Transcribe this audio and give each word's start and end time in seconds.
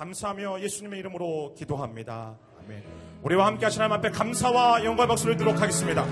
감사하며 0.00 0.62
예수님의 0.62 0.98
이름으로 1.00 1.54
기도합니다. 1.58 2.38
아멘. 2.64 2.82
우리와 3.22 3.44
함께 3.44 3.66
하신 3.66 3.82
하나님 3.82 3.98
앞에 3.98 4.10
감사와 4.16 4.82
영광의 4.82 5.08
박수를 5.08 5.36
드리도록 5.36 5.60
하겠습니다. 5.60 6.06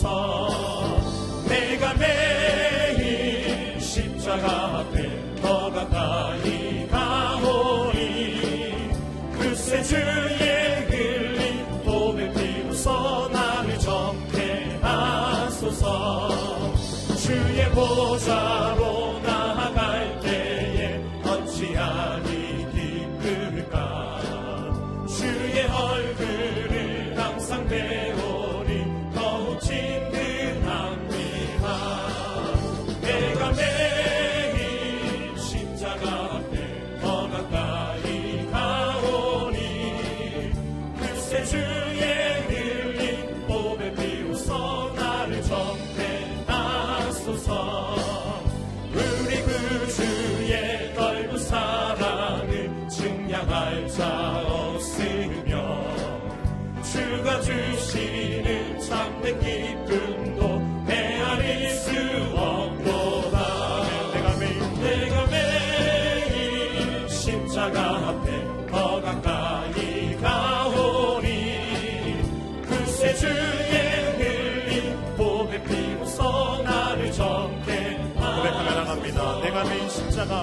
주 0.00 0.39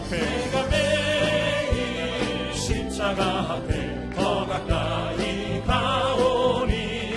앞에 0.08 0.18
내가 0.18 0.64
매일 0.68 2.54
십자가 2.54 3.24
앞에 3.52 4.10
더 4.16 4.48
가까이 4.48 5.62
가오니 5.66 7.14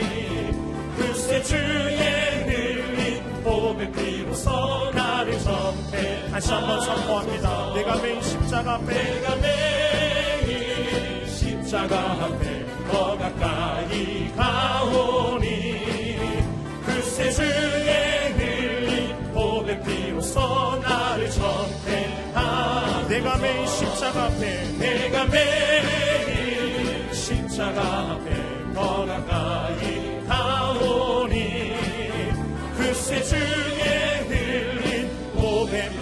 글쎄 0.97 1.43
주의 1.43 1.99
흘린 2.47 3.43
봄의 3.45 3.93
비로소 3.93 4.91
나를 4.93 5.39
정케 5.39 6.31
다시 6.33 6.53
한번 6.53 6.81
선포합니다. 6.81 7.75
내가 7.75 7.97
매일 8.03 8.23
십자가 8.23 8.75
앞에 8.75 8.93
내가 8.93 9.37
매일 9.37 11.27
십자가 11.29 11.97
앞에 11.97 12.67
더 12.91 13.17
가까이 13.17 14.33
가오니 14.35 15.47
글쎄 16.85 17.31
주의 17.31 18.01
비로소 19.85 20.41
나를 20.41 20.80
정케하 20.80 20.80
내가 23.21 23.37
매일 23.37 23.69
십자가 23.69 24.25
앞에 24.25 24.73
내가 24.79 25.27
매일 25.27 27.15
십자가 27.15 28.13
앞에 28.13 28.73
더 28.73 29.05
가까이 29.05 30.27
가오니 30.27 31.75
글쎄 32.79 33.23
주의 33.23 33.43
흘린 34.27 35.11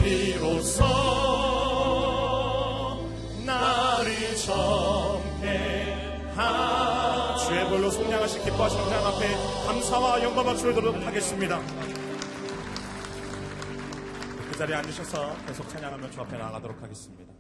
비로소 0.05 0.85
나를 3.45 4.37
주의 7.49 7.69
볼로 7.69 7.91
속량하시 7.91 8.45
기뻐하시는 8.45 8.85
하나님 8.85 9.07
앞에 9.09 9.27
감사와 9.67 10.23
영광 10.23 10.45
박수를 10.45 10.73
드리도록 10.73 11.05
하겠습니다. 11.05 11.59
그 11.59 12.08
자리에 14.59 14.75
앉으셔서 14.75 15.37
계속 15.47 15.69
찬양하며 15.69 16.11
주 16.11 16.21
앞에 16.21 16.37
나아가도록 16.37 16.83
하겠습니다. 16.83 17.33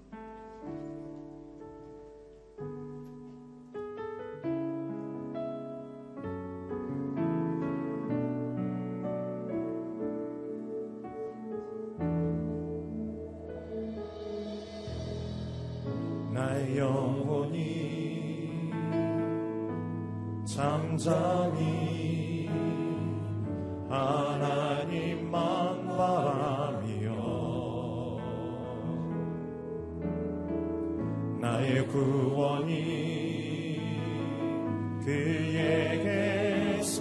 나의 16.32 16.78
영혼이 16.78 18.70
잠잠히 20.46 22.18
하나님만 23.88 25.96
바라 25.96 26.67
구원이 31.91 33.81
그에게서 36.75 36.98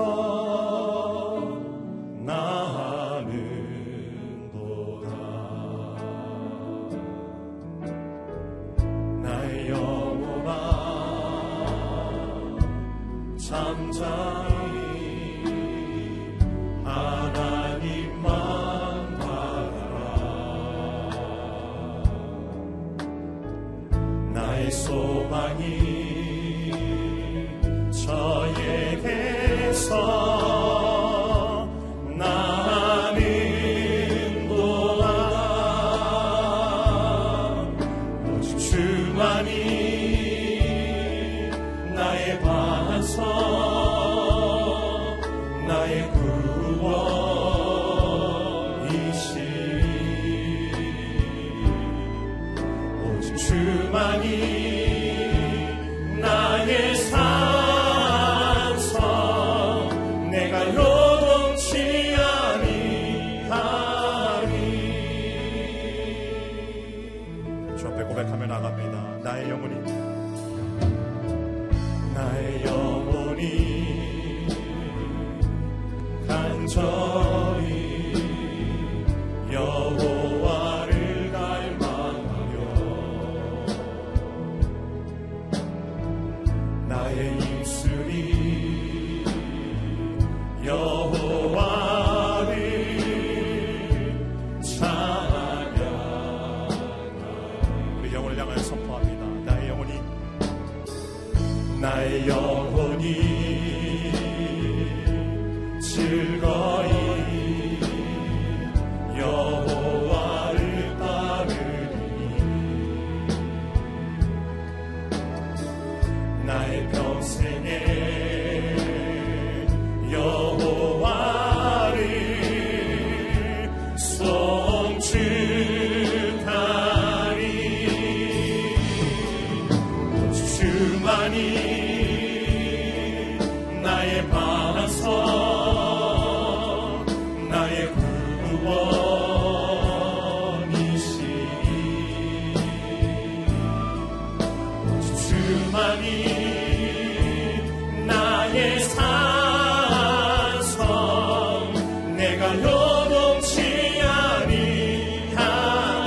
내가 152.18 152.56
요동치 152.56 154.02
아니하 154.02 155.38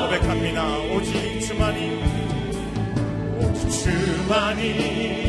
고백합니다. 0.08 0.78
오직 0.92 1.40
주만이 1.40 2.02
오직 3.38 3.70
주만이 3.70 5.19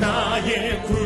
나의 0.00 0.82
구 0.84 0.97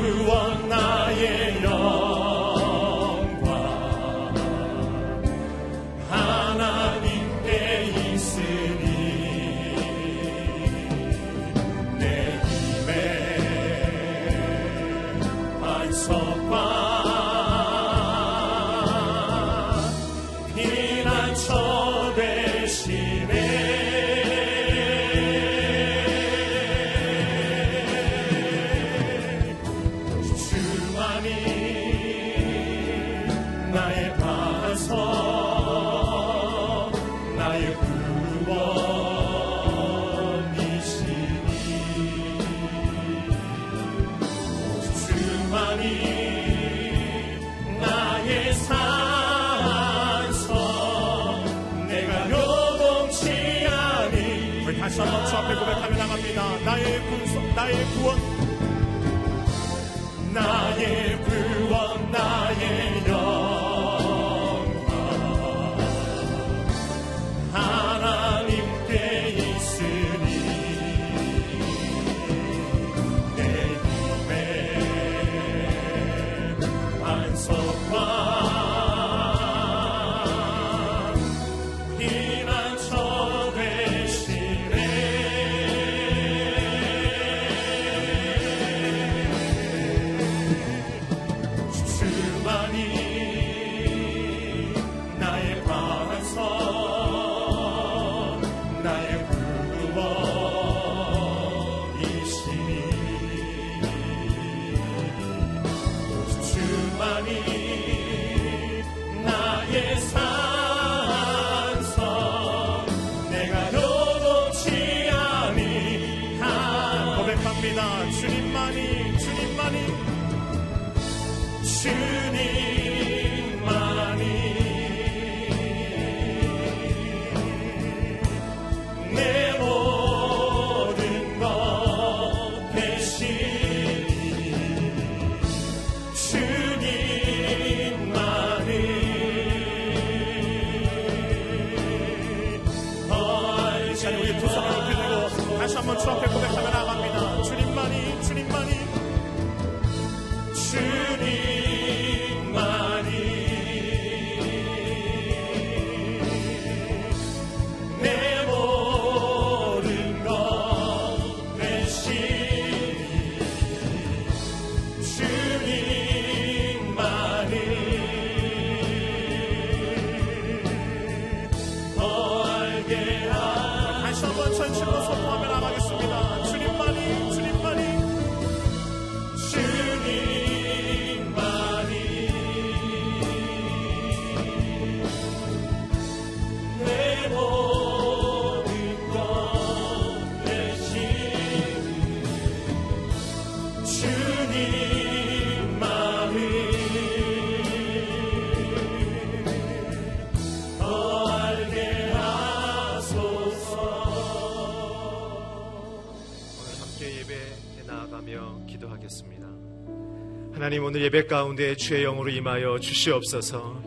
오늘 210.93 211.05
예배 211.05 211.25
가운데 211.25 211.75
주의 211.75 212.03
영으로 212.03 212.29
임하여 212.29 212.79
주시옵소서. 212.79 213.81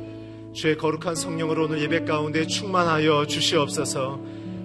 주의 0.54 0.76
거룩한 0.76 1.14
성령으로 1.14 1.66
오늘 1.66 1.80
예배 1.84 2.06
가운데 2.06 2.48
충만하여 2.48 3.28
주시옵소서. 3.28 4.20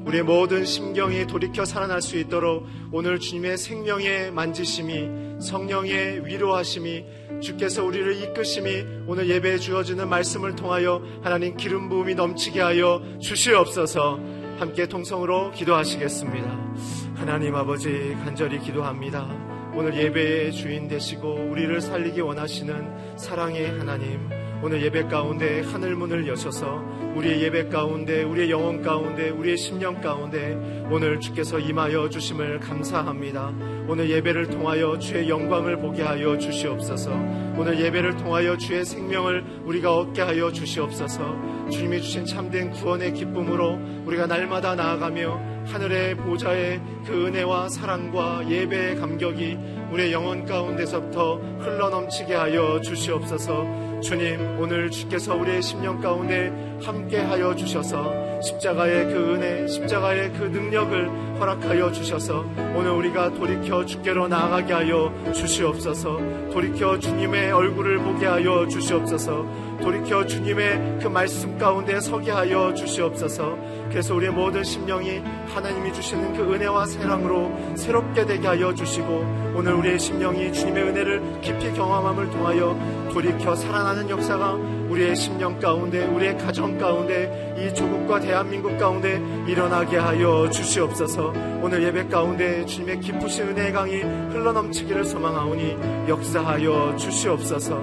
우리의 0.06 0.22
모든 0.22 0.64
심경이 0.64 1.26
돌이켜 1.26 1.66
살아날 1.66 2.00
수 2.00 2.16
있도록 2.16 2.66
오늘 2.92 3.20
주님의 3.20 3.58
생명의 3.58 4.30
만지심이 4.30 5.38
성령의 5.38 6.24
위로하심이 6.24 7.04
주께서 7.42 7.84
우리를 7.84 8.22
이끄심이 8.22 8.86
오늘 9.06 9.28
예배에 9.28 9.58
주어지는 9.58 10.08
말씀을 10.08 10.56
통하여 10.56 11.02
하나님 11.22 11.58
기름 11.58 11.90
부음이 11.90 12.14
넘치게 12.14 12.58
하여 12.58 13.02
주시옵소서. 13.20 14.18
함께 14.58 14.86
통성으로 14.86 15.50
기도하시겠습니다. 15.50 16.74
하나님 17.16 17.54
아버지 17.54 18.16
간절히 18.24 18.58
기도합니다. 18.60 19.49
오늘 19.72 19.96
예배의 19.96 20.52
주인 20.52 20.88
되시고 20.88 21.32
우리를 21.50 21.80
살리기 21.80 22.20
원하시는 22.20 23.16
사랑의 23.16 23.78
하나님 23.78 24.39
오늘 24.62 24.82
예배 24.82 25.04
가운데 25.04 25.62
하늘 25.62 25.96
문을 25.96 26.28
여셔서 26.28 26.84
우리의 27.16 27.42
예배 27.44 27.68
가운데 27.70 28.22
우리의 28.22 28.50
영혼 28.50 28.82
가운데 28.82 29.30
우리의 29.30 29.56
심령 29.56 30.02
가운데 30.02 30.54
오늘 30.90 31.18
주께서 31.18 31.58
임하여 31.58 32.10
주심을 32.10 32.60
감사합니다. 32.60 33.54
오늘 33.88 34.10
예배를 34.10 34.50
통하여 34.50 34.98
주의 34.98 35.30
영광을 35.30 35.78
보게 35.78 36.02
하여 36.02 36.36
주시옵소서. 36.36 37.10
오늘 37.56 37.80
예배를 37.80 38.18
통하여 38.18 38.56
주의 38.58 38.84
생명을 38.84 39.62
우리가 39.64 39.96
얻게 39.96 40.20
하여 40.20 40.52
주시옵소서. 40.52 41.68
주님이 41.70 42.02
주신 42.02 42.26
참된 42.26 42.70
구원의 42.70 43.14
기쁨으로 43.14 43.78
우리가 44.04 44.26
날마다 44.26 44.74
나아가며 44.74 45.40
하늘의 45.66 46.16
보좌의 46.16 46.80
그 47.06 47.26
은혜와 47.26 47.68
사랑과 47.70 48.46
예배의 48.48 48.96
감격이 48.96 49.58
우리의 49.92 50.12
영혼 50.12 50.44
가운데서부터 50.44 51.36
흘러넘치게 51.60 52.34
하여 52.34 52.80
주시옵소서. 52.80 53.89
주님, 54.00 54.58
오늘 54.58 54.90
주께서 54.90 55.34
우리의 55.36 55.62
심령 55.62 56.00
가운데 56.00 56.50
함께하여 56.82 57.54
주셔서 57.54 58.40
십자가의 58.40 59.12
그 59.12 59.34
은혜, 59.34 59.66
십자가의 59.66 60.32
그 60.32 60.44
능력을 60.44 61.38
허락하여 61.38 61.92
주셔서 61.92 62.44
오늘 62.74 62.90
우리가 62.92 63.34
돌이켜 63.34 63.84
주께로 63.84 64.28
나아가게 64.28 64.72
하여 64.72 65.12
주시옵소서. 65.34 66.50
돌이켜 66.52 66.98
주님의 66.98 67.52
얼굴을 67.52 67.98
보게 67.98 68.26
하여 68.26 68.66
주시옵소서. 68.66 69.46
돌이켜 69.82 70.26
주님의 70.26 70.98
그 71.02 71.08
말씀 71.08 71.58
가운데 71.58 72.00
서게 72.00 72.30
하여 72.30 72.72
주시옵소서. 72.74 73.58
그래서 73.90 74.14
우리의 74.14 74.32
모든 74.32 74.62
심령이 74.64 75.20
하나님이 75.52 75.92
주시는 75.92 76.34
그 76.34 76.54
은혜와 76.54 76.86
사랑으로 76.86 77.76
새롭게 77.76 78.24
되게 78.24 78.46
하여 78.46 78.72
주시고 78.72 79.52
오늘 79.56 79.74
우리의 79.74 79.98
심령이 79.98 80.52
주님의 80.52 80.84
은혜를 80.84 81.40
깊이 81.40 81.72
경험함을 81.72 82.30
통하여 82.30 82.78
돌이켜 83.12 83.54
살아나는 83.56 84.08
역사가 84.08 84.52
우리의 84.90 85.16
심령 85.16 85.58
가운데 85.58 86.06
우리의 86.06 86.38
가정 86.38 86.78
가운데 86.78 87.54
이 87.58 87.74
조국과 87.74 88.20
대한민국 88.20 88.78
가운데 88.78 89.20
일어나게 89.46 89.96
하여 89.98 90.48
주시옵소서. 90.50 91.32
오늘 91.62 91.82
예배 91.82 92.06
가운데 92.08 92.64
주님의 92.64 93.00
기쁘신 93.00 93.48
은혜의 93.48 93.72
강이 93.72 94.00
흘러넘치기를 94.00 95.04
소망하오니 95.04 96.08
역사하여 96.08 96.96
주시옵소서. 96.96 97.74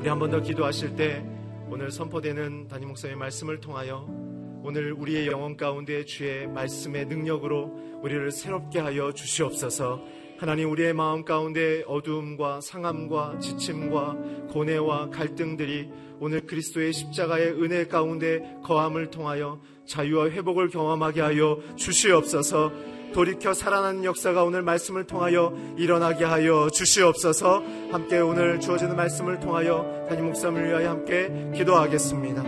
우리 0.00 0.08
한 0.08 0.18
번 0.18 0.30
더 0.30 0.40
기도하실 0.40 0.96
때 0.96 1.24
오늘 1.70 1.90
선포되는 1.90 2.68
담임 2.68 2.88
목사의 2.88 3.16
말씀을 3.16 3.60
통하여 3.60 4.06
오늘 4.66 4.94
우리의 4.94 5.26
영혼 5.26 5.58
가운데 5.58 6.06
주의 6.06 6.46
말씀의 6.46 7.04
능력으로 7.04 8.00
우리를 8.00 8.30
새롭게 8.30 8.78
하여 8.78 9.12
주시옵소서. 9.12 10.02
하나님 10.38 10.70
우리의 10.70 10.94
마음 10.94 11.22
가운데 11.22 11.84
어두움과 11.86 12.62
상함과 12.62 13.40
지침과 13.40 14.16
고뇌와 14.52 15.10
갈등들이 15.10 15.90
오늘 16.18 16.46
그리스도의 16.46 16.94
십자가의 16.94 17.62
은혜 17.62 17.86
가운데 17.86 18.56
거함을 18.64 19.10
통하여 19.10 19.60
자유와 19.84 20.30
회복을 20.30 20.70
경험하게 20.70 21.20
하여 21.20 21.60
주시옵소서. 21.76 22.72
돌이켜 23.14 23.54
살아나는 23.54 24.04
역사가 24.04 24.42
오늘 24.42 24.62
말씀을 24.62 25.04
통하여 25.06 25.54
일어나게 25.78 26.24
하여 26.24 26.68
주시옵소서 26.68 27.62
함께 27.92 28.18
오늘 28.18 28.58
주어지는 28.58 28.96
말씀을 28.96 29.38
통하여 29.38 30.06
담임 30.08 30.26
목사님을 30.26 30.68
위하여 30.68 30.90
함께 30.90 31.52
기도하겠습니다. 31.54 32.42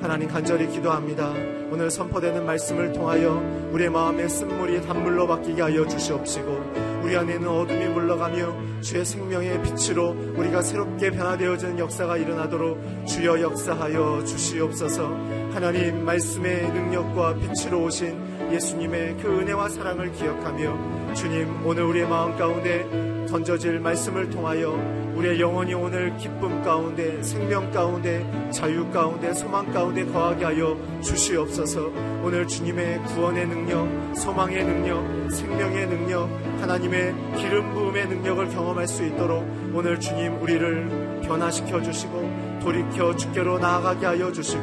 하나님 0.00 0.28
간절히 0.28 0.68
기도합니다. 0.68 1.32
오늘 1.72 1.90
선포되는 1.90 2.46
말씀을 2.46 2.92
통하여 2.92 3.42
우리의 3.72 3.90
마음의 3.90 4.28
쓴물이 4.28 4.82
단물로 4.82 5.26
바뀌게 5.26 5.60
하여 5.60 5.86
주시옵시고 5.88 7.02
우리 7.02 7.16
안에 7.16 7.38
는 7.38 7.48
어둠이 7.48 7.86
물러가며 7.86 8.80
주의 8.80 9.04
생명의 9.04 9.60
빛으로 9.62 10.10
우리가 10.36 10.62
새롭게 10.62 11.10
변화되어지는 11.10 11.80
역사가 11.80 12.16
일어나도록 12.16 13.06
주여 13.08 13.40
역사하여 13.40 14.24
주시옵소서 14.24 15.08
하나님 15.52 16.04
말씀의 16.04 16.70
능력과 16.70 17.34
빛으로 17.34 17.84
오신 17.84 18.31
예수님의 18.52 19.16
그 19.18 19.40
은혜와 19.40 19.68
사랑을 19.68 20.12
기억하며 20.12 21.14
주님 21.14 21.66
오늘 21.66 21.84
우리의 21.84 22.08
마음 22.08 22.36
가운데 22.36 22.86
던져질 23.28 23.80
말씀을 23.80 24.28
통하여 24.30 24.70
우리의 25.14 25.40
영혼이 25.40 25.72
오늘 25.74 26.16
기쁨 26.16 26.62
가운데 26.62 27.22
생명 27.22 27.70
가운데 27.70 28.50
자유 28.50 28.90
가운데 28.90 29.32
소망 29.32 29.70
가운데 29.72 30.04
거하게 30.04 30.44
하여 30.44 30.76
주시옵소서. 31.02 31.90
오늘 32.22 32.46
주님의 32.46 33.02
구원의 33.04 33.46
능력 33.46 34.16
소망의 34.16 34.64
능력 34.64 35.30
생명의 35.30 35.86
능력 35.86 36.28
하나님의 36.60 37.14
기름 37.36 37.72
부음의 37.74 38.06
능력을 38.08 38.48
경험할 38.50 38.86
수 38.86 39.04
있도록 39.04 39.44
오늘 39.74 39.98
주님 39.98 40.40
우리를 40.40 41.20
변화시켜 41.22 41.82
주시고 41.82 42.31
돌이켜 42.62 43.14
주께로 43.16 43.58
나아가게 43.58 44.06
하여 44.06 44.30
주시고 44.30 44.62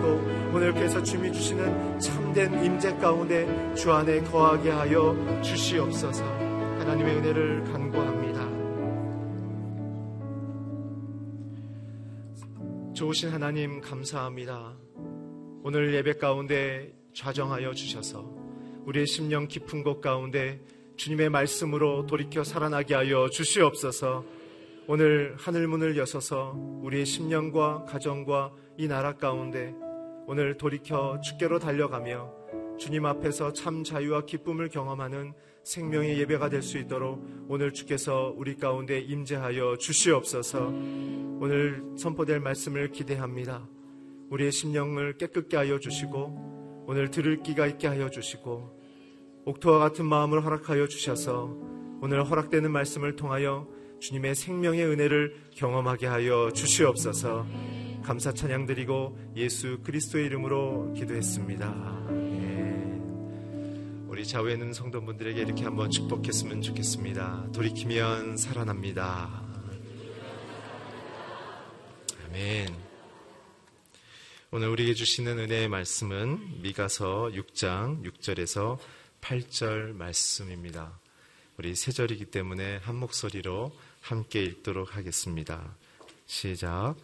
오늘 0.54 0.74
께서 0.74 1.04
주님이 1.04 1.34
주시는 1.34 2.00
참된 2.00 2.64
임재 2.64 2.96
가운데 2.96 3.46
주 3.76 3.92
안에 3.92 4.22
거하게 4.22 4.70
하여 4.70 5.42
주시옵소서 5.44 6.24
하나님의 6.24 7.18
은혜를 7.18 7.64
간구합니다. 7.66 8.60
좋으신 12.96 13.30
하나님 13.30 13.82
감사합니다. 13.82 14.78
오늘 15.64 15.94
예배 15.94 16.14
가운데 16.14 16.94
좌정하여 17.14 17.74
주셔서 17.74 18.34
우리의 18.86 19.08
심령 19.08 19.48
깊은 19.48 19.84
곳 19.84 20.00
가운데 20.00 20.62
주님의 20.96 21.30
말씀으로 21.30 22.06
돌이켜 22.06 22.46
살아나게 22.46 22.96
하여 22.96 23.30
주시옵소서 23.30 24.39
오늘 24.92 25.36
하늘문을 25.38 25.98
여서서 25.98 26.56
우리의 26.82 27.06
심령과 27.06 27.86
가정과 27.86 28.52
이 28.76 28.88
나라 28.88 29.14
가운데 29.14 29.76
오늘 30.26 30.58
돌이켜 30.58 31.22
주께로 31.22 31.60
달려가며 31.60 32.34
주님 32.80 33.06
앞에서 33.06 33.54
참 33.54 33.84
자유와 33.84 34.26
기쁨을 34.26 34.70
경험하는 34.70 35.34
생명의 35.64 36.18
예배가 36.22 36.50
될 36.50 36.64
수 36.64 36.80
있도록 36.80 37.24
오늘 37.48 37.72
주께서 37.72 38.34
우리 38.36 38.56
가운데 38.56 39.00
임재하여 39.00 39.78
주시옵소서 39.78 40.70
오늘 41.40 41.84
선포될 41.96 42.40
말씀을 42.40 42.90
기대합니다. 42.90 43.70
우리의 44.32 44.52
심령을 44.52 45.20
깨끗게 45.20 45.56
하여 45.56 45.78
주시고 45.78 46.86
오늘 46.88 47.12
들을 47.12 47.44
끼가 47.44 47.68
있게 47.68 47.86
하여 47.86 48.10
주시고 48.10 48.76
옥토와 49.46 49.78
같은 49.78 50.08
마음을 50.08 50.44
허락하여 50.44 50.88
주셔서 50.88 51.56
오늘 52.02 52.24
허락되는 52.24 52.72
말씀을 52.72 53.16
통하여 53.16 53.68
주님의 54.00 54.36
생명의 54.36 54.86
은혜를 54.86 55.50
경험하게 55.56 56.08
하여 56.08 56.52
주시옵소서 56.54 57.46
감사 58.04 58.34
찬양 58.34 58.66
드리고 58.66 59.18
예수 59.36 59.80
그리스도의 59.84 60.26
이름으로 60.26 60.94
기도했습니다. 60.94 62.08
예. 62.12 62.50
우리 64.08 64.26
좌우에 64.26 64.54
있는 64.54 64.74
성도분들에게 64.74 65.40
이렇게 65.42 65.64
한번 65.64 65.92
축복했으면 65.92 66.62
좋겠습니다. 66.62 67.52
돌이키면 67.54 68.38
살아납니다. 68.38 69.44
아멘. 72.26 72.76
오늘 74.52 74.70
우리에게 74.70 74.96
주시는 74.96 75.38
은혜의 75.38 75.68
말씀은 75.68 76.62
미가서 76.64 77.32
6장 77.34 78.04
6절에서 78.04 78.80
8절 79.22 79.94
말씀입니다. 79.94 81.00
우리 81.58 81.76
세 81.76 81.92
절이기 81.92 82.26
때문에 82.26 82.78
한 82.78 82.96
목소리로 82.96 83.72
함께 84.02 84.44
읽도록 84.44 84.96
하겠습니다. 84.96 85.76
시작. 86.26 86.96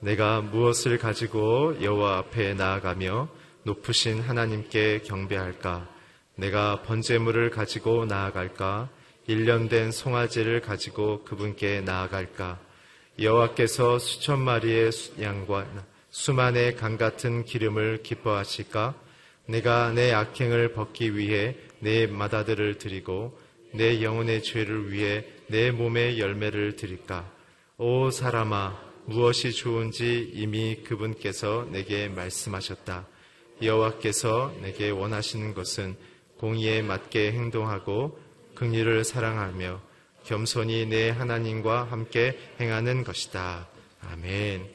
내가 0.00 0.40
무엇을 0.40 0.98
가지고 0.98 1.76
여호와 1.82 2.18
앞에 2.18 2.54
나아가며 2.54 3.28
높으신 3.64 4.20
하나님께 4.20 5.00
경배할까? 5.00 5.88
내가 6.36 6.82
번제물을 6.82 7.50
가지고 7.50 8.06
나아갈까? 8.06 8.88
일년된 9.26 9.92
송아지를 9.92 10.60
가지고 10.60 11.22
그분께 11.24 11.82
나아갈까? 11.82 12.58
여호와께서 13.18 13.98
수천 13.98 14.40
마리의 14.40 14.90
양과 15.20 15.66
수만의 16.10 16.76
강 16.76 16.96
같은 16.96 17.44
기름을 17.44 18.02
기뻐하실까? 18.02 18.94
내가 19.46 19.92
내 19.92 20.12
악행을 20.12 20.72
벗기 20.72 21.16
위해 21.16 21.56
내 21.80 22.06
마다들을 22.06 22.78
드리고 22.78 23.38
내 23.72 24.02
영혼의 24.02 24.42
죄를 24.42 24.92
위해 24.92 25.24
내 25.46 25.70
몸의 25.70 26.18
열매를 26.18 26.76
드릴까? 26.76 27.30
오 27.78 28.10
사람아, 28.10 28.78
무엇이 29.06 29.52
좋은지 29.52 30.30
이미 30.34 30.82
그분께서 30.84 31.66
내게 31.70 32.08
말씀하셨다. 32.08 33.06
여호와께서 33.62 34.54
내게 34.62 34.90
원하시는 34.90 35.54
것은 35.54 35.96
공의에 36.38 36.82
맞게 36.82 37.32
행동하고 37.32 38.18
긍휼을 38.54 39.04
사랑하며 39.04 39.80
겸손히 40.24 40.86
내 40.86 41.10
하나님과 41.10 41.84
함께 41.84 42.38
행하는 42.60 43.04
것이다. 43.04 43.68
아멘. 44.02 44.68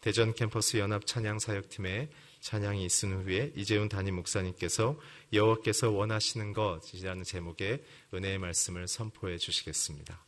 대전 0.00 0.34
캠퍼스 0.34 0.76
연합 0.78 1.06
찬양 1.06 1.38
사역팀의 1.38 2.08
찬양이 2.40 2.84
있은 2.84 3.22
후에 3.22 3.52
이재훈 3.56 3.88
담임 3.88 4.16
목사님께서 4.16 4.98
여호와께서 5.32 5.90
원하시는 5.90 6.52
것이라는 6.52 7.24
제목의 7.24 7.82
은혜의 8.14 8.38
말씀을 8.38 8.88
선포해 8.88 9.38
주시겠습니다. 9.38 10.25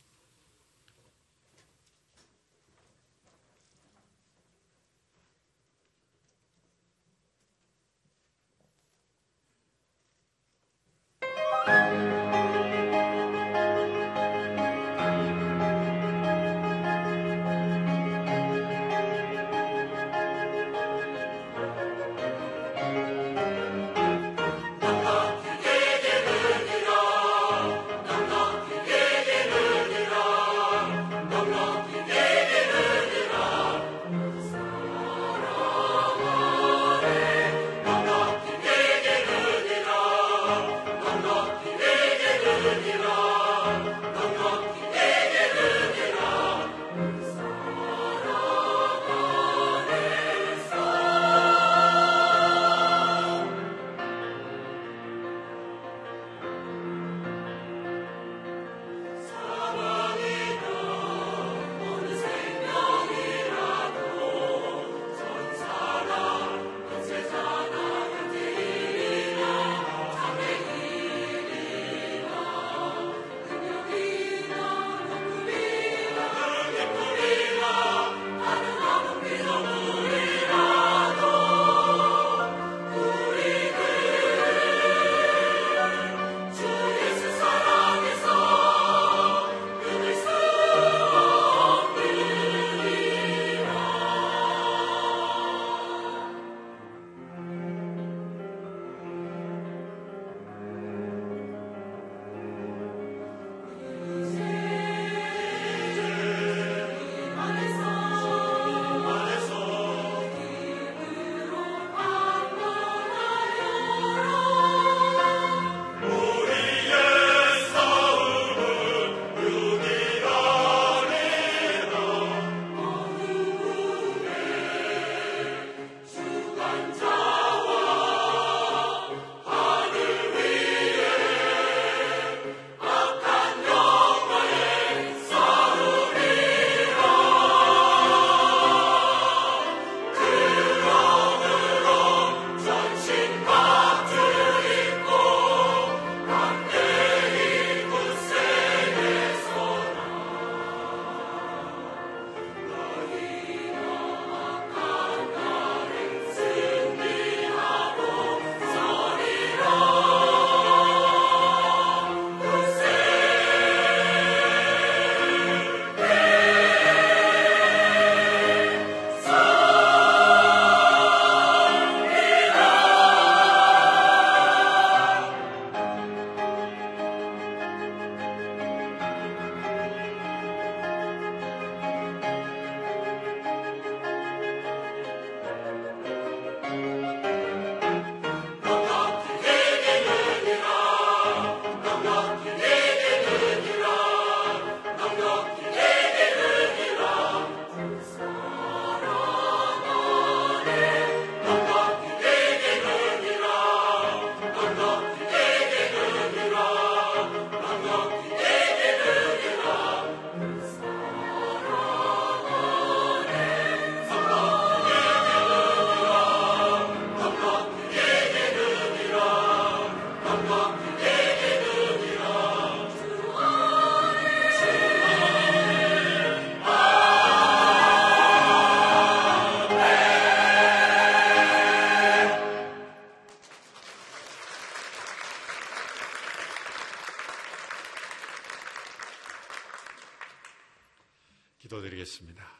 기도드리겠습니다. 241.69 242.59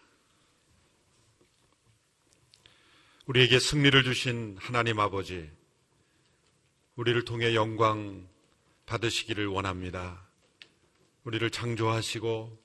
우리에게 3.26 3.60
승리를 3.60 4.04
주신 4.04 4.58
하나님 4.60 5.00
아버지, 5.00 5.50
우리를 6.96 7.26
통해 7.26 7.56
영광 7.56 8.28
받으시기를 8.86 9.48
원합니다. 9.48 10.26
우리를 11.24 11.48
창조하시고 11.50 12.58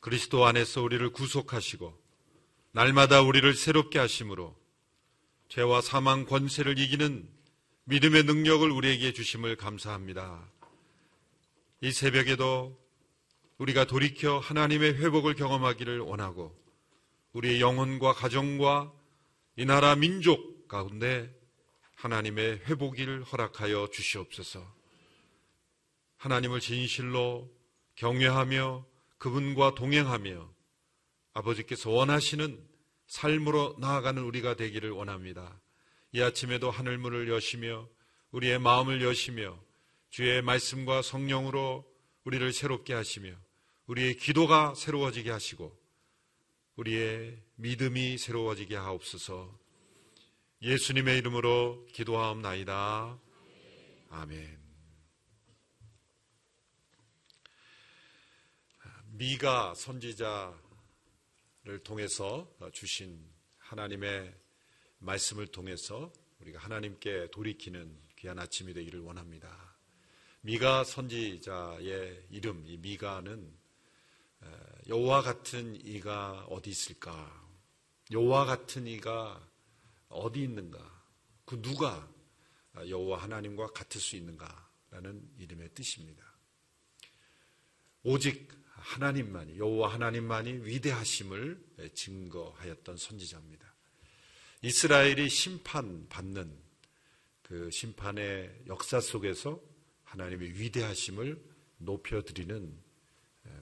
그리스도 0.00 0.44
안에서 0.44 0.82
우리를 0.82 1.08
구속하시고 1.10 1.96
날마다 2.72 3.22
우리를 3.22 3.54
새롭게 3.54 3.98
하심으로 3.98 4.56
죄와 5.48 5.80
사망 5.80 6.26
권세를 6.26 6.78
이기는 6.78 7.28
믿음의 7.84 8.24
능력을 8.24 8.70
우리에게 8.70 9.12
주심을 9.12 9.56
감사합니다. 9.56 10.46
이 11.80 11.92
새벽에도 11.92 12.78
우리가 13.58 13.86
돌이켜 13.86 14.38
하나님의 14.38 14.96
회복을 14.96 15.34
경험하기를 15.34 16.00
원하고 16.00 16.54
우리의 17.32 17.60
영혼과 17.60 18.12
가정과 18.12 18.92
이 19.56 19.64
나라 19.64 19.96
민족 19.96 20.68
가운데 20.68 21.34
하나님의 21.94 22.60
회복을 22.66 23.22
허락하여 23.24 23.88
주시옵소서. 23.90 24.62
하나님을 26.18 26.60
진실로 26.60 27.50
경외하며 27.94 28.86
그분과 29.18 29.74
동행하며 29.74 30.50
아버지께서 31.32 31.90
원하시는 31.90 32.62
삶으로 33.06 33.76
나아가는 33.78 34.22
우리가 34.22 34.56
되기를 34.56 34.90
원합니다. 34.90 35.58
이 36.12 36.20
아침에도 36.20 36.70
하늘문을 36.70 37.28
여시며 37.30 37.88
우리의 38.32 38.58
마음을 38.58 39.02
여시며 39.02 39.58
주의 40.10 40.42
말씀과 40.42 41.02
성령으로 41.02 41.86
우리를 42.24 42.52
새롭게 42.52 42.92
하시며 42.92 43.34
우리의 43.86 44.16
기도가 44.16 44.74
새로워지게 44.74 45.30
하시고 45.30 45.76
우리의 46.74 47.40
믿음이 47.54 48.18
새로워지게 48.18 48.74
하옵소서. 48.76 49.58
예수님의 50.60 51.18
이름으로 51.18 51.86
기도하옵나이다. 51.92 53.18
아멘. 54.10 54.58
미가 59.12 59.74
선지자를 59.74 60.58
통해서 61.84 62.50
주신 62.72 63.24
하나님의 63.58 64.34
말씀을 64.98 65.46
통해서 65.46 66.12
우리가 66.40 66.58
하나님께 66.58 67.30
돌이키는 67.30 67.98
귀한 68.16 68.38
아침이 68.38 68.74
되기를 68.74 69.00
원합니다. 69.00 69.76
미가 70.42 70.84
선지자의 70.84 72.26
이름, 72.30 72.64
이 72.66 72.76
미가는 72.76 73.55
여호와 74.88 75.22
같은 75.22 75.74
이가 75.84 76.46
어디 76.48 76.70
있을까? 76.70 77.44
여호와 78.12 78.44
같은 78.44 78.86
이가 78.86 79.44
어디 80.08 80.42
있는가? 80.42 80.78
그 81.44 81.60
누가 81.60 82.08
여호와 82.76 83.22
하나님과 83.22 83.68
같을 83.68 84.00
수 84.00 84.16
있는가라는 84.16 85.28
이름의 85.38 85.70
뜻입니다. 85.74 86.24
오직 88.04 88.48
하나님만이 88.74 89.58
여호와 89.58 89.92
하나님만이 89.94 90.64
위대하심을 90.64 91.90
증거하였던 91.94 92.96
선지자입니다. 92.96 93.74
이스라엘이 94.62 95.28
심판받는 95.28 96.56
그 97.42 97.70
심판의 97.70 98.64
역사 98.68 99.00
속에서 99.00 99.60
하나님의 100.04 100.60
위대하심을 100.60 101.42
높여드리는 101.78 102.85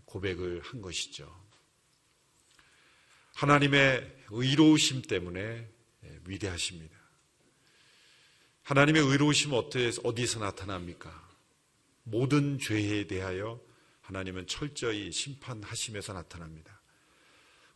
고백을 0.04 0.60
한 0.62 0.80
것이죠. 0.80 1.44
하나님의 3.34 4.24
의로우심 4.30 5.02
때문에 5.02 5.68
위대하십니다. 6.26 6.96
하나님의 8.62 9.02
의로우심은 9.02 9.58
어디서 10.04 10.40
나타납니까? 10.40 11.24
모든 12.04 12.58
죄에 12.58 13.06
대하여 13.06 13.60
하나님은 14.02 14.46
철저히 14.46 15.10
심판하심에서 15.10 16.12
나타납니다. 16.12 16.80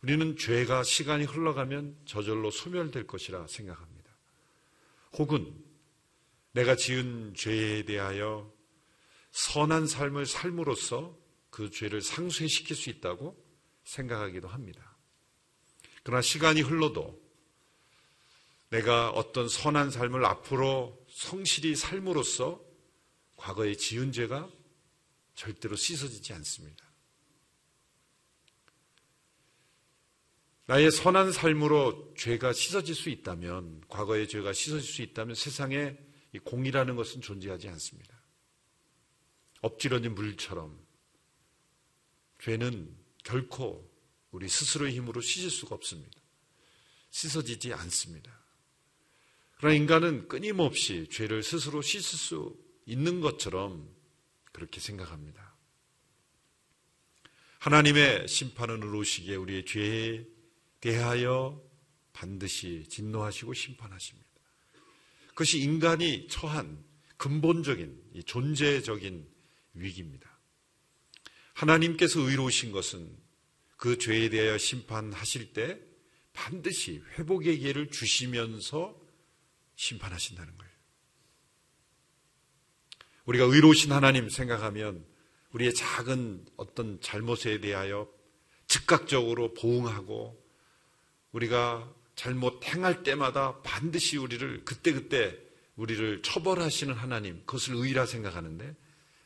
우리는 0.01 0.37
죄가 0.37 0.83
시간이 0.83 1.25
흘러가면 1.25 1.97
저절로 2.05 2.51
소멸될 2.51 3.05
것이라 3.05 3.47
생각합니다. 3.47 4.09
혹은 5.13 5.53
내가 6.53 6.75
지은 6.75 7.33
죄에 7.35 7.83
대하여 7.83 8.51
선한 9.31 9.87
삶을 9.87 10.25
삶으로써 10.25 11.17
그 11.49 11.69
죄를 11.69 12.01
상쇄시킬 12.01 12.75
수 12.75 12.89
있다고 12.89 13.43
생각하기도 13.83 14.47
합니다. 14.47 14.97
그러나 16.03 16.21
시간이 16.21 16.61
흘러도 16.61 17.19
내가 18.69 19.09
어떤 19.09 19.49
선한 19.49 19.91
삶을 19.91 20.25
앞으로 20.25 21.05
성실히 21.09 21.75
삶으로써 21.75 22.63
과거에 23.35 23.75
지은 23.75 24.11
죄가 24.11 24.49
절대로 25.33 25.75
씻어지지 25.75 26.33
않습니다. 26.33 26.85
나의 30.65 30.91
선한 30.91 31.31
삶으로 31.31 32.13
죄가 32.15 32.53
씻어질 32.53 32.93
수 32.93 33.09
있다면, 33.09 33.81
과거의 33.87 34.27
죄가 34.27 34.53
씻어질 34.53 34.87
수 34.87 35.01
있다면 35.01 35.33
세상에 35.33 35.97
공이라는 36.43 36.95
것은 36.95 37.21
존재하지 37.21 37.69
않습니다. 37.69 38.21
엎질러진 39.61 40.13
물처럼 40.13 40.79
죄는 42.39 42.95
결코 43.23 43.89
우리 44.31 44.47
스스로의 44.47 44.93
힘으로 44.95 45.21
씻을 45.21 45.49
수가 45.49 45.75
없습니다. 45.75 46.19
씻어지지 47.09 47.73
않습니다. 47.73 48.39
그러나 49.57 49.75
인간은 49.75 50.27
끊임없이 50.27 51.07
죄를 51.11 51.43
스스로 51.43 51.81
씻을 51.81 52.01
수 52.01 52.57
있는 52.85 53.19
것처럼 53.21 53.93
그렇게 54.51 54.79
생각합니다. 54.79 55.55
하나님의 57.59 58.27
심판은 58.27 58.81
의로우시기에 58.83 59.35
우리의 59.35 59.65
죄에 59.65 60.25
대하여 60.79 61.61
반드시 62.13 62.85
진노하시고 62.89 63.53
심판하십니다. 63.53 64.29
그것이 65.29 65.59
인간이 65.59 66.27
처한 66.29 66.83
근본적인 67.17 68.23
존재적인 68.25 69.27
위기입니다. 69.73 70.28
하나님께서 71.59 72.21
의로우신 72.21 72.71
것은 72.71 73.09
그 73.75 73.97
죄에 73.97 74.29
대하여 74.29 74.57
심판하실 74.57 75.51
때 75.51 75.79
반드시 76.31 77.03
회복의 77.17 77.59
기회를 77.59 77.91
주시면서 77.91 78.97
심판하신다는 79.75 80.57
거예요. 80.57 80.73
우리가 83.25 83.43
의로우신 83.45 83.91
하나님 83.91 84.29
생각하면 84.29 85.05
우리의 85.51 85.73
작은 85.73 86.45
어떤 86.55 87.01
잘못에 87.01 87.59
대하여 87.59 88.09
즉각적으로 88.67 89.53
보응하고 89.53 90.41
우리가 91.33 91.93
잘못 92.15 92.63
행할 92.65 93.03
때마다 93.03 93.61
반드시 93.61 94.17
우리를 94.17 94.63
그때그때 94.63 95.37
우리를 95.75 96.21
처벌하시는 96.21 96.93
하나님, 96.93 97.39
그것을 97.45 97.75
의라 97.75 98.05
생각하는데 98.05 98.75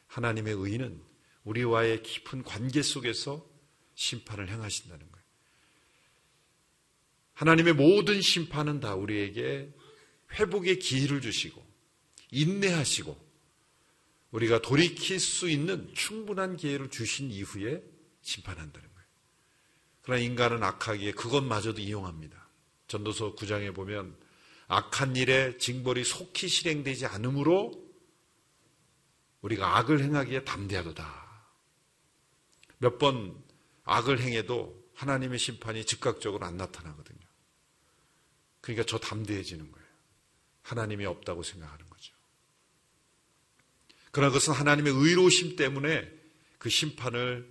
하나님의 0.08 0.54
의는 0.54 1.13
우리와의 1.44 2.04
깊은 2.04 2.44
관계 2.44 2.82
속에서 2.82 3.46
심판을 3.96 4.50
행하신다는 4.50 5.12
거예요. 5.12 5.24
하나님의 7.34 7.74
모든 7.74 8.22
심판은 8.22 8.80
다 8.80 8.96
우리에게 8.96 9.74
회복의 10.34 10.80
기회를 10.80 11.22
주시고 11.22 11.64
인내하시고 12.32 13.34
우리가 14.32 14.62
돌이킬 14.62 15.20
수 15.20 15.50
있는 15.50 15.94
충분한 15.94 16.58
기회를 16.58 16.90
주신 16.90 17.30
이후에 17.30 17.84
심판한다는 18.22 18.90
거예요. 18.90 19.08
그러나 20.02 20.22
인간은 20.22 20.64
악하기에 20.64 21.12
그것마저도 21.12 21.82
이용합니다. 21.82 22.50
전도서 22.88 23.36
9장에 23.36 23.76
보면 23.76 24.18
악한 24.68 25.16
일에 25.16 25.58
징벌이 25.58 26.04
속히 26.04 26.48
실행되지 26.48 27.06
않으므로 27.06 27.72
우리가 29.42 29.78
악을 29.78 30.02
행하기에 30.02 30.46
담대하도다. 30.46 31.23
몇 32.84 32.98
번 33.00 33.42
악을 33.86 34.20
행해도 34.20 34.92
하나님의 34.94 35.40
심판이 35.40 35.86
즉각적으로 35.86 36.46
안 36.46 36.58
나타나거든요. 36.58 37.26
그러니까 38.60 38.86
저 38.86 38.98
담대해지는 38.98 39.72
거예요. 39.72 39.88
하나님이 40.64 41.06
없다고 41.06 41.44
생각하는 41.44 41.90
거죠. 41.90 42.14
그러나 44.12 44.30
그것은 44.30 44.54
하나님의 44.54 44.94
의로우심 44.94 45.56
때문에 45.56 46.12
그 46.58 46.70
심판을 46.70 47.50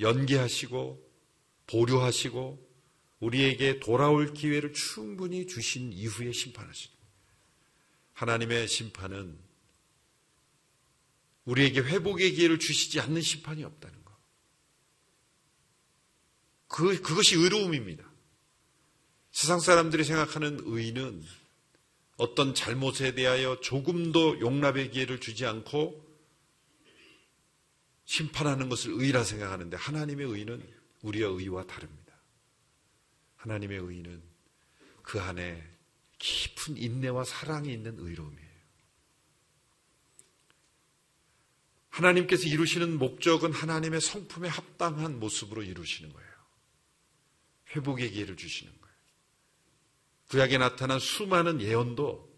연기하시고 0.00 1.12
보류하시고 1.66 2.74
우리에게 3.20 3.80
돌아올 3.80 4.32
기회를 4.34 4.72
충분히 4.72 5.46
주신 5.46 5.92
이후에 5.92 6.32
심판하시는 6.32 6.94
거예요. 6.94 7.12
하나님의 8.14 8.68
심판은 8.68 9.38
우리에게 11.44 11.80
회복의 11.80 12.32
기회를 12.32 12.58
주시지 12.58 13.00
않는 13.00 13.20
심판이 13.22 13.62
없다는 13.64 14.03
것. 14.03 14.03
그, 16.74 17.00
그것이 17.00 17.36
의로움입니다. 17.36 18.04
세상 19.30 19.60
사람들이 19.60 20.02
생각하는 20.02 20.58
의는 20.64 21.22
어떤 22.16 22.52
잘못에 22.52 23.14
대하여 23.14 23.60
조금도 23.60 24.40
용납의 24.40 24.90
기회를 24.90 25.20
주지 25.20 25.46
않고 25.46 26.04
심판하는 28.06 28.68
것을 28.68 28.90
의라 28.90 29.22
생각하는데 29.22 29.76
하나님의 29.76 30.26
의는 30.26 30.68
우리의 31.02 31.24
의와 31.24 31.64
다릅니다. 31.64 32.12
하나님의 33.36 33.78
의는 33.78 34.20
그 35.04 35.20
안에 35.20 35.62
깊은 36.18 36.76
인내와 36.76 37.22
사랑이 37.22 37.72
있는 37.72 38.00
의로움이에요. 38.00 38.50
하나님께서 41.90 42.48
이루시는 42.48 42.98
목적은 42.98 43.52
하나님의 43.52 44.00
성품에 44.00 44.48
합당한 44.48 45.20
모습으로 45.20 45.62
이루시는 45.62 46.12
거예요. 46.12 46.23
회복의 47.74 48.10
기회를 48.10 48.36
주시는 48.36 48.72
거예요. 48.72 48.94
구약에 50.28 50.58
나타난 50.58 50.98
수많은 50.98 51.60
예언도 51.60 52.32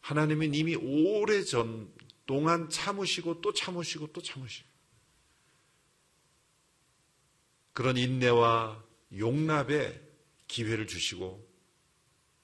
하나님은 0.00 0.54
이미 0.54 0.74
오래 0.76 1.42
전 1.42 1.92
동안 2.26 2.68
참으시고 2.70 3.40
또 3.40 3.52
참으시고 3.52 4.12
또 4.12 4.22
참으시고 4.22 4.68
그런 7.72 7.96
인내와 7.96 8.84
용납의 9.16 10.00
기회를 10.46 10.86
주시고 10.86 11.44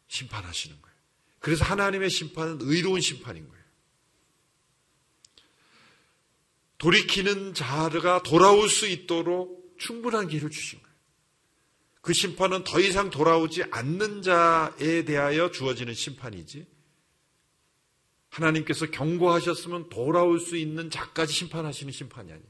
심판하시는 0.09 0.81
거예요. 0.81 0.97
그래서 1.39 1.65
하나님의 1.65 2.11
심판은 2.11 2.59
의로운 2.61 3.01
심판인 3.01 3.49
거예요. 3.49 3.65
돌이키는 6.79 7.55
자가 7.55 8.23
돌아올 8.23 8.69
수 8.69 8.87
있도록 8.89 9.77
충분한 9.79 10.29
기회를 10.29 10.51
주신 10.51 10.81
거예요. 10.81 10.90
그 12.01 12.13
심판은 12.13 12.65
더 12.65 12.81
이상 12.81 13.11
돌아오지 13.11 13.65
않는 13.65 14.23
자에 14.23 15.05
대하여 15.05 15.51
주어지는 15.51 15.93
심판이지 15.93 16.67
하나님께서 18.31 18.91
경고하셨으면 18.91 19.89
돌아올 19.91 20.41
수 20.41 20.57
있는 20.57 20.89
자까지 20.89 21.33
심판하시는 21.33 21.93
심판이 21.93 22.33
아니에요. 22.33 22.49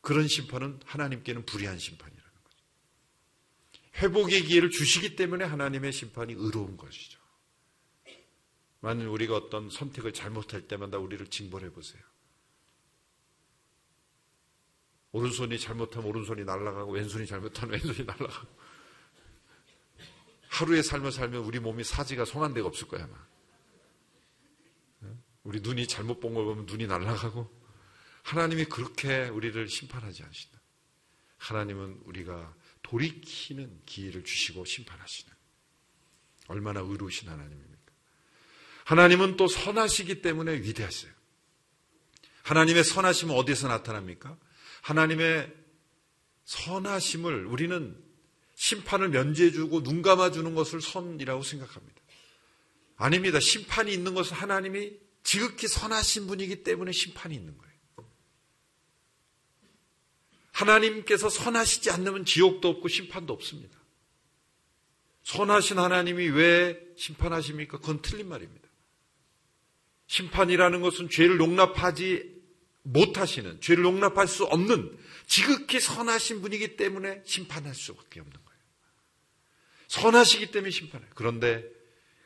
그런 0.00 0.26
심판은 0.26 0.80
하나님께는 0.84 1.44
불의한 1.46 1.78
심판이라는 1.78 2.32
거죠. 2.44 2.58
회복의 3.98 4.44
기회를 4.44 4.70
주시기 4.70 5.16
때문에 5.16 5.44
하나님의 5.44 5.92
심판이 5.92 6.32
의로운 6.32 6.76
것이죠. 6.76 7.20
만일 8.80 9.06
우리가 9.06 9.36
어떤 9.36 9.70
선택을 9.70 10.12
잘못할 10.12 10.66
때마다 10.66 10.98
우리를 10.98 11.24
징벌해 11.28 11.70
보세요. 11.70 12.02
오른손이 15.12 15.58
잘못하면 15.58 16.08
오른손이 16.08 16.44
날아가고 16.44 16.90
왼손이 16.90 17.26
잘못하면 17.26 17.74
왼손이 17.74 18.04
날아가고 18.04 18.61
하루의 20.52 20.82
삶을 20.82 21.12
살면 21.12 21.44
우리 21.44 21.58
몸이 21.60 21.82
사지가 21.82 22.26
송한데가 22.26 22.68
없을 22.68 22.86
거야 22.88 23.04
아마. 23.04 23.16
우리 25.44 25.60
눈이 25.60 25.88
잘못 25.88 26.20
본 26.20 26.34
걸 26.34 26.44
보면 26.44 26.66
눈이 26.66 26.86
날아가고 26.86 27.50
하나님이 28.22 28.66
그렇게 28.66 29.28
우리를 29.28 29.68
심판하지 29.68 30.22
않으신다. 30.22 30.60
하나님은 31.38 32.02
우리가 32.04 32.54
돌이키는 32.82 33.80
기회를 33.86 34.22
주시고 34.24 34.64
심판하시는 34.64 35.32
얼마나 36.48 36.80
의로우신 36.80 37.28
하나님입니까? 37.28 37.92
하나님은 38.84 39.36
또 39.36 39.48
선하시기 39.48 40.22
때문에 40.22 40.52
위대하세요. 40.52 41.10
하나님의 42.42 42.84
선하심은 42.84 43.34
어디서 43.34 43.68
나타납니까? 43.68 44.36
하나님의 44.82 45.52
선하심을 46.44 47.46
우리는 47.46 48.11
심판을 48.62 49.08
면제해주고 49.08 49.82
눈 49.82 50.02
감아주는 50.02 50.54
것을 50.54 50.80
선이라고 50.80 51.42
생각합니다. 51.42 52.00
아닙니다. 52.94 53.40
심판이 53.40 53.92
있는 53.92 54.14
것은 54.14 54.36
하나님이 54.36 54.92
지극히 55.24 55.66
선하신 55.66 56.28
분이기 56.28 56.62
때문에 56.62 56.92
심판이 56.92 57.34
있는 57.34 57.58
거예요. 57.58 57.72
하나님께서 60.52 61.28
선하시지 61.28 61.90
않으면 61.90 62.24
지옥도 62.24 62.68
없고 62.68 62.86
심판도 62.86 63.32
없습니다. 63.32 63.76
선하신 65.24 65.80
하나님이 65.80 66.28
왜 66.28 66.80
심판하십니까? 66.96 67.78
그건 67.78 68.00
틀린 68.00 68.28
말입니다. 68.28 68.68
심판이라는 70.06 70.80
것은 70.82 71.10
죄를 71.10 71.40
용납하지 71.40 72.32
못하시는, 72.84 73.60
죄를 73.60 73.82
용납할 73.82 74.28
수 74.28 74.44
없는 74.44 74.96
지극히 75.26 75.80
선하신 75.80 76.42
분이기 76.42 76.76
때문에 76.76 77.22
심판할 77.24 77.74
수밖에 77.74 78.20
없는 78.20 78.32
거예요. 78.32 78.51
선하시기 79.92 80.52
때문에 80.52 80.70
심판해요. 80.70 81.10
그런데 81.14 81.68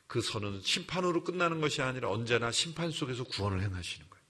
그 0.06 0.20
선은 0.20 0.62
심판으로 0.62 1.24
끝나는 1.24 1.60
것이 1.60 1.82
아니라 1.82 2.10
언제나 2.10 2.52
심판 2.52 2.92
속에서 2.92 3.24
구원을 3.24 3.60
행하시는 3.60 4.08
거예요. 4.08 4.24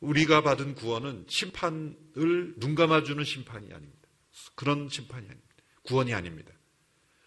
우리가 0.00 0.42
받은 0.42 0.74
구원은 0.74 1.24
심판을 1.28 2.54
눈 2.56 2.74
감아주는 2.74 3.24
심판이 3.24 3.72
아닙니다. 3.72 4.08
그런 4.54 4.90
심판이 4.90 5.24
아닙니다. 5.24 5.54
구원이 5.84 6.12
아닙니다. 6.12 6.52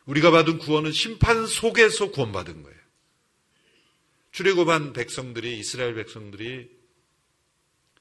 우리가 0.05 0.29
받은 0.29 0.59
구원은 0.59 0.91
심판 0.91 1.47
속에서 1.47 2.11
구원받은 2.11 2.61
거예요. 2.61 2.79
출애굽한 4.31 4.93
백성들이 4.93 5.57
이스라엘 5.57 5.95
백성들이 5.95 6.69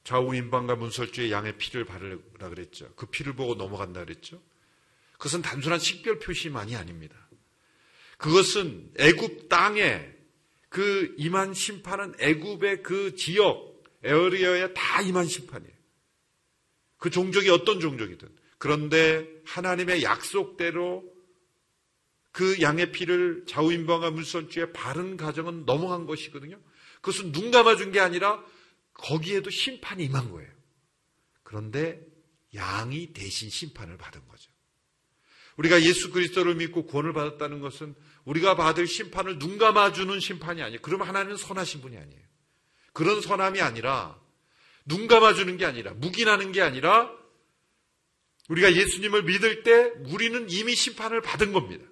좌우 0.03 0.35
인방과 0.35 0.75
문설주의 0.75 1.31
양의 1.31 1.57
피를 1.57 1.85
바르라 1.85 2.49
그랬죠. 2.49 2.93
그 2.95 3.07
피를 3.07 3.33
보고 3.33 3.55
넘어간다 3.55 4.05
그랬죠. 4.05 4.41
그것은 5.21 5.43
단순한 5.43 5.77
식별 5.77 6.17
표시만이 6.17 6.75
아닙니다. 6.75 7.15
그것은 8.17 8.91
애굽 8.97 9.49
땅에 9.49 10.09
그 10.67 11.13
임한 11.19 11.53
심판은 11.53 12.15
애굽의 12.19 12.81
그 12.81 13.13
지역 13.13 13.83
에어리어에 14.03 14.73
다 14.73 15.01
임한 15.01 15.27
심판이에요. 15.27 15.73
그 16.97 17.11
종족이 17.11 17.51
어떤 17.51 17.79
종족이든 17.79 18.35
그런데 18.57 19.29
하나님의 19.45 20.01
약속대로 20.01 21.03
그 22.31 22.59
양의 22.59 22.91
피를 22.91 23.45
좌우인방과 23.47 24.09
물선주에 24.09 24.71
바른 24.71 25.17
가정은 25.17 25.65
넘어간 25.65 26.07
것이거든요. 26.07 26.59
그것은 27.01 27.31
눈 27.31 27.51
감아준 27.51 27.91
게 27.91 27.99
아니라 27.99 28.43
거기에도 28.93 29.51
심판이 29.51 30.03
임한 30.05 30.31
거예요. 30.31 30.51
그런데 31.43 32.01
양이 32.55 33.13
대신 33.13 33.51
심판을 33.51 33.97
받은 33.97 34.27
거죠. 34.27 34.50
우리가 35.57 35.81
예수 35.81 36.11
그리스도를 36.11 36.55
믿고 36.55 36.85
구원을 36.85 37.13
받았다는 37.13 37.59
것은 37.59 37.95
우리가 38.25 38.55
받을 38.55 38.87
심판을 38.87 39.39
눈 39.39 39.57
감아주는 39.57 40.19
심판이 40.19 40.61
아니에요. 40.61 40.79
그러면 40.81 41.07
하나님은 41.07 41.37
선하신 41.37 41.81
분이 41.81 41.97
아니에요. 41.97 42.21
그런 42.93 43.21
선함이 43.21 43.61
아니라 43.61 44.19
눈 44.85 45.07
감아주는 45.07 45.57
게 45.57 45.65
아니라 45.65 45.93
묵인하는 45.93 46.51
게 46.51 46.61
아니라 46.61 47.11
우리가 48.49 48.73
예수님을 48.73 49.23
믿을 49.23 49.63
때 49.63 49.93
우리는 50.11 50.49
이미 50.49 50.75
심판을 50.75 51.21
받은 51.21 51.53
겁니다. 51.53 51.85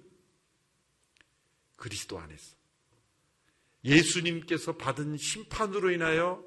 그리스도 1.76 2.18
안에서. 2.18 2.54
예수님께서 3.84 4.76
받은 4.76 5.16
심판으로 5.16 5.90
인하여 5.90 6.44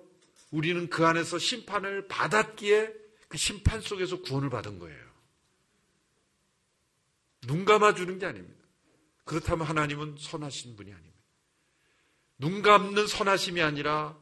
우리는 0.51 0.87
그 0.89 1.05
안에서 1.05 1.39
심판을 1.39 2.07
받았기에 2.07 2.93
그 3.27 3.37
심판 3.39 3.81
속에서 3.81 4.21
구원을 4.21 4.51
받은 4.51 4.77
거예요. 4.77 5.02
눈 7.47 7.65
감아주는 7.65 8.19
게 8.19 8.25
아닙니다. 8.25 8.63
그렇다면 9.25 9.67
하나님은 9.67 10.17
선하신 10.19 10.75
분이 10.75 10.91
아닙니다. 10.91 11.13
눈 12.37 12.61
감는 12.61 13.07
선하심이 13.07 13.61
아니라 13.61 14.17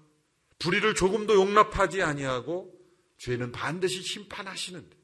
불의를 0.60 0.94
조금도 0.96 1.34
용납하지 1.36 2.04
아니하고 2.04 2.80
죄는 3.18 3.52
반드시 3.52 4.02
심판하시는데 4.04 4.96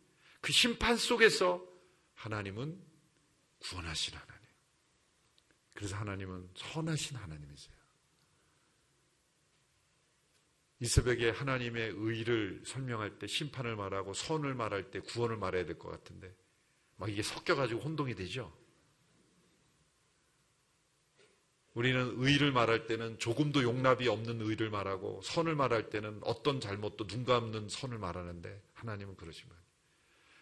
그 0.41 0.51
심판 0.51 0.97
속에서 0.97 1.65
하나님은 2.13 2.80
구원하신 3.60 4.13
하나님. 4.15 4.38
그래서 5.73 5.95
하나님은 5.95 6.49
선하신 6.56 7.17
하나님이세요. 7.17 7.75
이 10.80 10.86
새벽에 10.86 11.32
하나님의 11.32 11.91
의를 11.95 12.62
설명할 12.65 13.17
때 13.17 13.25
심판을 13.25 13.75
말하고 13.75 14.13
선을 14.13 14.53
말할 14.53 14.91
때 14.91 14.99
구원을 14.99 15.38
말해야 15.38 15.65
될 15.65 15.80
것 15.80 15.89
같은데 15.89 16.36
막 16.97 17.10
이게 17.10 17.23
섞여가지고 17.23 17.79
혼동이 17.81 18.15
되죠. 18.15 18.55
우리는 21.73 22.15
의를 22.17 22.51
말할 22.51 22.88
때는 22.88 23.19
조금도 23.19 23.62
용납이 23.62 24.07
없는 24.07 24.41
의를 24.41 24.71
말하고 24.71 25.21
선을 25.21 25.55
말할 25.55 25.91
때는 25.91 26.19
어떤 26.23 26.60
잘못도 26.60 27.05
눈 27.05 27.23
감는 27.23 27.69
선을 27.69 27.99
말하는데 27.99 28.63
하나님은 28.73 29.15
거예요. 29.49 29.63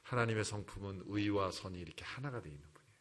하나님의 0.04 0.46
성품은 0.46 1.04
의와 1.08 1.52
선이 1.52 1.78
이렇게 1.78 2.06
하나가 2.06 2.42
되어 2.42 2.54
있는 2.54 2.66
분이에요. 2.74 2.96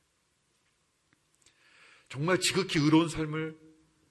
정말 2.08 2.40
지극히 2.40 2.80
의로운 2.80 3.08
삶을 3.08 3.56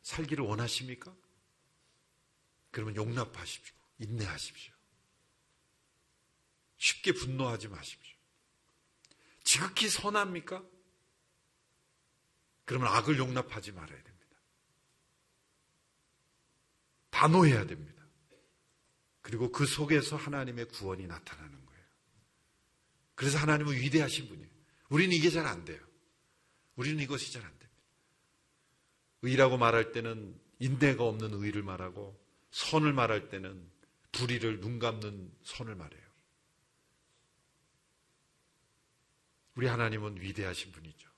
살기를 0.03 0.45
원하십니까? 0.45 1.13
그러면 2.71 2.95
용납하십시오. 2.95 3.75
인내하십시오. 3.99 4.73
쉽게 6.77 7.13
분노하지 7.13 7.67
마십시오. 7.67 8.03
지극히 9.54 9.88
선합니까? 9.88 10.63
그러면 12.66 12.88
악을 12.88 13.20
용납하지 13.20 13.72
말아야 13.72 14.02
됩니다. 14.04 14.38
단호해야 17.12 17.68
됩니다. 17.68 18.04
그리고 19.22 19.52
그 19.52 19.68
속에서 19.68 20.16
하나님의 20.16 20.70
구원이 20.70 21.06
나타나는 21.06 21.66
거예요. 21.68 21.86
그래서 23.13 23.38
하나님은 23.38 23.74
위대하신 23.76 24.28
분이에요. 24.28 24.50
우리는 24.89 25.16
이게 25.16 25.30
잘 25.30 25.46
안 25.46 25.63
돼요. 25.66 25.80
우리는 26.76 27.00
이것이 27.04 27.32
잘 27.32 27.44
안 27.44 27.50
됩니다. 27.60 27.84
의라고 29.22 29.60
말할 29.60 29.92
때는 29.92 30.36
인내가 30.58 31.04
없는 31.04 31.32
의를 31.32 31.62
말하고 31.62 32.20
선을 32.50 32.92
말할 32.94 33.30
때는 33.30 33.70
불의를 34.13 34.62
눈 34.62 34.80
감는 34.80 35.32
선을 35.44 35.76
말해요. 35.76 36.03
우리 39.56 39.68
하나님은 39.68 40.20
위대하신 40.22 40.72
분이죠. 40.72 41.10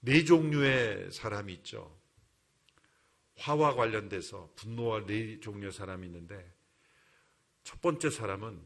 네 0.00 0.24
종류의 0.24 1.12
사람이 1.12 1.52
있죠. 1.54 2.00
화와 3.36 3.74
관련돼서 3.74 4.52
분노와 4.56 5.06
네 5.06 5.40
종류의 5.40 5.72
사람이 5.72 6.06
있는데 6.06 6.54
첫 7.64 7.80
번째 7.80 8.10
사람은 8.10 8.60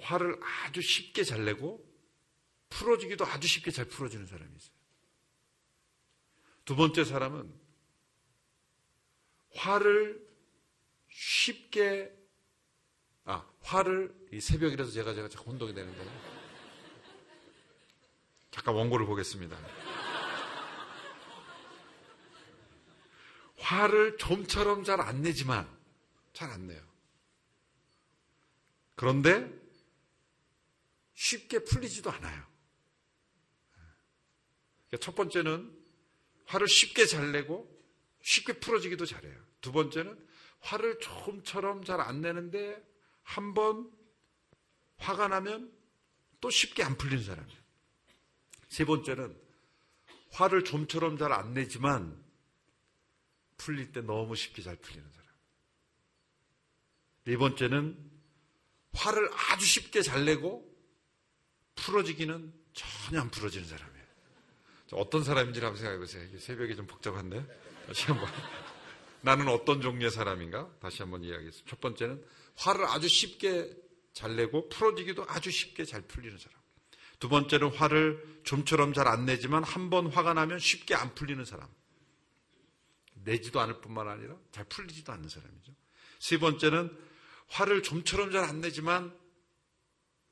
화를 0.00 0.40
아주 0.42 0.80
쉽게 0.80 1.24
잘 1.24 1.44
내고 1.44 1.84
풀어지기도 2.70 3.24
아주 3.26 3.46
쉽게 3.46 3.70
잘 3.70 3.84
풀어지는 3.84 4.26
사람이 4.26 4.54
있어요. 4.56 4.76
두 6.64 6.76
번째 6.76 7.04
사람은 7.04 7.52
화를 9.54 10.26
쉽게 11.08 12.10
아 13.24 13.46
화를 13.60 14.14
이 14.32 14.40
새벽이라서 14.40 14.90
제가 14.90 15.12
제가 15.12 15.28
혼동이 15.42 15.74
되는 15.74 15.94
거예요. 15.96 16.31
잠깐 18.52 18.74
원고를 18.74 19.06
보겠습니다. 19.06 19.58
화를 23.58 24.16
좀처럼 24.18 24.84
잘 24.84 25.00
안 25.00 25.22
내지만 25.22 25.68
잘 26.32 26.50
안 26.50 26.66
내요. 26.66 26.80
그런데 28.94 29.50
쉽게 31.14 31.60
풀리지도 31.64 32.10
않아요. 32.10 32.44
그러니까 34.88 35.04
첫 35.04 35.14
번째는 35.14 35.74
화를 36.46 36.68
쉽게 36.68 37.06
잘 37.06 37.32
내고 37.32 37.68
쉽게 38.22 38.54
풀어지기도 38.60 39.06
잘해요. 39.06 39.40
두 39.60 39.72
번째는 39.72 40.28
화를 40.60 40.98
좀처럼 41.00 41.84
잘 41.84 42.00
안 42.00 42.20
내는데 42.20 42.80
한 43.22 43.54
번 43.54 43.90
화가 44.98 45.28
나면 45.28 45.72
또 46.40 46.50
쉽게 46.50 46.82
안 46.82 46.96
풀리는 46.96 47.24
사람이에요. 47.24 47.61
세 48.72 48.86
번째는 48.86 49.38
화를 50.30 50.64
좀처럼 50.64 51.18
잘 51.18 51.30
안 51.30 51.52
내지만 51.52 52.18
풀릴 53.58 53.92
때 53.92 54.00
너무 54.00 54.34
쉽게 54.34 54.62
잘 54.62 54.76
풀리는 54.76 55.06
사람. 55.10 55.28
네 57.24 57.36
번째는 57.36 57.98
화를 58.94 59.30
아주 59.50 59.66
쉽게 59.66 60.00
잘 60.00 60.24
내고 60.24 60.66
풀어지기는 61.74 62.50
전혀 62.72 63.20
안 63.20 63.30
풀어지는 63.30 63.68
사람이에요. 63.68 64.06
어떤 64.92 65.22
사람인지 65.22 65.60
한번 65.60 65.76
생각해 65.76 65.98
보세요. 65.98 66.38
새벽이 66.38 66.74
좀 66.74 66.86
복잡한데. 66.86 67.46
다시 67.86 68.06
한번. 68.06 68.26
나는 69.20 69.48
어떤 69.48 69.82
종류의 69.82 70.10
사람인가? 70.10 70.74
다시 70.80 71.02
한번 71.02 71.22
이야기하겠습니다. 71.24 71.70
첫 71.70 71.78
번째는 71.80 72.24
화를 72.56 72.86
아주 72.86 73.06
쉽게 73.06 73.70
잘 74.14 74.34
내고 74.34 74.70
풀어지기도 74.70 75.26
아주 75.28 75.50
쉽게 75.50 75.84
잘 75.84 76.00
풀리는 76.00 76.38
사람. 76.38 76.61
두 77.22 77.28
번째는 77.28 77.68
화를 77.68 78.40
좀처럼 78.42 78.92
잘 78.92 79.06
안 79.06 79.26
내지만 79.26 79.62
한 79.62 79.90
번 79.90 80.08
화가 80.08 80.34
나면 80.34 80.58
쉽게 80.58 80.96
안 80.96 81.14
풀리는 81.14 81.44
사람. 81.44 81.72
내지도 83.14 83.60
않을 83.60 83.80
뿐만 83.80 84.08
아니라 84.08 84.36
잘 84.50 84.64
풀리지도 84.64 85.12
않는 85.12 85.28
사람이죠. 85.28 85.72
세 86.18 86.38
번째는 86.38 86.90
화를 87.46 87.84
좀처럼 87.84 88.32
잘 88.32 88.42
안 88.42 88.60
내지만 88.60 89.16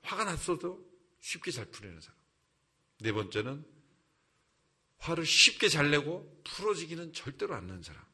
화가 0.03 0.25
났어도 0.25 0.85
쉽게 1.21 1.53
잘 1.53 1.67
풀리는 1.67 2.01
사람. 2.01 2.19
네 2.99 3.13
번째는 3.13 3.65
화를 4.99 5.25
쉽게 5.25 5.69
잘 5.69 5.93
내고 5.93 6.43
풀어지기는 6.43 7.13
절대로 7.13 7.55
않는 7.55 7.85
사람. 7.85 8.05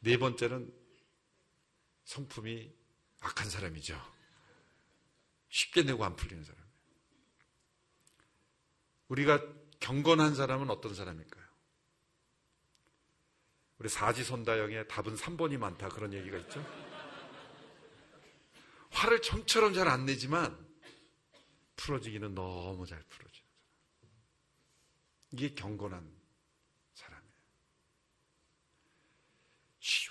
네 0.00 0.16
번째는 0.16 0.74
성품이 2.04 2.72
악한 3.20 3.48
사람이죠. 3.48 3.96
쉽게 5.50 5.84
내고 5.84 6.04
안 6.04 6.16
풀리는 6.16 6.42
사람. 6.42 6.61
우리가 9.12 9.42
경건한 9.80 10.34
사람은 10.34 10.70
어떤 10.70 10.94
사람일까요? 10.94 11.44
우리 13.78 13.88
사지선다형의 13.90 14.88
답은 14.88 15.16
3번이 15.16 15.58
많다 15.58 15.90
그런 15.90 16.14
얘기가 16.14 16.38
있죠. 16.38 16.64
화를 18.90 19.20
점처럼 19.20 19.74
잘 19.74 19.88
안 19.88 20.06
내지만 20.06 20.56
풀어지기는 21.76 22.34
너무 22.34 22.86
잘 22.86 23.02
풀어지는 23.02 23.46
사람. 24.00 24.16
이게 25.32 25.54
경건한 25.54 26.10
사람이에요. 26.94 27.32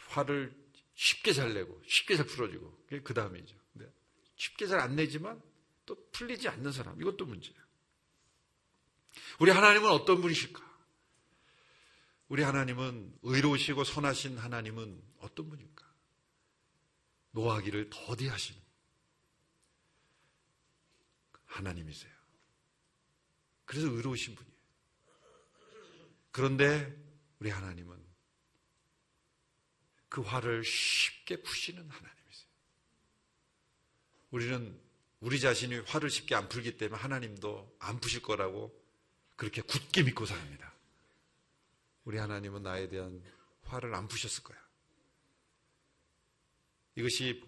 화를 0.09 0.55
쉽게 0.93 1.33
잘 1.33 1.53
내고 1.55 1.81
쉽게 1.87 2.17
잘 2.17 2.27
풀어지고 2.27 2.83
그게 2.85 3.01
그 3.01 3.15
다음이죠. 3.15 3.57
쉽게 4.35 4.67
잘 4.67 4.79
안 4.79 4.95
내지만 4.95 5.41
또 5.87 5.95
풀리지 6.11 6.49
않는 6.49 6.71
사람 6.71 7.01
이것도 7.01 7.25
문제예요. 7.25 7.70
우리 9.39 9.51
하나님은 9.51 9.89
어떤 9.89 10.21
분이실까? 10.21 10.71
우리 12.29 12.43
하나님은 12.43 13.19
의로우시고 13.23 13.83
선하신 13.83 14.37
하나님은 14.37 15.03
어떤 15.19 15.49
분입니까? 15.49 15.85
노하기를 17.31 17.89
더디하시는 17.89 18.61
하나님이세요. 21.45 22.11
그래서 23.65 23.87
의로우신 23.87 24.35
분이에요. 24.35 24.57
그런데 26.31 26.95
우리 27.39 27.49
하나님은 27.49 28.01
그 30.07 30.21
화를 30.21 30.63
쉽게 30.63 31.41
푸시는 31.41 31.89
하나님이세요. 31.89 32.47
우리는 34.31 34.81
우리 35.19 35.39
자신이 35.39 35.79
화를 35.79 36.09
쉽게 36.09 36.35
안 36.35 36.49
풀기 36.49 36.77
때문에 36.77 36.99
하나님도 37.01 37.77
안 37.79 37.99
푸실 37.99 38.21
거라고 38.21 38.80
그렇게 39.41 39.63
굳게 39.63 40.03
믿고 40.03 40.27
삽니다. 40.27 40.71
우리 42.03 42.19
하나님은 42.19 42.61
나에 42.61 42.89
대한 42.89 43.23
화를 43.63 43.95
안 43.95 44.07
푸셨을 44.07 44.43
거야. 44.43 44.59
이것이 46.93 47.43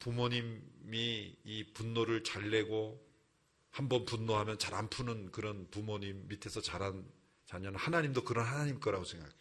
부모님이 0.00 1.36
이 1.44 1.72
분노를 1.74 2.24
잘 2.24 2.50
내고 2.50 3.08
한번 3.70 4.04
분노하면 4.04 4.58
잘 4.58 4.74
안 4.74 4.90
푸는 4.90 5.30
그런 5.30 5.70
부모님 5.70 6.26
밑에서 6.26 6.60
자란 6.60 7.08
자녀는 7.46 7.78
하나님도 7.78 8.24
그런 8.24 8.44
하나님 8.44 8.80
거라고 8.80 9.04
생각해요. 9.04 9.32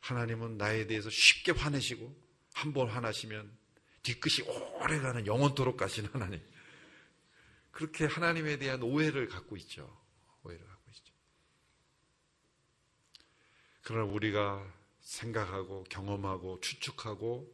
하나님은 0.00 0.56
나에 0.56 0.86
대해서 0.86 1.10
쉽게 1.10 1.52
화내시고 1.52 2.30
한 2.54 2.72
번 2.72 2.88
화나시면 2.88 3.54
뒤끝이 4.02 4.48
오래가는 4.48 5.26
영원토록 5.26 5.76
가신 5.76 6.06
하나님. 6.06 6.40
그렇게 7.70 8.06
하나님에 8.06 8.56
대한 8.56 8.82
오해를 8.82 9.28
갖고 9.28 9.58
있죠. 9.58 10.00
오해를 10.42 10.66
갖고 10.66 10.90
있죠. 10.90 11.12
그러나 13.90 14.04
우리가 14.04 14.64
생각하고 15.00 15.82
경험하고 15.88 16.60
추측하고 16.60 17.52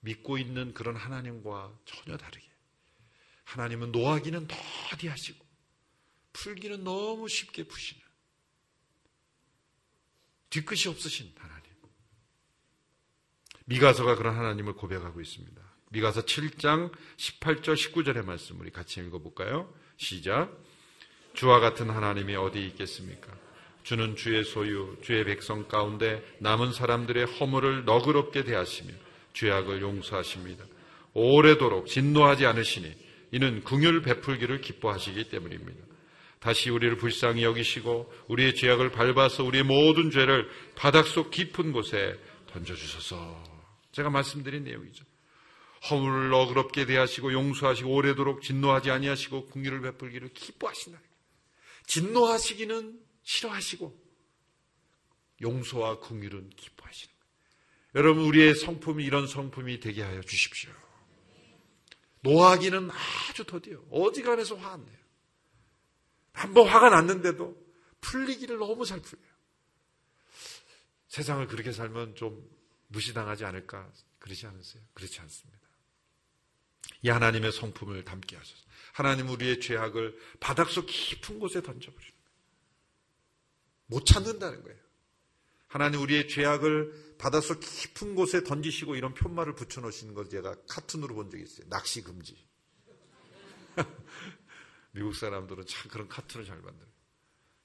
믿고 0.00 0.36
있는 0.36 0.74
그런 0.74 0.96
하나님과 0.96 1.78
전혀 1.84 2.16
다르게 2.16 2.44
하나님은 3.44 3.92
노하기는 3.92 4.48
더디하시고 4.48 5.46
풀기는 6.32 6.82
너무 6.82 7.28
쉽게 7.28 7.68
푸시는 7.68 8.02
뒤끝이 10.50 10.88
없으신 10.88 11.32
하나님. 11.38 11.62
미가서가 13.66 14.16
그런 14.16 14.36
하나님을 14.36 14.74
고백하고 14.74 15.20
있습니다. 15.20 15.62
미가서 15.90 16.22
7장 16.22 16.92
18절 17.16 17.74
19절의 17.74 18.24
말씀 18.24 18.58
우리 18.58 18.72
같이 18.72 18.98
읽어볼까요? 18.98 19.72
시작. 19.98 20.50
주와 21.34 21.60
같은 21.60 21.90
하나님이 21.90 22.34
어디 22.34 22.66
있겠습니까? 22.66 23.45
주는 23.86 24.16
주의 24.16 24.42
소유, 24.42 24.96
주의 25.00 25.24
백성 25.24 25.68
가운데 25.68 26.20
남은 26.40 26.72
사람들의 26.72 27.24
허물을 27.24 27.84
너그럽게 27.84 28.42
대하시며 28.42 28.92
죄악을 29.32 29.80
용서하십니다. 29.80 30.64
오래도록 31.14 31.86
진노하지 31.86 32.46
않으시니 32.46 32.92
이는 33.30 33.62
궁율 33.62 34.02
베풀기를 34.02 34.60
기뻐하시기 34.60 35.28
때문입니다. 35.28 35.78
다시 36.40 36.68
우리를 36.68 36.96
불쌍히 36.96 37.44
여기시고 37.44 38.12
우리의 38.26 38.56
죄악을 38.56 38.90
밟아서 38.90 39.44
우리의 39.44 39.62
모든 39.62 40.10
죄를 40.10 40.50
바닥 40.74 41.06
속 41.06 41.30
깊은 41.30 41.70
곳에 41.70 42.18
던져주소서. 42.48 43.44
제가 43.92 44.10
말씀드린 44.10 44.64
내용이죠. 44.64 45.04
허물을 45.88 46.30
너그럽게 46.30 46.86
대하시고 46.86 47.32
용서하시고 47.32 47.88
오래도록 47.88 48.42
진노하지 48.42 48.90
아니하시고 48.90 49.46
궁유를 49.46 49.80
베풀기를 49.82 50.30
기뻐하신다. 50.34 50.98
진노하시기는 51.86 53.05
싫어하시고 53.26 54.06
용서와 55.42 56.00
긍휼은 56.00 56.50
기뻐하시는 56.50 57.14
거예요. 57.14 57.26
여러분 57.96 58.24
우리의 58.24 58.54
성품이 58.54 59.04
이런 59.04 59.26
성품이 59.26 59.80
되게 59.80 60.02
하여 60.02 60.22
주십시오. 60.22 60.70
노하기는 62.20 62.90
아주 62.90 63.44
더디요. 63.44 63.84
어지간해서 63.90 64.56
화 64.56 64.72
안 64.72 64.84
내요. 64.86 64.96
한번 66.32 66.68
화가 66.68 66.90
났는데도 66.90 67.56
풀리기를 68.00 68.58
너무 68.58 68.84
잘 68.84 69.00
풀려요. 69.00 69.26
세상을 71.08 71.46
그렇게 71.48 71.72
살면 71.72 72.14
좀 72.14 72.48
무시당하지 72.88 73.44
않을까 73.44 73.90
그러지 74.18 74.46
않으세요? 74.46 74.82
그렇지 74.94 75.20
않습니다. 75.20 75.60
이 77.02 77.08
하나님의 77.08 77.52
성품을 77.52 78.04
담게 78.04 78.36
하소서. 78.36 78.64
하나님 78.92 79.28
우리의 79.30 79.60
죄악을 79.60 80.16
바닥 80.40 80.70
속 80.70 80.86
깊은 80.86 81.38
곳에 81.38 81.62
던져버리는 81.62 81.98
거예요. 81.98 82.15
못 83.86 84.04
찾는다는 84.04 84.62
거예요. 84.62 84.78
하나님 85.68 86.00
우리의 86.00 86.28
죄악을 86.28 87.16
바닷속 87.18 87.60
깊은 87.60 88.14
곳에 88.14 88.44
던지시고 88.44 88.96
이런 88.96 89.14
편말을 89.14 89.54
붙여놓으시는 89.54 90.14
걸 90.14 90.28
제가 90.28 90.54
카툰으로 90.68 91.14
본 91.14 91.30
적이 91.30 91.42
있어요. 91.42 91.68
낚시 91.68 92.02
금지. 92.02 92.36
미국 94.92 95.14
사람들은 95.14 95.66
참 95.66 95.90
그런 95.90 96.08
카툰을 96.08 96.46
잘 96.46 96.56
만들어요. 96.56 96.90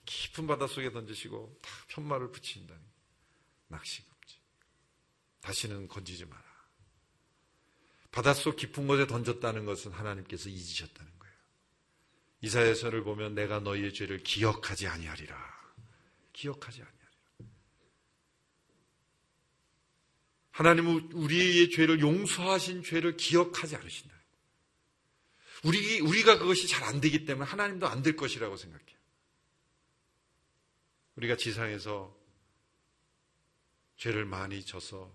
깊은 0.05 0.47
바닷속에 0.47 0.91
던지시고 0.91 1.59
다 1.61 1.69
편말을 1.89 2.31
붙인다는 2.31 2.81
낚시 3.67 4.03
금지. 4.03 4.39
다시는 5.41 5.87
건지지 5.87 6.25
마라. 6.25 6.43
바닷속 8.11 8.57
깊은 8.57 8.87
곳에 8.87 9.07
던졌다는 9.07 9.65
것은 9.65 9.91
하나님께서 9.91 10.49
잊으셨다는 10.49 11.11
거예요. 11.19 11.35
이사야서를 12.41 13.03
보면 13.03 13.35
내가 13.35 13.59
너희의 13.59 13.93
죄를 13.93 14.21
기억하지 14.23 14.87
아니하리라. 14.87 15.60
기억하지 16.33 16.81
아니하리라. 16.81 17.01
하나님은 20.51 21.11
우리의 21.13 21.69
죄를 21.71 22.01
용서하신 22.01 22.83
죄를 22.83 23.17
기억하지 23.17 23.75
않으신다. 23.75 24.15
우리, 25.63 25.99
우리가 26.01 26.39
그것이 26.39 26.67
잘 26.67 26.81
안 26.83 26.99
되기 26.99 27.23
때문에 27.25 27.49
하나님도 27.49 27.87
안 27.87 28.01
될 28.01 28.15
것이라고 28.15 28.57
생각해요. 28.57 28.99
우리가 31.15 31.35
지상에서 31.37 32.17
죄를 33.97 34.25
많이 34.25 34.65
져서 34.65 35.13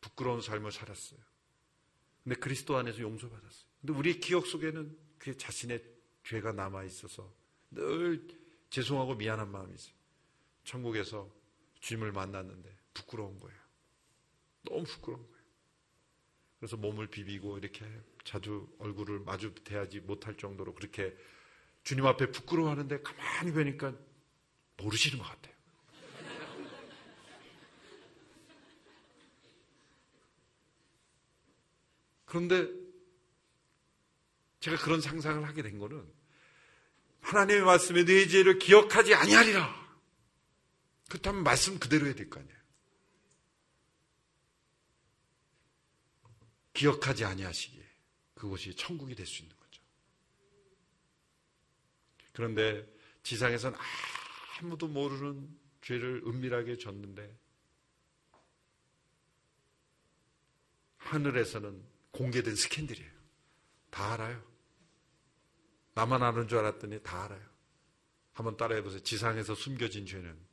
부끄러운 0.00 0.40
삶을 0.40 0.72
살았어요. 0.72 1.20
근데 2.24 2.36
그리스도 2.36 2.76
안에서 2.76 3.00
용서받았어요. 3.00 3.68
근데 3.80 3.92
우리 3.92 4.18
기억 4.20 4.46
속에는 4.46 4.98
그 5.18 5.36
자신의 5.36 5.84
죄가 6.24 6.52
남아 6.52 6.84
있어서 6.84 7.32
늘 7.70 8.26
죄송하고 8.70 9.14
미안한 9.16 9.50
마음이 9.50 9.74
있어요. 9.74 9.94
천국에서 10.68 11.34
주님을 11.80 12.12
만났는데 12.12 12.76
부끄러운 12.92 13.38
거예요. 13.38 13.58
너무 14.62 14.84
부끄러운 14.84 15.26
거예요. 15.26 15.44
그래서 16.58 16.76
몸을 16.76 17.06
비비고 17.06 17.56
이렇게 17.58 17.86
자주 18.24 18.68
얼굴을 18.78 19.20
마주 19.20 19.54
대하지 19.64 20.00
못할 20.00 20.36
정도로 20.36 20.74
그렇게 20.74 21.16
주님 21.84 22.04
앞에 22.06 22.30
부끄러워하는데 22.32 23.00
가만히 23.00 23.52
보니까 23.52 23.94
모르시는 24.76 25.18
것 25.18 25.24
같아요. 25.24 25.56
그런데 32.26 32.68
제가 34.60 34.76
그런 34.76 35.00
상상을 35.00 35.48
하게 35.48 35.62
된 35.62 35.78
거는 35.78 36.06
하나님의 37.22 37.62
말씀에 37.62 38.04
내 38.04 38.26
죄를 38.26 38.58
기억하지 38.58 39.14
아니하리라. 39.14 39.87
그렇다면 41.08 41.42
말씀 41.42 41.78
그대로 41.78 42.06
해야 42.06 42.14
될 42.14 42.28
거 42.28 42.40
아니에요. 42.40 42.58
기억하지 46.74 47.24
아니하시기에 47.24 47.84
그곳이 48.34 48.74
천국이 48.76 49.14
될 49.14 49.26
수 49.26 49.42
있는 49.42 49.56
거죠. 49.56 49.82
그런데 52.32 52.86
지상에선 53.24 53.74
아무도 54.60 54.86
모르는 54.86 55.58
죄를 55.82 56.22
은밀하게 56.26 56.78
졌는데 56.78 57.36
하늘에서는 60.98 61.84
공개된 62.12 62.54
스캔들이에요. 62.54 63.10
다 63.90 64.12
알아요. 64.12 64.46
나만 65.94 66.22
아는 66.22 66.46
줄 66.46 66.58
알았더니 66.58 67.02
다 67.02 67.24
알아요. 67.24 67.48
한번 68.34 68.56
따라해 68.56 68.82
보세요. 68.82 69.02
지상에서 69.02 69.54
숨겨진 69.54 70.06
죄는 70.06 70.47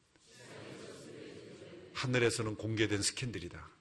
하늘에서는 1.96 2.56
공개된 2.56 3.02
스캔들이다. 3.02 3.72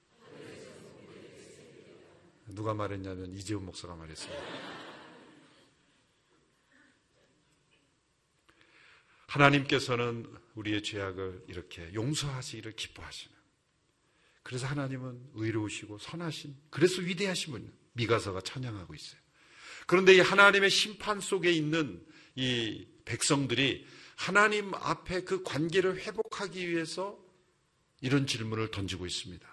누가 2.49 2.73
말했냐면 2.75 3.35
이재훈 3.35 3.65
목사가 3.67 3.95
말했습니다. 3.97 4.43
하나님께서는 9.27 10.33
우리의 10.55 10.83
죄악을 10.83 11.45
이렇게 11.49 11.93
용서하시기를 11.93 12.73
기뻐하시는. 12.77 13.35
그래서 14.45 14.67
하나님은 14.67 15.31
의로우시고 15.35 15.99
선하신, 15.99 16.55
그래서 16.71 17.03
위대하신 17.03 17.53
분, 17.53 17.73
미가서가 17.95 18.43
찬양하고 18.43 18.95
있어요. 18.95 19.21
그런데 19.87 20.15
이 20.15 20.21
하나님의 20.21 20.71
심판 20.71 21.21
속에 21.21 21.51
있는 21.51 22.07
이 22.37 22.87
백성들이 23.05 23.87
하나님 24.17 24.73
앞에 24.75 25.25
그 25.25 25.43
관계를 25.43 25.99
회복하기 25.99 26.69
위해서 26.69 27.24
이런 28.05 28.27
질문을 28.27 28.71
던지고 28.71 29.07
있습니다. 29.07 29.49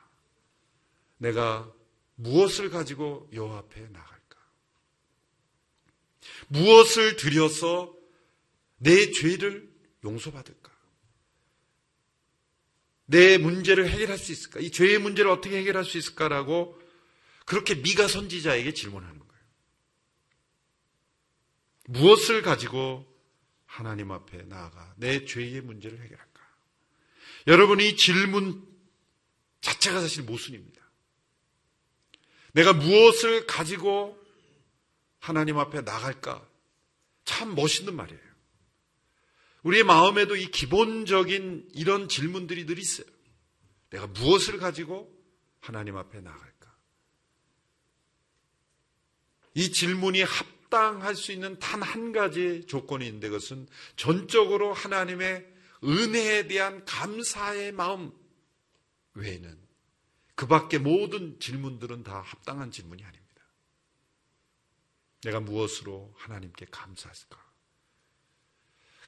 내가 1.20 1.74
무엇을 2.16 2.70
가지고 2.70 3.30
여호와 3.32 3.60
앞에 3.60 3.80
나갈까? 3.80 4.38
무엇을 6.50 7.16
들여서 7.16 7.96
내 8.76 9.12
죄를 9.12 9.72
용서받을까? 10.04 10.70
내 13.06 13.38
문제를 13.38 13.90
해결할 13.90 14.18
수 14.18 14.34
있을까? 14.34 14.60
이 14.60 14.70
죄의 14.70 15.00
문제를 15.00 15.32
어떻게 15.32 15.58
해결할 15.58 15.86
수 15.86 15.98
있을까라고 15.98 16.78
그렇게 17.46 17.76
미가 17.76 18.10
선지자에게 18.10 18.74
질문하는 18.74 19.18
거예요. 19.18 19.44
무엇을 21.86 22.42
가지고 22.42 23.08
하나님 23.66 24.12
앞에 24.12 24.44
나아가 24.44 24.94
내 24.98 25.24
죄의 25.24 25.62
문제를 25.62 26.02
해결할까? 26.02 26.31
여러분 27.48 27.80
이 27.80 27.96
질문 27.96 28.66
자체가 29.62 30.02
사실 30.02 30.24
모순입니다. 30.24 30.82
내가 32.54 32.74
무엇을 32.74 33.48
가지고 33.48 34.20
하나님 35.20 35.58
앞에 35.58 35.82
나갈까? 35.82 36.48
참 37.24 37.56
멋있는 37.56 37.96
말이에요. 37.96 38.22
우리의 39.64 39.84
마음에도 39.84 40.36
이 40.36 40.48
기본적인 40.50 41.70
이런 41.76 42.10
질문들이 42.10 42.66
늘 42.66 42.80
있어요. 42.80 43.08
내가 43.92 44.08
무엇을 44.08 44.58
가지고 44.58 45.16
하나님 45.60 45.98
앞에 45.98 46.20
나갈까? 46.20 46.76
이 49.54 49.72
질문이 49.72 50.24
합당할 50.24 51.16
수 51.16 51.32
있는 51.32 51.60
단 51.60 51.84
한 51.84 52.12
가지 52.12 52.66
조건이 52.68 53.06
있는데 53.06 53.28
그것은 53.30 53.68
전적으로 53.96 54.74
하나님의 54.74 55.51
은혜에 55.84 56.48
대한 56.48 56.86
감사의 56.86 57.72
마음 57.72 58.12
외에는 59.14 59.60
그 60.36 60.48
밖에 60.48 60.78
모든 60.78 61.40
질문들은 61.40 62.04
다 62.04 62.22
합당한 62.22 62.72
질문이 62.72 63.04
아닙니다. 63.04 63.22
내가 65.24 65.40
무엇으로 65.40 66.14
하나님께 66.18 66.68
감사할까? 66.72 67.52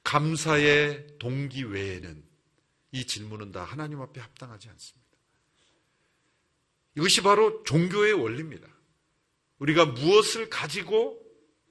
감사의 0.04 1.18
동기 1.18 1.64
외에는 1.64 2.24
이 2.92 3.06
질문은 3.06 3.52
다 3.52 3.64
하나님 3.64 4.00
앞에 4.00 4.20
합당하지 4.20 4.68
않습니다. 4.68 5.04
이것이 6.96 7.22
바로 7.22 7.62
종교의 7.64 8.12
원리입니다. 8.12 8.68
우리가 9.58 9.86
무엇을 9.86 10.48
가지고 10.48 11.20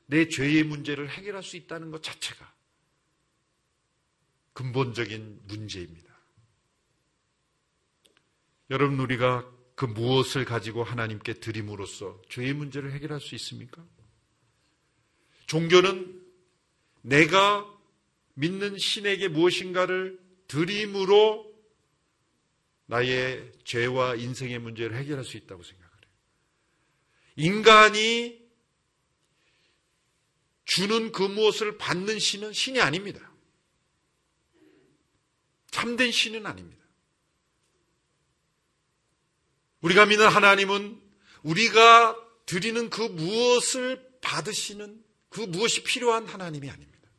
내 0.08 0.28
죄의 0.28 0.64
문제를 0.64 1.10
해결할 1.10 1.44
수 1.44 1.56
있다는 1.56 1.92
것 1.92 2.04
자체가 2.04 2.53
근본적인 4.54 5.42
문제입니다. 5.46 6.14
여러분 8.70 9.00
우리가 9.00 9.50
그 9.76 9.86
무엇을 9.86 10.46
가지고 10.46 10.84
하나님께 10.84 11.36
드림으로써 11.36 12.22
죄의 12.30 12.54
문제를 12.54 12.92
해결할 12.94 13.20
수 13.20 13.36
있습니까? 13.36 13.84
종교는 15.48 16.24
내가 17.02 17.70
믿는 18.36 18.78
신에게 18.78 19.28
무엇인가를 19.28 20.20
드림으로 20.48 21.52
나의 22.86 23.52
죄와 23.64 24.16
인생의 24.16 24.60
문제를 24.60 24.96
해결할 24.98 25.26
수 25.26 25.38
있다고 25.38 25.64
생각해요. 25.64 25.94
인간이 27.36 28.42
주는 30.66 31.12
그 31.12 31.24
무엇을 31.24 31.78
받는 31.78 32.20
신은 32.20 32.54
신이 32.54 32.80
아닙니다. 32.80 33.33
참된 35.74 36.12
신은 36.12 36.46
아닙니다. 36.46 36.86
우리가 39.82 40.06
믿는 40.06 40.28
하나님은 40.28 41.02
우리가 41.42 42.16
드리는 42.46 42.92
그 42.92 43.02
무엇을 43.02 44.20
받으시는 44.22 45.04
그 45.30 45.42
무엇이 45.42 45.82
필요한 45.84 46.28
하나님이 46.28 46.70
아닙니다. 46.70 47.10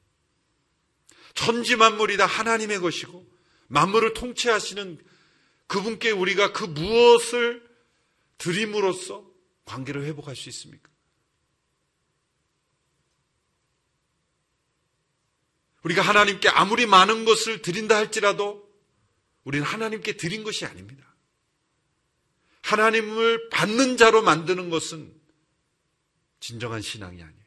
천지 1.34 1.74
만물이 1.74 2.16
다 2.16 2.26
하나님의 2.26 2.78
것이고 2.78 3.28
만물을 3.66 4.14
통치하시는 4.14 5.04
그분께 5.66 6.12
우리가 6.12 6.52
그 6.52 6.62
무엇을 6.62 7.68
드림으로써 8.38 9.28
관계를 9.64 10.04
회복할 10.04 10.36
수 10.36 10.48
있습니까? 10.50 10.93
우리가 15.84 16.02
하나님께 16.02 16.48
아무리 16.48 16.86
많은 16.86 17.24
것을 17.24 17.62
드린다 17.62 17.96
할지라도 17.96 18.64
우리는 19.44 19.64
하나님께 19.66 20.16
드린 20.16 20.42
것이 20.42 20.64
아닙니다. 20.64 21.14
하나님을 22.62 23.50
받는 23.50 23.98
자로 23.98 24.22
만드는 24.22 24.70
것은 24.70 25.14
진정한 26.40 26.80
신앙이 26.80 27.22
아니에요. 27.22 27.44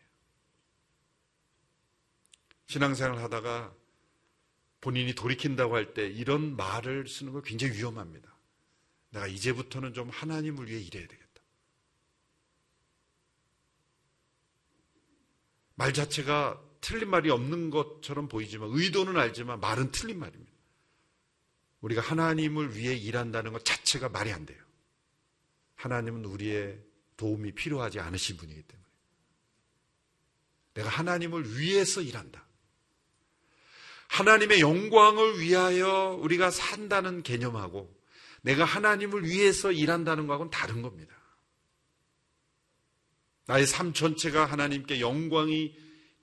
신앙생활 2.68 3.18
하다가 3.24 3.74
본인이 4.82 5.16
돌이킨다고 5.16 5.76
할 5.76 5.94
때 5.94 6.08
이런 6.08 6.56
말을 6.56 7.08
쓰는 7.08 7.34
거 7.34 7.42
굉장히 7.42 7.74
위험합니다. 7.74 8.36
내가 9.10 9.26
이제부터는 9.26 9.94
좀 9.94 10.10
하나님을 10.10 10.70
위해 10.70 10.80
일해야 10.80 11.08
되겠다. 11.08 11.42
말 15.74 15.94
자체가 15.94 16.62
틀린 16.82 17.10
말이 17.10 17.30
없는 17.30 17.70
것처럼 17.70 18.28
보이지만 18.28 18.70
의도는 18.72 19.18
알지만 19.18 19.60
말은 19.60 19.92
틀린 19.92 20.20
말입니다. 20.20 20.52
우리가 21.82 22.02
하나님을 22.02 22.76
위해 22.76 22.96
일한다는 22.96 23.54
것 23.54 23.64
자체가 23.64 24.10
말이 24.10 24.32
안 24.32 24.46
돼요. 24.46 24.62
하나님은 25.76 26.26
우리의 26.26 26.80
도움이 27.18 27.54
필요하지 27.54 28.00
않으신 28.00 28.38
분이기 28.38 28.62
때문에. 28.64 28.88
내가 30.74 30.90
하나님을 30.90 31.58
위해서 31.58 32.02
일한다. 32.02 32.46
하나님의 34.08 34.62
영광을 34.62 35.40
위하여 35.40 36.18
우리가 36.22 36.50
산다는 36.52 37.24
개념하고 37.24 37.96
내가 38.42 38.64
하나님을 38.64 39.26
위해서 39.26 39.72
일한다는 39.72 40.28
것하고는 40.28 40.52
다른 40.52 40.82
겁니다. 40.82 41.16
나의 43.46 43.66
삶 43.66 43.94
전체가 43.94 44.46
하나님께 44.46 45.00
영광이 45.00 45.76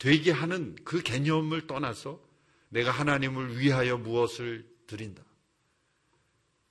되게 0.04 0.32
하는 0.32 0.76
그 0.84 1.02
개념을 1.02 1.66
떠나서 1.66 2.22
내가 2.68 2.90
하나님을 2.90 3.58
위하여 3.58 3.96
무엇을 3.96 4.70
드린다. 4.86 5.24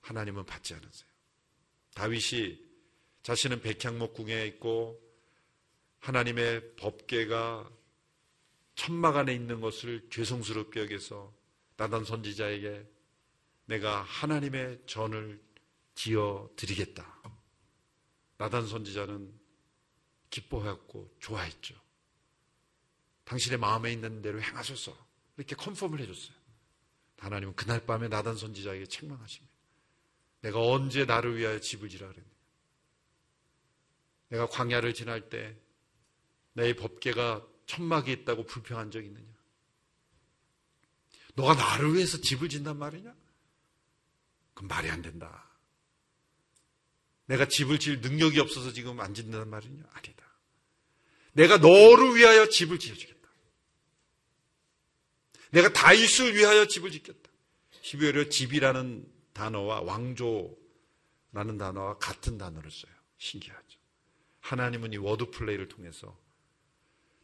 하나님은 0.01 0.45
받지 0.45 0.75
않으세요. 0.75 1.09
다윗이 1.95 2.63
자신은 3.23 3.61
백향목궁에 3.61 4.45
있고 4.49 5.01
하나님의 5.97 6.75
법계가 6.75 7.71
천막 8.75 9.17
안에 9.17 9.33
있는 9.33 9.61
것을 9.61 10.07
죄송스럽게 10.11 10.81
여겨서 10.81 11.33
나단 11.75 12.05
선지자에게 12.05 12.87
내가 13.65 14.03
하나님의 14.03 14.83
전을 14.85 15.41
지어 15.95 16.51
드리겠다. 16.55 17.19
나단 18.37 18.67
선지자는 18.67 19.33
기뻐하였고 20.29 21.15
좋아했죠. 21.19 21.82
당신의 23.25 23.59
마음에 23.59 23.91
있는 23.91 24.21
대로 24.21 24.41
행하소서. 24.41 24.95
이렇게 25.37 25.55
컨펌을 25.55 25.99
해줬어요. 25.99 26.35
하나님은 27.17 27.55
그날 27.55 27.85
밤에 27.85 28.07
나단 28.07 28.35
선지자에게 28.35 28.87
책망하십니다. 28.87 29.53
내가 30.41 30.59
언제 30.59 31.05
나를 31.05 31.37
위하여 31.37 31.59
집을 31.59 31.89
지라 31.89 32.07
그랬는데. 32.07 32.35
내가 34.29 34.47
광야를 34.47 34.93
지날 34.93 35.29
때 35.29 35.63
내 36.53 36.73
법계가 36.73 37.45
천막이 37.65 38.11
있다고 38.11 38.45
불평한 38.45 38.91
적 38.91 39.03
있느냐? 39.03 39.25
너가 41.35 41.55
나를 41.55 41.95
위해서 41.95 42.19
집을 42.21 42.49
짓단 42.49 42.77
말이냐? 42.77 43.13
그건 44.53 44.67
말이 44.67 44.89
안 44.89 45.01
된다. 45.01 45.49
내가 47.25 47.47
집을 47.47 47.79
지을 47.79 48.01
능력이 48.01 48.39
없어서 48.39 48.71
지금 48.71 48.99
안 48.99 49.13
짓는단 49.15 49.49
말이냐? 49.49 49.83
아니다. 49.93 50.23
내가 51.31 51.57
너를 51.57 52.15
위하여 52.15 52.47
집을 52.47 52.77
지어주겠다. 52.77 53.12
내가 55.53 55.71
다윗을 55.71 56.35
위하여 56.35 56.65
집을 56.65 56.91
짓겠다. 56.91 57.29
히브리어 57.81 58.29
집이라는 58.29 59.05
단어와 59.33 59.81
왕조라는 59.81 61.57
단어와 61.59 61.97
같은 61.99 62.37
단어를 62.39 62.71
써요. 62.71 62.93
신기하죠. 63.17 63.79
하나님은 64.39 64.93
이 64.93 64.97
word 64.97 65.29
play를 65.29 65.67
통해서 65.67 66.17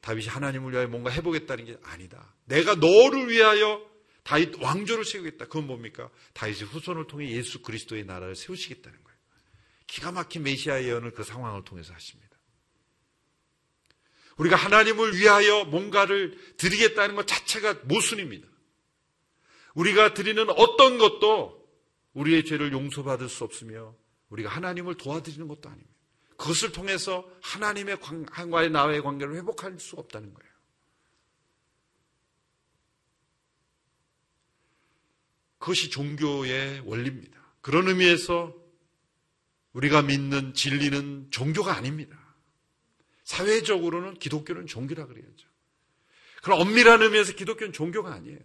다윗이 0.01 0.27
하나님을 0.27 0.71
위하여 0.71 0.87
뭔가 0.87 1.09
해보겠다는 1.09 1.65
게 1.65 1.77
아니다. 1.83 2.33
내가 2.45 2.75
너를 2.75 3.29
위하여 3.29 3.83
다윗 4.23 4.61
왕조를 4.61 5.05
세우겠다. 5.05 5.45
그건 5.45 5.65
뭡니까? 5.65 6.09
다윗의 6.33 6.67
후손을 6.67 7.07
통해 7.07 7.29
예수 7.31 7.63
그리스도의 7.63 8.05
나라를 8.05 8.35
세우시겠다는 8.35 9.03
거예요. 9.03 9.19
기가 9.87 10.11
막힌 10.11 10.43
메시아 10.43 10.83
예언을 10.83 11.11
그 11.11 11.23
상황을 11.23 11.63
통해서 11.63 11.93
하십니다. 11.93 12.28
우리가 14.39 14.55
하나님을 14.55 15.17
위하여 15.17 15.65
뭔가를 15.65 16.37
드리겠다는 16.57 17.15
것 17.15 17.27
자체가 17.27 17.81
모순입니다. 17.83 18.47
우리가 19.73 20.13
드리는 20.13 20.49
어떤 20.49 20.97
것도 20.97 21.67
우리의 22.13 22.45
죄를 22.45 22.71
용서받을 22.71 23.29
수 23.29 23.43
없으며 23.43 23.95
우리가 24.29 24.49
하나님을 24.49 24.95
도와드리는 24.95 25.47
것도 25.47 25.69
아닙니다. 25.69 25.93
그것을 26.37 26.71
통해서 26.71 27.29
하나님의 27.41 27.97
한과의 28.31 28.69
나와의 28.69 29.01
관계를 29.01 29.35
회복할 29.35 29.77
수 29.77 29.97
없다는 29.97 30.33
거예요. 30.33 30.49
그것이 35.57 35.89
종교의 35.89 36.83
원리입니다. 36.85 37.37
그런 37.59 37.89
의미에서 37.89 38.55
우리가 39.73 40.01
믿는 40.01 40.53
진리는 40.53 41.27
종교가 41.29 41.75
아닙니다. 41.75 42.18
사회적으로는 43.29 44.15
기독교는 44.15 44.65
종교라 44.65 45.05
그래야죠. 45.05 45.47
그럼 46.41 46.61
엄밀한 46.61 47.03
의미에서 47.03 47.33
기독교는 47.33 47.73
종교가 47.73 48.11
아니에요. 48.11 48.39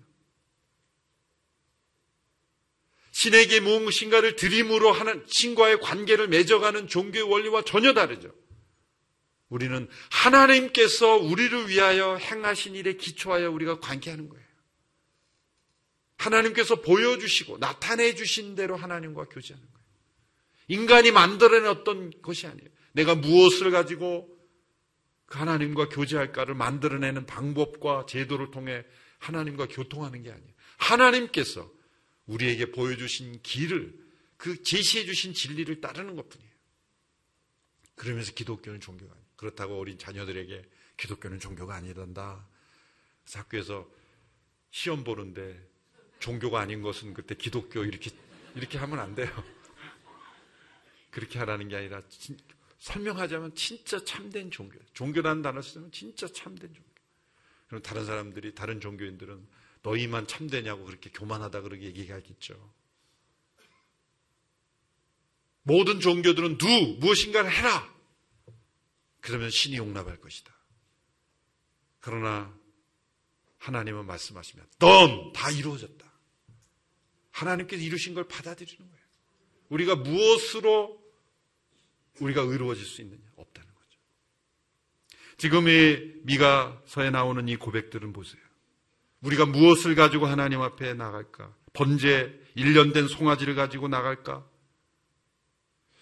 신에게 3.12 3.60
무엇인가를 3.60 4.36
드림으로 4.36 4.92
하는 4.92 5.24
신과의 5.26 5.80
관계를 5.80 6.28
맺어가는 6.28 6.88
종교의 6.88 7.22
원리와 7.22 7.62
전혀 7.62 7.94
다르죠. 7.94 8.34
우리는 9.48 9.88
하나님께서 10.10 11.16
우리를 11.16 11.70
위하여 11.70 12.16
행하신 12.16 12.74
일에 12.74 12.94
기초하여 12.94 13.50
우리가 13.50 13.80
관계하는 13.80 14.28
거예요. 14.28 14.44
하나님께서 16.18 16.82
보여주시고 16.82 17.58
나타내 17.58 18.14
주신 18.14 18.54
대로 18.54 18.76
하나님과 18.76 19.28
교제하는 19.28 19.66
거예요. 19.66 19.86
인간이 20.68 21.10
만들어낸 21.10 21.68
어떤 21.70 22.10
것이 22.20 22.46
아니에요. 22.46 22.68
내가 22.92 23.14
무엇을 23.14 23.70
가지고 23.70 24.28
그 24.28 24.33
하나님과 25.38 25.88
교제할까를 25.88 26.54
만들어내는 26.54 27.26
방법과 27.26 28.06
제도를 28.06 28.50
통해 28.50 28.84
하나님과 29.18 29.68
교통하는 29.68 30.22
게 30.22 30.30
아니에요. 30.30 30.52
하나님께서 30.76 31.70
우리에게 32.26 32.72
보여주신 32.72 33.42
길을 33.42 34.04
그 34.36 34.62
제시해주신 34.62 35.34
진리를 35.34 35.80
따르는 35.80 36.16
것 36.16 36.28
뿐이에요. 36.28 36.52
그러면서 37.94 38.32
기독교는 38.32 38.80
종교가 38.80 39.12
아니에요. 39.12 39.26
그렇다고 39.36 39.78
어린 39.78 39.98
자녀들에게 39.98 40.64
기독교는 40.96 41.40
종교가. 41.40 41.80
그래서 41.80 43.38
학교에서 43.38 43.88
시험 44.70 45.04
보는데 45.04 45.58
종교가 46.18 46.60
아닌 46.60 46.82
것은 46.82 47.14
그때 47.14 47.34
기독교 47.34 47.84
이렇게, 47.84 48.10
이렇게 48.54 48.78
하면 48.78 48.98
안 48.98 49.14
돼요. 49.14 49.30
그렇게 51.10 51.38
하라는 51.38 51.68
게 51.68 51.76
아니라 51.76 52.02
진, 52.08 52.36
설명하자면 52.84 53.54
진짜 53.54 54.04
참된 54.04 54.50
종교. 54.50 54.78
종교라는 54.92 55.40
단어 55.40 55.62
쓰면 55.62 55.90
진짜 55.90 56.28
참된 56.28 56.74
종교. 56.74 56.90
그럼 57.66 57.80
다른 57.80 58.04
사람들이 58.04 58.54
다른 58.54 58.78
종교인들은 58.78 59.48
너희만 59.82 60.26
참되냐고 60.26 60.84
그렇게 60.84 61.08
교만하다 61.08 61.62
그렇게 61.62 61.86
얘기하겠죠. 61.86 62.74
모든 65.62 65.98
종교들은 65.98 66.58
누 66.58 66.66
무엇인가를 66.98 67.50
해라. 67.50 67.90
그러면 69.22 69.48
신이 69.48 69.78
용납할 69.78 70.20
것이다. 70.20 70.54
그러나 72.00 72.54
하나님은 73.60 74.04
말씀하시면 74.04 74.66
넌 74.78 75.32
다 75.32 75.50
이루어졌다. 75.50 76.04
하나님께서 77.30 77.82
이루신 77.82 78.12
걸 78.12 78.28
받아들이는 78.28 78.90
거예요. 78.90 79.04
우리가 79.70 79.96
무엇으로 79.96 81.03
우리가 82.20 82.42
의로워질 82.42 82.84
수 82.84 83.02
있느냐? 83.02 83.22
없다는 83.36 83.68
거죠. 83.74 83.98
지금 85.36 85.68
이 85.68 86.14
미가서에 86.24 87.10
나오는 87.10 87.48
이 87.48 87.56
고백들은 87.56 88.12
보세요. 88.12 88.42
우리가 89.20 89.46
무엇을 89.46 89.94
가지고 89.94 90.26
하나님 90.26 90.60
앞에 90.60 90.94
나갈까? 90.94 91.54
번제 91.72 92.40
1년 92.56 92.92
된 92.92 93.08
송아지를 93.08 93.54
가지고 93.54 93.88
나갈까? 93.88 94.46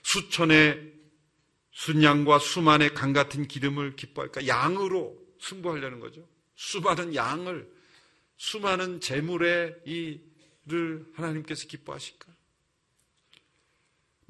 수천의 0.03 0.93
순양과 1.71 2.39
수만의 2.39 2.95
강 2.95 3.13
같은 3.13 3.49
기름을 3.49 3.97
기뻐할까? 3.97 4.47
양으로 4.47 5.17
승부하려는 5.41 6.01
거죠. 6.01 6.29
수많은 6.55 7.15
양을 7.15 7.73
수많은 8.37 9.01
재물의 9.01 9.77
이를 9.85 11.07
하나님께서 11.15 11.67
기뻐하실까? 11.69 12.32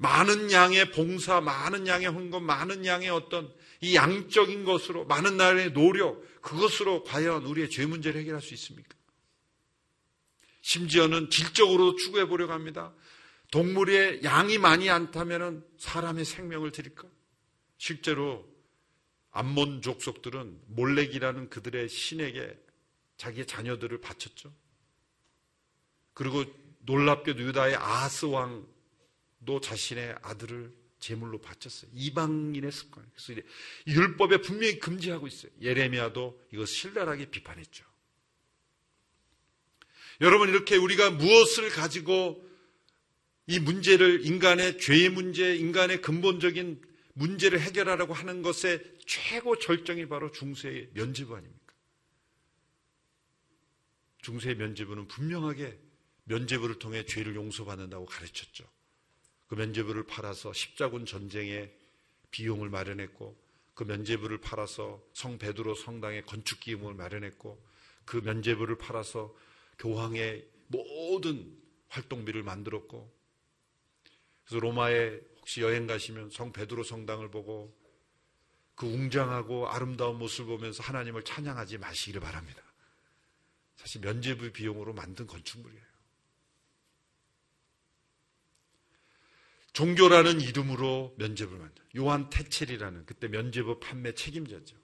많은 0.03 0.51
양의 0.51 0.91
봉사, 0.91 1.39
많은 1.39 1.87
양의 1.87 2.07
헌금, 2.07 2.43
많은 2.43 2.85
양의 2.85 3.09
어떤 3.09 3.51
이 3.79 3.95
양적인 3.95 4.65
것으로 4.65 5.05
많은 5.05 5.37
날의 5.37 5.71
노력 5.71 6.21
그것으로 6.41 7.05
과연 7.05 7.45
우리의 7.45 7.69
죄 7.69 7.85
문제를 7.85 8.19
해결할 8.19 8.41
수 8.41 8.53
있습니까? 8.53 8.95
심지어는 10.59 11.29
질적으로 11.29 11.95
추구해 11.95 12.27
보려고 12.27 12.51
합니다. 12.51 12.93
동물의 13.51 14.25
양이 14.25 14.57
많이 14.57 14.89
않다면 14.89 15.65
사람의 15.77 16.25
생명을 16.25 16.73
드릴까? 16.73 17.07
실제로 17.77 18.45
암몬 19.31 19.83
족속들은 19.83 20.63
몰렉이라는 20.67 21.49
그들의 21.49 21.87
신에게 21.87 22.59
자기의 23.15 23.47
자녀들을 23.47 24.01
바쳤죠. 24.01 24.53
그리고 26.13 26.43
놀랍게도 26.79 27.41
유다의 27.41 27.77
아스 27.77 28.25
왕 28.25 28.72
도 29.45 29.59
자신의 29.59 30.15
아들을 30.21 30.73
제물로 30.99 31.39
바쳤어요. 31.41 31.91
이방인의 31.93 32.71
습관. 32.71 33.05
그래서 33.13 33.41
율법에 33.87 34.37
분명히 34.37 34.79
금지하고 34.79 35.27
있어요. 35.27 35.51
예레미야도 35.61 36.41
이거 36.53 36.65
신랄하게 36.65 37.29
비판했죠. 37.29 37.85
여러분 40.21 40.49
이렇게 40.49 40.77
우리가 40.77 41.09
무엇을 41.09 41.69
가지고 41.69 42.47
이 43.47 43.59
문제를 43.59 44.25
인간의 44.25 44.77
죄의 44.77 45.09
문제, 45.09 45.55
인간의 45.55 46.01
근본적인 46.01 46.81
문제를 47.13 47.59
해결하라고 47.59 48.13
하는 48.13 48.41
것의 48.41 48.81
최고 49.05 49.59
절정이 49.59 50.07
바로 50.07 50.31
중세의 50.31 50.91
면죄부 50.93 51.35
아닙니까? 51.35 51.73
중세의 54.21 54.55
면죄부는 54.55 55.09
분명하게 55.09 55.77
면죄부를 56.23 56.79
통해 56.79 57.05
죄를 57.05 57.35
용서받는다고 57.35 58.05
가르쳤죠. 58.05 58.63
그 59.53 59.55
면죄부를 59.55 60.07
팔아서 60.07 60.51
십자군 60.51 61.05
전쟁에 61.05 61.69
비용을 62.31 62.69
마련했고 62.69 63.39
그 63.75 63.83
면죄부를 63.83 64.39
팔아서 64.39 64.99
성 65.13 65.37
베드로 65.37 65.75
성당의 65.75 66.25
건축 66.25 66.59
기금을 66.59 66.95
마련했고 66.95 67.63
그 68.03 68.17
면죄부를 68.17 68.79
팔아서 68.79 69.31
교황의 69.77 70.47
모든 70.69 71.55
활동비를 71.89 72.41
만들었고 72.41 73.13
그래서 74.43 74.59
로마에 74.59 75.19
혹시 75.37 75.61
여행 75.61 75.85
가시면 75.85 76.31
성 76.31 76.51
베드로 76.51 76.83
성당을 76.83 77.29
보고 77.29 77.77
그 78.73 78.87
웅장하고 78.87 79.69
아름다운 79.69 80.17
모습을 80.17 80.57
보면서 80.57 80.81
하나님을 80.81 81.21
찬양하지 81.21 81.77
마시기를 81.77 82.21
바랍니다. 82.21 82.63
사실 83.75 84.01
면죄부 84.01 84.51
비용으로 84.51 84.93
만든 84.93 85.27
건축물이에요. 85.27 85.92
종교라는 89.73 90.39
이름으로 90.39 91.13
면죄부를 91.17 91.59
만든 91.59 91.83
요한 91.97 92.29
테첼이라는 92.29 93.05
그때 93.05 93.27
면죄부 93.27 93.79
판매 93.79 94.13
책임자죠. 94.13 94.75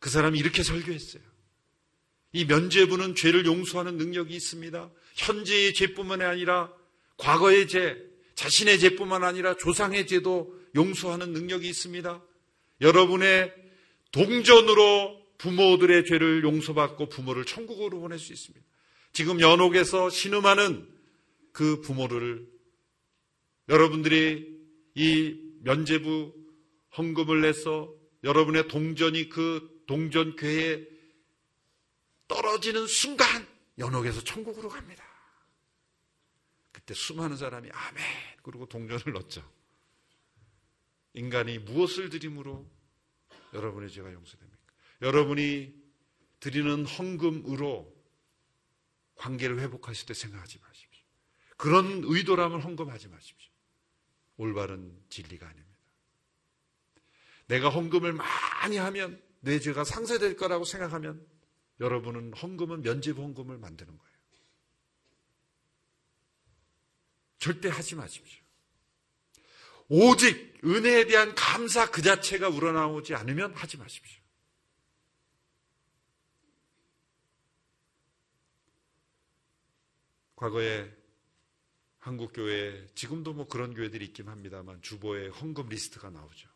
그 0.00 0.10
사람이 0.10 0.38
이렇게 0.38 0.62
설교했어요. 0.62 1.22
이 2.32 2.44
면죄부는 2.44 3.14
죄를 3.14 3.46
용서하는 3.46 3.96
능력이 3.96 4.34
있습니다. 4.34 4.90
현재의 5.14 5.72
죄뿐만 5.74 6.22
아니라 6.22 6.72
과거의 7.16 7.68
죄, 7.68 7.96
자신의 8.34 8.78
죄뿐만 8.78 9.24
아니라 9.24 9.56
조상의 9.56 10.06
죄도 10.06 10.54
용서하는 10.74 11.32
능력이 11.32 11.68
있습니다. 11.68 12.22
여러분의 12.82 13.54
동전으로 14.12 15.22
부모들의 15.38 16.04
죄를 16.06 16.42
용서받고 16.42 17.08
부모를 17.08 17.44
천국으로 17.44 18.00
보낼 18.00 18.18
수 18.18 18.32
있습니다. 18.32 18.64
지금 19.12 19.40
연옥에서 19.40 20.10
신음하는 20.10 20.86
그 21.52 21.80
부모를 21.80 22.46
여러분들이 23.68 24.56
이 24.94 25.58
면죄부 25.62 26.34
헌금을 26.96 27.40
내서 27.42 27.92
여러분의 28.24 28.68
동전이 28.68 29.28
그 29.28 29.84
동전괴에 29.86 30.86
떨어지는 32.28 32.86
순간 32.86 33.46
연옥에서 33.78 34.22
천국으로 34.24 34.68
갑니다. 34.68 35.04
그때 36.72 36.94
수많은 36.94 37.36
사람이 37.36 37.68
아멘 37.70 38.04
그리고 38.42 38.66
동전을 38.66 39.12
넣죠. 39.12 39.42
인간이 41.14 41.58
무엇을 41.58 42.10
드림으로 42.10 42.68
여러분의 43.54 43.90
죄가 43.90 44.12
용서됩니까? 44.12 44.58
여러분이 45.02 45.74
드리는 46.40 46.84
헌금으로 46.84 47.94
관계를 49.14 49.60
회복하실 49.60 50.06
때 50.06 50.14
생각하지 50.14 50.58
마십시오. 50.60 51.02
그런 51.56 52.02
의도라면 52.04 52.60
헌금하지 52.60 53.08
마십시오. 53.08 53.50
올바른 54.36 54.96
진리가 55.08 55.46
아닙니다. 55.46 55.76
내가 57.46 57.68
헌금을 57.68 58.12
많이 58.12 58.76
하면 58.76 59.22
내 59.40 59.60
죄가 59.60 59.84
상쇄될 59.84 60.36
거라고 60.36 60.64
생각하면 60.64 61.24
여러분은 61.80 62.32
헌금은 62.34 62.82
면죄부 62.82 63.22
헌금을 63.22 63.58
만드는 63.58 63.96
거예요. 63.96 64.16
절대 67.38 67.68
하지 67.68 67.94
마십시오. 67.94 68.42
오직 69.88 70.58
은혜에 70.64 71.06
대한 71.06 71.34
감사 71.34 71.88
그 71.90 72.02
자체가 72.02 72.48
우러나오지 72.48 73.14
않으면 73.14 73.54
하지 73.54 73.76
마십시오. 73.76 74.20
과거에 80.34 80.92
한국 82.06 82.32
교회 82.32 82.86
지금도 82.94 83.32
뭐 83.32 83.48
그런 83.48 83.74
교회들이 83.74 84.04
있긴 84.04 84.28
합니다만 84.28 84.80
주보에 84.80 85.26
헌금 85.26 85.68
리스트가 85.68 86.08
나오죠. 86.08 86.48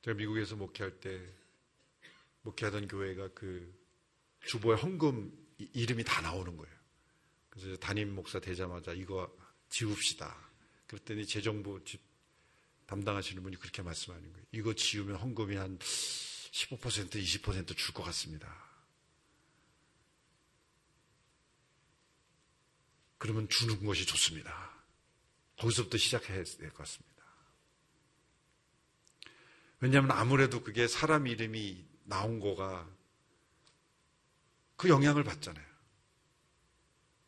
제가 0.00 0.16
미국에서 0.16 0.56
목회할 0.56 1.00
때 1.00 1.20
목회하던 2.40 2.88
교회가 2.88 3.28
그 3.34 3.70
주보에 4.46 4.76
헌금 4.76 5.30
이름이 5.58 6.02
다 6.04 6.22
나오는 6.22 6.56
거예요. 6.56 6.74
그래서 7.50 7.76
담임 7.76 8.14
목사 8.14 8.40
되자마자 8.40 8.94
이거 8.94 9.30
지웁시다. 9.68 10.34
그랬더니 10.86 11.26
재정부 11.26 11.78
담당하시는 12.86 13.42
분이 13.42 13.56
그렇게 13.56 13.82
말씀하는 13.82 14.32
거예요. 14.32 14.46
이거 14.52 14.72
지우면 14.72 15.16
헌금이 15.16 15.56
한 15.56 15.78
15% 15.78 17.10
20%줄 17.10 17.92
것 17.92 18.02
같습니다. 18.04 18.67
그러면 23.18 23.48
주는 23.48 23.84
것이 23.84 24.06
좋습니다. 24.06 24.72
거기서부터 25.58 25.98
시작해야 25.98 26.42
될 26.44 26.70
것 26.70 26.78
같습니다. 26.78 27.08
왜냐하면 29.80 30.12
아무래도 30.12 30.62
그게 30.62 30.88
사람 30.88 31.26
이름이 31.26 31.84
나온 32.04 32.40
거가 32.40 32.88
그 34.76 34.88
영향을 34.88 35.24
받잖아요. 35.24 35.66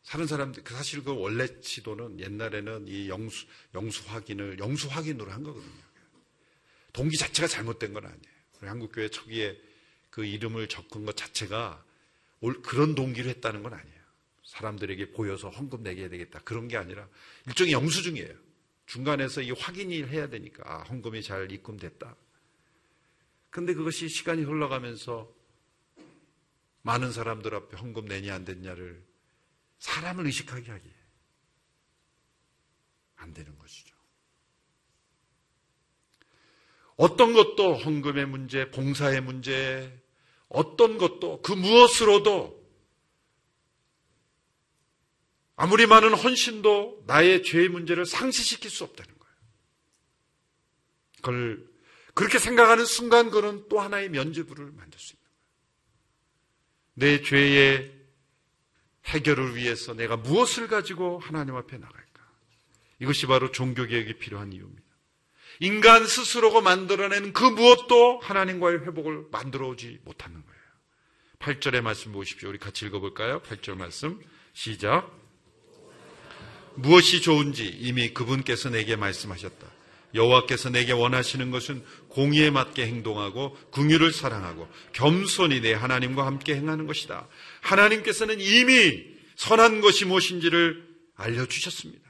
사는 0.03 0.25
사람들, 0.27 0.63
그 0.63 0.73
사실 0.73 1.03
그 1.03 1.13
원래 1.15 1.47
시도는 1.61 2.19
옛날에는 2.19 2.87
이 2.87 3.07
영수, 3.07 3.45
영수 3.73 4.03
확인을 4.07 4.59
영수 4.59 4.87
확인으로 4.87 5.31
한 5.31 5.43
거거든요. 5.43 5.83
동기 6.91 7.17
자체가 7.17 7.47
잘못된 7.47 7.93
건 7.93 8.05
아니에요. 8.05 8.21
한국교회 8.61 9.09
초기에 9.09 9.57
그 10.09 10.25
이름을 10.25 10.67
적은 10.67 11.05
것 11.05 11.15
자체가 11.15 11.83
그런 12.63 12.95
동기로 12.95 13.29
했다는 13.29 13.63
건 13.63 13.73
아니에요. 13.73 14.00
사람들에게 14.51 15.11
보여서 15.11 15.49
헌금 15.49 15.81
내게 15.81 16.01
해야 16.01 16.09
되겠다. 16.09 16.39
그런 16.39 16.67
게 16.67 16.75
아니라 16.75 17.07
일종의 17.47 17.71
영수증이에요. 17.71 18.35
중간에서 18.85 19.41
이 19.41 19.51
확인을 19.51 20.09
해야 20.09 20.27
되니까 20.27 20.63
아, 20.65 20.83
헌금이 20.83 21.23
잘 21.23 21.49
입금됐다. 21.49 22.17
근데 23.49 23.73
그것이 23.73 24.09
시간이 24.09 24.43
흘러가면서 24.43 25.33
많은 26.81 27.13
사람들 27.13 27.55
앞에 27.55 27.77
헌금 27.77 28.05
내냐 28.05 28.35
안 28.35 28.43
됐냐를 28.43 29.01
사람을 29.79 30.25
의식하게 30.25 30.69
하기에 30.69 30.93
안 33.15 33.33
되는 33.33 33.57
것이죠. 33.57 33.95
어떤 36.97 37.31
것도 37.31 37.75
헌금의 37.75 38.27
문제, 38.27 38.69
봉사의 38.69 39.21
문제, 39.21 39.97
어떤 40.49 40.97
것도 40.97 41.41
그 41.41 41.53
무엇으로도 41.53 42.60
아무리 45.61 45.85
많은 45.85 46.15
헌신도 46.15 47.03
나의 47.05 47.43
죄의 47.43 47.69
문제를 47.69 48.07
상쇄시킬 48.07 48.71
수 48.71 48.83
없다는 48.83 49.13
거예요. 49.19 49.35
그걸 51.17 51.69
그렇게 52.15 52.39
생각하는 52.39 52.83
순간 52.83 53.29
그는 53.29 53.63
또 53.69 53.79
하나의 53.79 54.09
면죄부를 54.09 54.71
만들 54.71 54.99
수 54.99 55.13
있는 55.13 55.23
거예요. 55.23 55.37
내 56.95 57.21
죄의 57.21 57.93
해결을 59.05 59.55
위해서 59.55 59.93
내가 59.93 60.17
무엇을 60.17 60.67
가지고 60.67 61.19
하나님 61.19 61.55
앞에 61.55 61.77
나갈까? 61.77 62.27
이것이 62.97 63.27
바로 63.27 63.51
종교개혁이 63.51 64.17
필요한 64.17 64.53
이유입니다. 64.53 64.81
인간 65.59 66.07
스스로가 66.07 66.61
만들어낸 66.61 67.33
그 67.33 67.43
무엇도 67.43 68.19
하나님과의 68.21 68.79
회복을 68.79 69.27
만들어 69.31 69.67
오지 69.67 69.99
못하는 70.05 70.43
거예요. 70.43 70.61
8절의 71.37 71.81
말씀 71.81 72.13
보십시오. 72.13 72.49
우리 72.49 72.57
같이 72.57 72.87
읽어볼까요? 72.87 73.43
8절 73.43 73.77
말씀. 73.77 74.19
시작. 74.53 75.20
무엇이 76.75 77.21
좋은지 77.21 77.65
이미 77.65 78.13
그분께서 78.13 78.69
내게 78.69 78.95
말씀하셨다. 78.95 79.67
여호와께서 80.13 80.69
내게 80.69 80.91
원하시는 80.91 81.51
것은 81.51 81.83
공의에 82.09 82.49
맞게 82.49 82.85
행동하고 82.85 83.57
궁유를 83.71 84.11
사랑하고 84.11 84.67
겸손히 84.93 85.61
내 85.61 85.73
하나님과 85.73 86.25
함께 86.25 86.55
행하는 86.55 86.85
것이다. 86.87 87.27
하나님께서는 87.61 88.41
이미 88.41 89.03
선한 89.35 89.81
것이 89.81 90.05
무엇인지를 90.05 90.85
알려주셨습니다. 91.15 92.01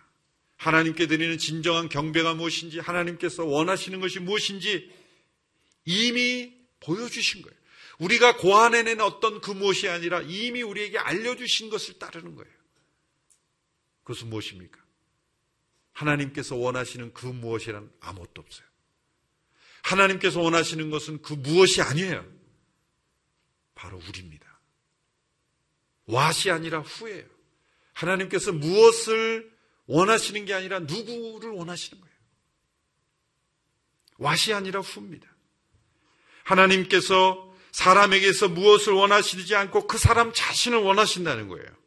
하나님께 0.57 1.07
드리는 1.07 1.38
진정한 1.38 1.89
경배가 1.89 2.34
무엇인지 2.36 2.80
하나님께서 2.80 3.45
원하시는 3.45 3.99
것이 3.99 4.20
무엇인지 4.20 4.89
이미 5.86 6.53
보여주신 6.82 7.41
거예요. 7.41 7.57
우리가 7.99 8.38
고안해낸 8.38 8.99
어떤 9.01 9.41
그 9.41 9.51
무엇이 9.51 9.88
아니라 9.88 10.22
이미 10.22 10.62
우리에게 10.64 10.97
알려주신 10.97 11.70
것을 11.70 11.99
따르는 11.99 12.36
거예요. 12.36 12.51
그것은 14.03 14.29
무엇입니까? 14.29 14.79
하나님께서 15.93 16.55
원하시는 16.55 17.13
그 17.13 17.25
무엇이란 17.27 17.91
아무것도 17.99 18.41
없어요. 18.41 18.67
하나님께서 19.83 20.39
원하시는 20.39 20.89
것은 20.89 21.21
그 21.21 21.33
무엇이 21.33 21.81
아니에요. 21.81 22.25
바로 23.75 23.97
우리입니다. 23.97 24.47
왓이 26.07 26.53
아니라 26.53 26.79
후예요. 26.79 27.25
하나님께서 27.93 28.51
무엇을 28.51 29.51
원하시는 29.85 30.45
게 30.45 30.53
아니라 30.53 30.79
누구를 30.79 31.51
원하시는 31.51 32.01
거예요. 32.01 32.15
왓이 34.19 34.55
아니라 34.55 34.81
후입니다. 34.81 35.27
하나님께서 36.43 37.51
사람에게서 37.71 38.49
무엇을 38.49 38.93
원하시지 38.93 39.55
않고 39.55 39.87
그 39.87 39.97
사람 39.97 40.31
자신을 40.33 40.79
원하신다는 40.79 41.47
거예요. 41.47 41.80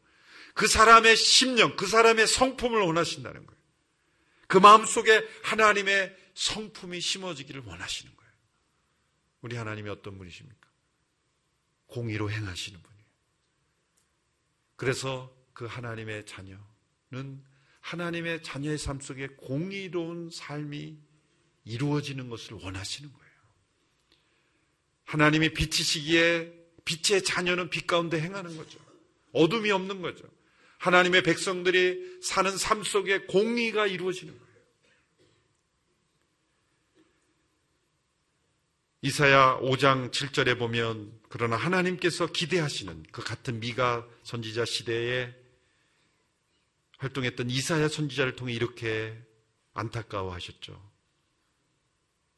그 0.55 0.67
사람의 0.67 1.17
심령, 1.17 1.75
그 1.75 1.85
사람의 1.85 2.27
성품을 2.27 2.81
원하신다는 2.81 3.45
거예요. 3.45 3.61
그 4.47 4.57
마음 4.57 4.85
속에 4.85 5.27
하나님의 5.43 6.15
성품이 6.33 7.01
심어지기를 7.01 7.63
원하시는 7.65 8.15
거예요. 8.15 8.31
우리 9.41 9.57
하나님이 9.57 9.89
어떤 9.89 10.17
분이십니까? 10.17 10.69
공의로 11.87 12.31
행하시는 12.31 12.81
분이에요. 12.81 13.05
그래서 14.77 15.35
그 15.53 15.65
하나님의 15.65 16.25
자녀는 16.25 17.43
하나님의 17.81 18.41
자녀의 18.41 18.77
삶 18.77 19.01
속에 19.01 19.27
공의로운 19.27 20.29
삶이 20.31 20.97
이루어지는 21.65 22.29
것을 22.29 22.53
원하시는 22.53 23.11
거예요. 23.11 23.35
하나님이 25.03 25.53
빛이시기에 25.53 26.53
빛의 26.85 27.23
자녀는 27.23 27.69
빛 27.69 27.85
가운데 27.87 28.21
행하는 28.21 28.55
거죠. 28.55 28.79
어둠이 29.33 29.69
없는 29.71 30.01
거죠. 30.01 30.23
하나님의 30.79 31.23
백성들이 31.23 32.19
사는 32.21 32.55
삶 32.57 32.83
속에 32.83 33.25
공의가 33.25 33.87
이루어지는 33.87 34.37
거예요. 34.37 34.45
이사야 39.01 39.59
5장 39.61 40.11
7절에 40.11 40.57
보면 40.57 41.11
그러나 41.29 41.55
하나님께서 41.55 42.27
기대하시는 42.27 43.03
그 43.11 43.23
같은 43.23 43.59
미가 43.59 44.07
선지자 44.23 44.65
시대에 44.65 45.31
활동했던 46.97 47.49
이사야 47.49 47.87
선지자를 47.87 48.35
통해 48.35 48.53
이렇게 48.53 49.15
안타까워하셨죠. 49.73 50.95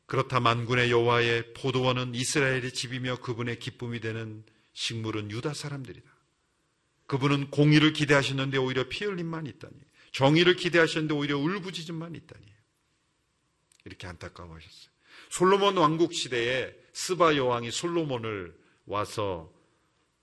그렇다 0.07 0.39
만군의 0.39 0.89
여호와의 0.89 1.53
포도원은 1.53 2.15
이스라엘의 2.15 2.73
집이며 2.73 3.21
그분의 3.21 3.59
기쁨이 3.59 3.99
되는 3.99 4.43
식물은 4.73 5.31
유다 5.31 5.53
사람들이다. 5.53 6.16
그분은 7.07 7.49
공의를 7.49 7.93
기대하셨는데 7.93 8.57
오히려 8.57 8.87
피 8.87 9.05
흘림만 9.05 9.47
있다니. 9.47 9.73
정의를 10.11 10.55
기대하셨는데 10.55 11.13
오히려 11.13 11.37
울부짖음만 11.37 12.15
있다니. 12.15 12.45
이렇게 13.85 14.07
안타까워하셨어요. 14.07 14.91
솔로몬 15.29 15.77
왕국 15.77 16.13
시대에 16.13 16.73
스바 16.93 17.35
여왕이 17.35 17.71
솔로몬을 17.71 18.55
와서 18.85 19.51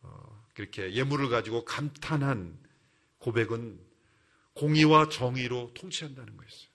어, 0.02 0.46
그렇게 0.54 0.92
예물을 0.92 1.28
가지고 1.28 1.64
감탄한 1.64 2.58
고백은 3.18 3.80
공의와 4.54 5.08
정의로 5.08 5.72
통치한다는 5.74 6.36
거였어요. 6.36 6.68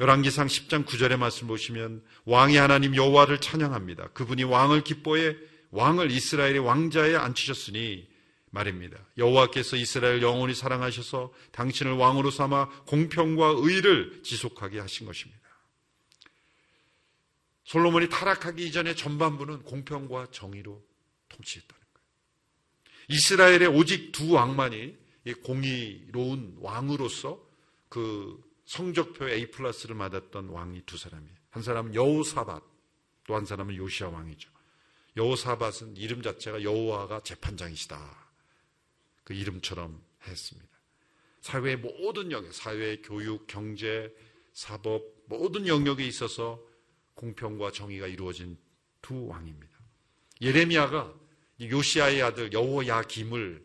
열왕기상 0.00 0.46
10장 0.46 0.86
9절의 0.86 1.18
말씀 1.18 1.46
보시면 1.46 2.02
왕이 2.24 2.56
하나님 2.56 2.96
여호와를 2.96 3.40
찬양합니다. 3.40 4.08
그분이 4.08 4.44
왕을 4.44 4.82
기뻐해 4.82 5.36
왕을 5.70 6.10
이스라엘의 6.10 6.60
왕자에 6.60 7.14
앉히셨으니 7.14 8.08
말입니다. 8.54 8.98
여호와께서 9.18 9.76
이스라엘 9.76 10.22
영원히 10.22 10.54
사랑하셔서 10.54 11.32
당신을 11.52 11.92
왕으로 11.92 12.30
삼아 12.30 12.84
공평과 12.86 13.54
의를 13.58 14.22
지속하게 14.22 14.78
하신 14.78 15.06
것입니다. 15.06 15.42
솔로몬이 17.64 18.08
타락하기 18.08 18.64
이전에 18.64 18.94
전반부는 18.94 19.62
공평과 19.64 20.28
정의로 20.30 20.82
통치했다는 21.28 21.84
거예요. 21.94 22.08
이스라엘의 23.08 23.66
오직 23.68 24.12
두 24.12 24.32
왕만이 24.32 24.96
공의로운 25.42 26.56
왕으로서 26.60 27.42
그 27.88 28.42
성적표 28.66 29.28
A 29.28 29.50
플러스를 29.50 29.96
받았던 29.96 30.48
왕이 30.48 30.82
두 30.86 30.96
사람이에요. 30.96 31.34
한 31.50 31.62
사람은 31.62 31.94
여호사밧, 31.94 32.62
또 33.26 33.34
한 33.34 33.46
사람은 33.46 33.74
요시아 33.76 34.08
왕이죠. 34.08 34.50
여호사밧은 35.16 35.96
이름 35.96 36.22
자체가 36.22 36.62
여호와가 36.62 37.20
재판장이시다. 37.20 38.23
그 39.24 39.34
이름처럼 39.34 40.02
했습니다. 40.26 40.68
사회의 41.40 41.76
모든 41.76 42.30
영역, 42.32 42.52
사회, 42.54 42.96
교육, 42.96 43.46
경제, 43.46 44.14
사법 44.52 45.02
모든 45.26 45.66
영역에 45.66 46.06
있어서 46.06 46.62
공평과 47.14 47.72
정의가 47.72 48.06
이루어진 48.06 48.56
두 49.02 49.26
왕입니다. 49.26 49.74
예레미야가 50.40 51.14
요시아의 51.60 52.22
아들 52.22 52.52
여호야김을 52.52 53.64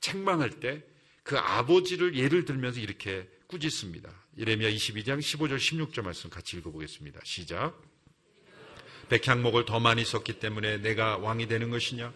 책망할 0.00 0.60
때 0.60 0.88
그 1.28 1.36
아버지를 1.36 2.16
예를 2.16 2.46
들면서 2.46 2.80
이렇게 2.80 3.28
꾸짖습니다. 3.48 4.10
예레미야 4.38 4.70
22장 4.70 5.18
15절 5.18 5.58
16절 5.58 6.00
말씀 6.00 6.30
같이 6.30 6.56
읽어보겠습니다. 6.56 7.20
시작. 7.22 7.78
백향목을 9.10 9.66
더 9.66 9.78
많이 9.78 10.06
썼기 10.06 10.38
때문에 10.38 10.78
내가 10.78 11.18
왕이 11.18 11.46
되는 11.46 11.68
것이냐? 11.68 12.14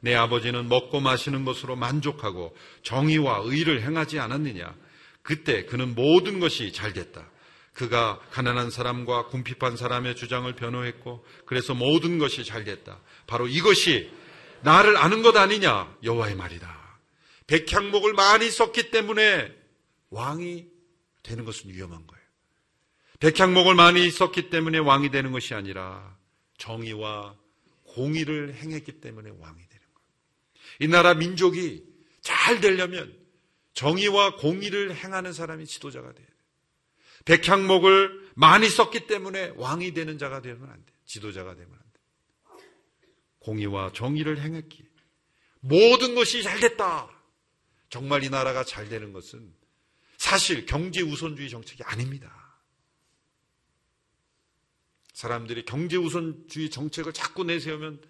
내 0.00 0.14
아버지는 0.14 0.68
먹고 0.68 1.00
마시는 1.00 1.44
것으로 1.44 1.76
만족하고 1.76 2.56
정의와 2.82 3.42
의를 3.44 3.82
행하지 3.82 4.18
않았느냐? 4.18 4.74
그때 5.22 5.64
그는 5.66 5.94
모든 5.94 6.40
것이 6.40 6.72
잘 6.72 6.92
됐다. 6.92 7.28
그가 7.72 8.18
가난한 8.30 8.70
사람과 8.70 9.26
궁핍한 9.26 9.76
사람의 9.76 10.16
주장을 10.16 10.52
변호했고 10.54 11.24
그래서 11.46 11.74
모든 11.74 12.18
것이 12.18 12.44
잘 12.44 12.64
됐다. 12.64 12.98
바로 13.26 13.46
이것이 13.46 14.10
나를 14.62 14.96
아는 14.96 15.22
것 15.22 15.36
아니냐? 15.36 15.96
여호와의 16.02 16.34
말이다. 16.34 16.98
백향목을 17.46 18.12
많이 18.14 18.50
썼기 18.50 18.90
때문에 18.90 19.52
왕이 20.10 20.66
되는 21.22 21.44
것은 21.44 21.70
위험한 21.70 22.06
거예요. 22.06 22.20
백향목을 23.20 23.74
많이 23.74 24.10
썼기 24.10 24.50
때문에 24.50 24.78
왕이 24.78 25.10
되는 25.10 25.32
것이 25.32 25.54
아니라 25.54 26.16
정의와 26.58 27.34
공의를 27.94 28.54
행했기 28.54 29.00
때문에 29.00 29.30
왕이 29.38 29.56
되는 29.56 29.69
이 30.80 30.88
나라 30.88 31.14
민족이 31.14 31.84
잘 32.20 32.60
되려면 32.60 33.16
정의와 33.74 34.36
공의를 34.36 34.96
행하는 34.96 35.32
사람이 35.32 35.66
지도자가 35.66 36.12
돼야 36.12 36.26
돼. 36.26 36.32
백향목을 37.26 38.30
많이 38.34 38.68
썼기 38.68 39.06
때문에 39.06 39.52
왕이 39.56 39.92
되는 39.92 40.18
자가 40.18 40.40
되면 40.40 40.68
안 40.70 40.84
돼. 40.84 40.92
지도자가 41.04 41.54
되면 41.54 41.72
안 41.72 41.78
돼. 41.78 42.64
공의와 43.40 43.92
정의를 43.92 44.40
행했기. 44.40 44.84
모든 45.60 46.14
것이 46.14 46.42
잘 46.42 46.58
됐다. 46.60 47.08
정말 47.90 48.24
이 48.24 48.30
나라가 48.30 48.64
잘 48.64 48.88
되는 48.88 49.12
것은 49.12 49.52
사실 50.16 50.64
경제 50.64 51.02
우선주의 51.02 51.50
정책이 51.50 51.82
아닙니다. 51.82 52.58
사람들이 55.12 55.64
경제 55.66 55.96
우선주의 55.96 56.70
정책을 56.70 57.12
자꾸 57.12 57.44
내세우면 57.44 58.00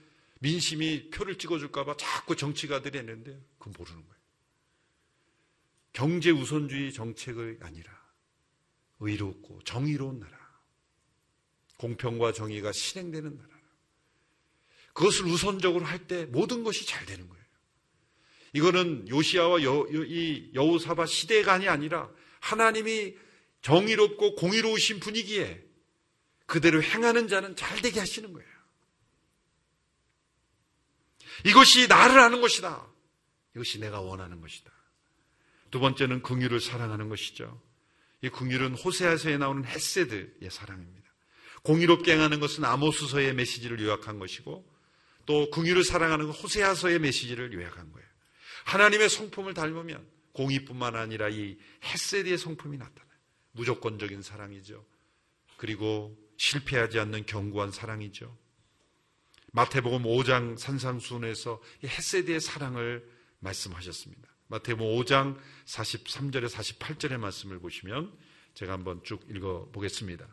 민심이 0.40 1.10
표를 1.10 1.36
찍어줄까봐 1.38 1.96
자꾸 1.96 2.34
정치가들이 2.34 2.98
했는데 2.98 3.40
그건 3.58 3.74
모르는 3.78 4.00
거예요. 4.00 4.20
경제 5.92 6.30
우선주의 6.30 6.92
정책이 6.92 7.58
아니라 7.60 8.00
의롭고 9.00 9.60
정의로운 9.64 10.20
나라, 10.20 10.38
공평과 11.78 12.32
정의가 12.32 12.72
실행되는 12.72 13.36
나라. 13.36 13.50
그것을 14.92 15.26
우선적으로 15.26 15.84
할 15.84 16.06
때 16.06 16.26
모든 16.26 16.64
것이 16.64 16.86
잘 16.86 17.04
되는 17.06 17.28
거예요. 17.28 17.44
이거는 18.52 19.08
요시아와 19.08 19.62
여, 19.62 19.86
이 19.90 20.50
여우사바 20.54 21.06
시대간이 21.06 21.68
아니라 21.68 22.10
하나님이 22.40 23.16
정의롭고 23.62 24.34
공의로우신 24.36 25.00
분위기에 25.00 25.62
그대로 26.46 26.82
행하는 26.82 27.28
자는 27.28 27.54
잘 27.56 27.80
되게 27.80 28.00
하시는 28.00 28.32
거예요. 28.32 28.48
이것이 31.44 31.88
나를 31.88 32.18
아는 32.18 32.40
것이다. 32.40 32.86
이것이 33.54 33.78
내가 33.78 34.00
원하는 34.00 34.40
것이다. 34.40 34.70
두 35.70 35.80
번째는 35.80 36.22
궁유를 36.22 36.60
사랑하는 36.60 37.08
것이죠. 37.08 37.60
이 38.22 38.28
궁유는 38.28 38.74
호세아서에 38.74 39.38
나오는 39.38 39.64
햇세드의 39.64 40.50
사랑입니다. 40.50 41.10
공의롭게 41.62 42.12
행하는 42.12 42.40
것은 42.40 42.64
아모스서의 42.64 43.34
메시지를 43.34 43.80
요약한 43.80 44.18
것이고 44.18 44.68
또 45.26 45.50
궁유를 45.50 45.84
사랑하는 45.84 46.26
건 46.26 46.34
호세아서의 46.34 46.98
메시지를 46.98 47.52
요약한 47.52 47.92
거예요. 47.92 48.08
하나님의 48.64 49.08
성품을 49.08 49.54
닮으면 49.54 50.06
공의뿐만 50.32 50.96
아니라 50.96 51.28
이 51.28 51.58
햇세드의 51.84 52.38
성품이 52.38 52.78
나타나요. 52.78 53.10
무조건적인 53.52 54.22
사랑이죠. 54.22 54.84
그리고 55.56 56.16
실패하지 56.36 56.98
않는 57.00 57.26
견고한 57.26 57.70
사랑이죠. 57.70 58.36
마태복음 59.52 60.04
5장 60.04 60.58
산상순에서 60.58 61.60
햇세드의 61.84 62.40
사랑을 62.40 63.04
말씀하셨습니다. 63.40 64.28
마태복음 64.48 64.96
5장 64.96 65.36
43절에 65.66 66.48
48절의 66.48 67.18
말씀을 67.18 67.58
보시면 67.58 68.12
제가 68.54 68.72
한번 68.72 69.00
쭉 69.04 69.24
읽어 69.30 69.68
보겠습니다. 69.72 70.26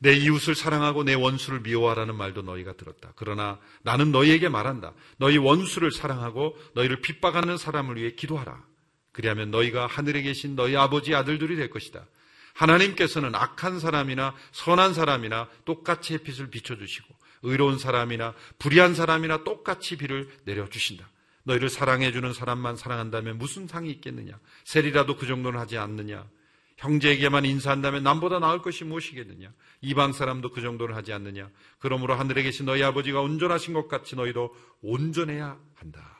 내 0.00 0.12
이웃을 0.14 0.54
사랑하고 0.54 1.02
내 1.02 1.14
원수를 1.14 1.60
미워하라는 1.60 2.14
말도 2.14 2.42
너희가 2.42 2.74
들었다. 2.74 3.12
그러나 3.16 3.58
나는 3.82 4.12
너희에게 4.12 4.48
말한다. 4.48 4.94
너희 5.16 5.38
원수를 5.38 5.90
사랑하고 5.90 6.56
너희를 6.74 7.00
핍박하는 7.00 7.56
사람을 7.56 7.96
위해 7.96 8.12
기도하라. 8.12 8.64
그리하면 9.12 9.50
너희가 9.50 9.86
하늘에 9.86 10.22
계신 10.22 10.54
너희 10.54 10.76
아버지 10.76 11.14
아들들이 11.14 11.56
될 11.56 11.70
것이다. 11.70 12.06
하나님께서는 12.54 13.34
악한 13.34 13.80
사람이나 13.80 14.34
선한 14.52 14.94
사람이나 14.94 15.48
똑같이 15.64 16.14
햇빛을 16.14 16.50
비춰주시고 16.50 17.17
의로운 17.42 17.78
사람이나 17.78 18.34
불의한 18.58 18.94
사람이나 18.94 19.44
똑같이 19.44 19.96
비를 19.96 20.28
내려주신다. 20.44 21.08
너희를 21.44 21.68
사랑해주는 21.70 22.32
사람만 22.32 22.76
사랑한다면 22.76 23.38
무슨 23.38 23.66
상이 23.66 23.90
있겠느냐? 23.90 24.38
셀이라도 24.64 25.16
그 25.16 25.26
정도는 25.26 25.58
하지 25.58 25.78
않느냐? 25.78 26.28
형제에게만 26.76 27.44
인사한다면 27.44 28.02
남보다 28.04 28.38
나을 28.38 28.62
것이 28.62 28.84
무엇이겠느냐? 28.84 29.52
이방 29.80 30.12
사람도 30.12 30.52
그 30.52 30.60
정도는 30.60 30.94
하지 30.94 31.12
않느냐? 31.12 31.50
그러므로 31.78 32.14
하늘에 32.14 32.42
계신 32.42 32.66
너희 32.66 32.82
아버지가 32.82 33.20
온전하신 33.20 33.74
것 33.74 33.88
같이 33.88 34.14
너희도 34.14 34.54
온전해야 34.82 35.58
한다. 35.74 36.16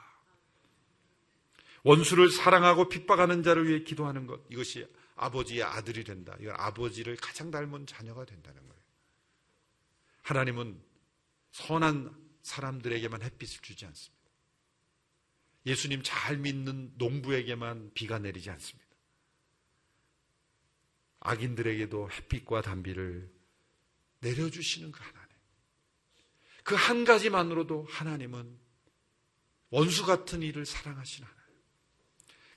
원수를 1.84 2.30
사랑하고 2.30 2.88
핍박하는 2.88 3.42
자를 3.42 3.68
위해 3.68 3.84
기도하는 3.84 4.26
것. 4.26 4.40
이것이 4.50 4.86
아버지의 5.14 5.62
아들이 5.62 6.04
된다. 6.04 6.36
이건 6.40 6.54
아버지를 6.56 7.16
가장 7.16 7.50
닮은 7.50 7.86
자녀가 7.86 8.24
된다는 8.24 8.60
거예요. 8.60 8.82
하나님은 10.22 10.80
선한 11.53 12.14
사람들에게만 12.42 13.22
햇빛을 13.22 13.61
주지 13.62 13.84
않습니다. 13.86 14.18
예수님 15.66 16.03
잘 16.03 16.38
믿는 16.38 16.92
농부에게만 16.96 17.92
비가 17.94 18.18
내리지 18.18 18.49
않습니다. 18.51 18.88
악인들에게도 21.20 22.11
햇빛과 22.11 22.62
단비를 22.62 23.30
내려주시는 24.20 24.92
그 24.92 25.01
하나님. 25.03 25.28
그 26.64 26.74
한 26.74 27.05
가지만으로도 27.05 27.86
하나님은 27.88 28.59
원수 29.70 30.05
같은 30.07 30.42
일을 30.42 30.64
사랑하시는 30.66 31.26
하나님. 31.26 31.55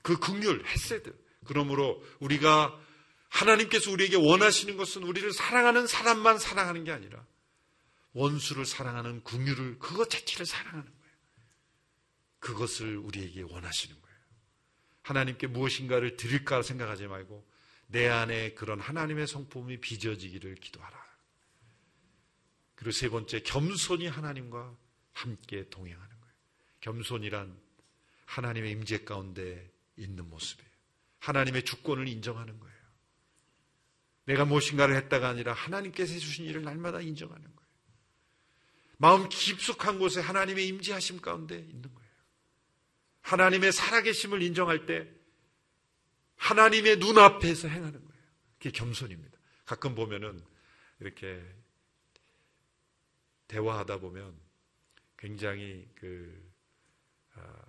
그 0.02 0.18
극률, 0.18 0.64
햇세드. 0.66 1.14
그러므로 1.44 2.02
우리가 2.20 2.78
하나님께서 3.28 3.90
우리에게 3.90 4.16
원하시는 4.16 4.76
것은 4.76 5.02
우리를 5.02 5.32
사랑하는 5.32 5.86
사람만 5.86 6.38
사랑하는 6.38 6.84
게 6.84 6.92
아니라 6.92 7.26
원수를 8.12 8.66
사랑하는 8.66 9.22
긍휼을 9.24 9.78
그것 9.78 10.10
자체를 10.10 10.46
사랑하는 10.46 10.84
거예요. 10.84 11.16
그것을 12.38 12.96
우리에게 12.96 13.42
원하시는 13.42 14.00
거예요. 14.00 14.16
하나님께 15.02 15.46
무엇인가를 15.46 16.16
드릴까 16.16 16.62
생각하지 16.62 17.06
말고 17.06 17.48
내 17.86 18.08
안에 18.08 18.54
그런 18.54 18.80
하나님의 18.80 19.26
성품이 19.26 19.80
빚어지기를 19.80 20.56
기도하라. 20.56 21.02
그리고 22.74 22.90
세 22.90 23.08
번째 23.08 23.40
겸손히 23.40 24.06
하나님과 24.08 24.76
함께 25.12 25.68
동행하는 25.68 26.20
거예요. 26.20 26.34
겸손이란 26.80 27.56
하나님의 28.26 28.72
임재 28.72 29.04
가운데 29.04 29.70
있는 29.96 30.28
모습이에요. 30.28 30.70
하나님의 31.20 31.64
주권을 31.64 32.08
인정하는 32.08 32.58
거예요. 32.58 32.72
내가 34.24 34.44
무엇인가를 34.44 34.96
했다가 34.96 35.28
아니라 35.28 35.52
하나님께서 35.52 36.12
해주신 36.12 36.46
일을 36.46 36.62
날마다 36.62 37.00
인정하는 37.00 37.42
거예요. 37.44 37.51
마음 39.02 39.28
깊숙한 39.28 39.98
곳에 39.98 40.20
하나님의 40.20 40.68
임재하심 40.68 41.22
가운데 41.22 41.58
있는 41.58 41.92
거예요. 41.92 42.10
하나님의 43.22 43.72
살아계심을 43.72 44.40
인정할 44.42 44.86
때 44.86 45.10
하나님의 46.36 46.98
눈앞에서 46.98 47.66
행하는 47.66 47.98
거예요. 47.98 48.22
그게 48.58 48.70
겸손입니다. 48.70 49.36
가끔 49.64 49.96
보면은 49.96 50.40
이렇게 51.00 51.42
대화하다 53.48 53.98
보면 53.98 54.38
굉장히 55.16 55.88
그 55.96 56.52
아, 57.34 57.64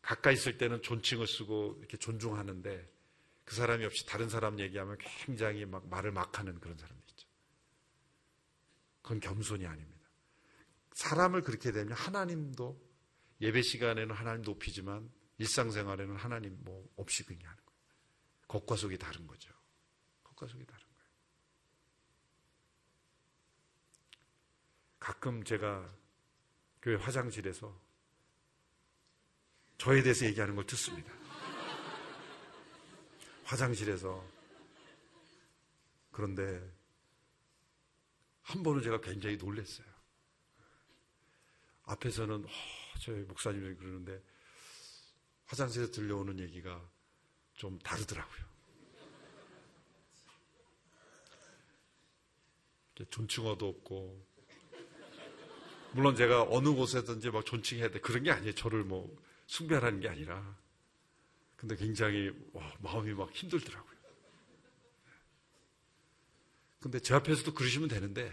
가까이 0.00 0.32
있을 0.32 0.56
때는 0.56 0.80
존칭을 0.80 1.26
쓰고 1.26 1.76
이렇게 1.80 1.98
존중하는데 1.98 2.90
그 3.44 3.54
사람이 3.54 3.84
없이 3.84 4.06
다른 4.06 4.30
사람 4.30 4.58
얘기하면 4.58 4.96
굉장히 5.26 5.66
막 5.66 5.86
말을 5.90 6.10
막 6.10 6.38
하는 6.38 6.58
그런 6.58 6.78
있죠. 6.78 6.99
그건 9.10 9.18
겸손이 9.18 9.66
아닙니다. 9.66 10.08
사람을 10.92 11.42
그렇게 11.42 11.72
되면 11.72 11.92
하나님도 11.94 12.80
예배 13.40 13.62
시간에는 13.62 14.14
하나님 14.14 14.42
높이지만 14.42 15.10
일상생활에는 15.38 16.14
하나님 16.14 16.56
뭐 16.62 16.88
없이 16.94 17.24
그냥 17.24 17.50
하는 17.50 17.64
거예요. 17.64 17.80
겉과 18.46 18.76
속이 18.76 18.98
다른 18.98 19.26
거죠. 19.26 19.52
겉과 20.22 20.46
속이 20.46 20.64
다른 20.64 20.86
거예요. 20.86 21.10
가끔 25.00 25.42
제가 25.42 25.92
교회 26.80 26.94
화장실에서 26.94 27.76
저에 29.78 30.04
대해서 30.04 30.24
얘기하는 30.24 30.54
걸 30.54 30.64
듣습니다. 30.66 31.12
화장실에서. 33.42 34.24
그런데 36.12 36.79
한 38.50 38.64
번은 38.64 38.82
제가 38.82 39.00
굉장히 39.00 39.36
놀랐어요. 39.36 39.86
앞에서는 41.84 42.44
어, 42.44 42.48
저희 43.00 43.20
목사님이 43.22 43.76
그러는데 43.76 44.20
화장실에서 45.46 45.92
들려오는 45.92 46.38
얘기가 46.40 46.88
좀 47.54 47.78
다르더라고요. 47.78 48.50
존칭어도 53.08 53.68
없고 53.68 54.26
물론 55.92 56.16
제가 56.16 56.42
어느 56.42 56.68
곳에든지 56.70 57.30
막 57.30 57.46
존칭해야 57.46 57.90
돼 57.90 58.00
그런 58.00 58.24
게 58.24 58.32
아니에요. 58.32 58.54
저를 58.54 58.82
뭐 58.82 59.16
숭배하라는 59.46 60.00
게 60.00 60.08
아니라 60.08 60.58
근데 61.56 61.76
굉장히 61.76 62.30
와, 62.52 62.72
마음이 62.80 63.14
막 63.14 63.32
힘들더라고요. 63.32 63.99
근데 66.80 66.98
제 66.98 67.14
앞에서도 67.14 67.52
그러시면 67.54 67.88
되는데 67.88 68.30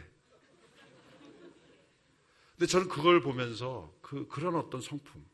근데 2.57 2.65
저는 2.65 2.87
그걸 2.87 3.21
보면서 3.21 3.93
그, 4.01 4.27
그런 4.27 4.55
어떤 4.55 4.81
성품 4.81 5.25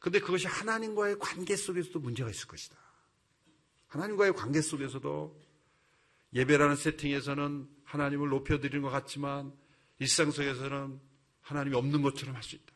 근데 0.00 0.18
그것이 0.18 0.46
하나님과의 0.46 1.18
관계 1.18 1.54
속에서도 1.54 2.00
문제가 2.00 2.28
있을 2.30 2.48
것이다. 2.48 2.76
하나님과의 3.86 4.34
관계 4.34 4.60
속에서도 4.60 5.40
예배라는 6.34 6.76
세팅에서는 6.76 7.68
하나님을 7.84 8.28
높여드리는 8.30 8.82
것 8.82 8.90
같지만 8.90 9.52
일상 9.98 10.30
속에서는 10.30 11.00
하나님이 11.42 11.76
없는 11.76 12.02
것처럼 12.02 12.34
할 12.34 12.42
수 12.42 12.56
있다. 12.56 12.72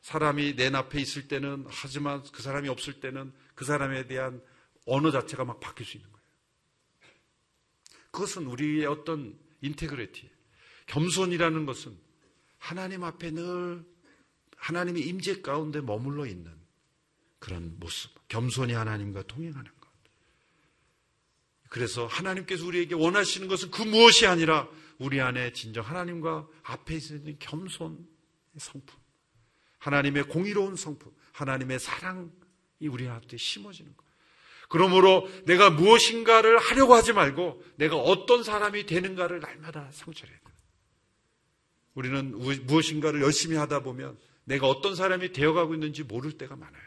사람이 0.00 0.56
내 0.56 0.68
앞에 0.68 1.00
있을 1.00 1.28
때는 1.28 1.64
하지만 1.68 2.22
그 2.32 2.42
사람이 2.42 2.68
없을 2.68 3.00
때는 3.00 3.32
그 3.54 3.64
사람에 3.64 4.06
대한 4.06 4.42
언어 4.86 5.10
자체가 5.10 5.44
막 5.44 5.60
바뀔 5.60 5.86
수 5.86 5.96
있는 5.96 6.10
거예요. 6.12 6.23
그것은 8.14 8.46
우리의 8.46 8.86
어떤 8.86 9.36
인테그리티, 9.60 10.30
겸손이라는 10.86 11.66
것은 11.66 11.98
하나님 12.58 13.02
앞에 13.02 13.32
늘 13.32 13.84
하나님의 14.56 15.02
임재 15.02 15.42
가운데 15.42 15.80
머물러 15.80 16.24
있는 16.24 16.52
그런 17.40 17.76
모습, 17.80 18.12
겸손히 18.28 18.72
하나님과 18.72 19.24
동행하는 19.24 19.64
것. 19.80 19.90
그래서 21.68 22.06
하나님께서 22.06 22.64
우리에게 22.64 22.94
원하시는 22.94 23.48
것은 23.48 23.72
그 23.72 23.82
무엇이 23.82 24.26
아니라 24.26 24.68
우리 24.98 25.20
안에 25.20 25.52
진정 25.52 25.84
하나님과 25.84 26.48
앞에 26.62 26.94
있는 26.94 27.36
겸손의 27.40 27.98
성품. 28.58 28.96
하나님의 29.78 30.28
공의로운 30.28 30.76
성품, 30.76 31.12
하나님의 31.32 31.80
사랑이 31.80 32.30
우리 32.82 33.08
앞에 33.08 33.36
심어지는 33.36 33.96
것. 33.96 34.03
그러므로 34.74 35.30
내가 35.44 35.70
무엇인가를 35.70 36.58
하려고 36.58 36.94
하지 36.94 37.12
말고 37.12 37.62
내가 37.76 37.94
어떤 37.94 38.42
사람이 38.42 38.86
되는가를 38.86 39.38
날마다 39.38 39.88
상처해야 39.92 40.36
돼. 40.36 40.44
우리는 41.94 42.36
무엇인가를 42.66 43.22
열심히 43.22 43.56
하다 43.56 43.84
보면 43.84 44.18
내가 44.42 44.66
어떤 44.66 44.96
사람이 44.96 45.32
되어가고 45.32 45.74
있는지 45.74 46.02
모를 46.02 46.32
때가 46.32 46.56
많아요. 46.56 46.82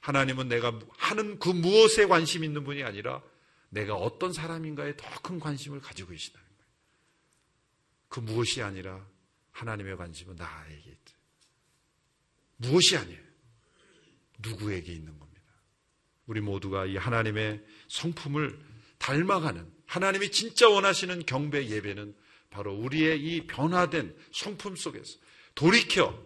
하나님은 0.00 0.48
내가 0.48 0.78
하는 0.98 1.38
그 1.38 1.48
무엇에 1.48 2.04
관심 2.04 2.44
있는 2.44 2.62
분이 2.62 2.82
아니라 2.82 3.22
내가 3.70 3.94
어떤 3.94 4.34
사람인가에 4.34 4.98
더 4.98 5.08
큰 5.22 5.40
관심을 5.40 5.80
가지고 5.80 6.10
계시다는 6.10 6.46
거예요. 6.46 6.70
그 8.08 8.20
무엇이 8.20 8.62
아니라 8.62 9.02
하나님의 9.52 9.96
관심은 9.96 10.36
나에게 10.36 10.90
있다. 10.90 11.12
무엇이 12.58 12.98
아니에요. 12.98 13.22
누구에게 14.40 14.92
있는 14.92 15.18
겁니다. 15.18 15.27
우리 16.28 16.40
모두가 16.40 16.86
이 16.86 16.96
하나님의 16.96 17.64
성품을 17.88 18.58
닮아가는 18.98 19.66
하나님이 19.86 20.30
진짜 20.30 20.68
원하시는 20.68 21.24
경배 21.26 21.68
예배는 21.68 22.14
바로 22.50 22.74
우리의 22.74 23.20
이 23.20 23.46
변화된 23.46 24.14
성품 24.32 24.76
속에서 24.76 25.18
돌이켜 25.54 26.22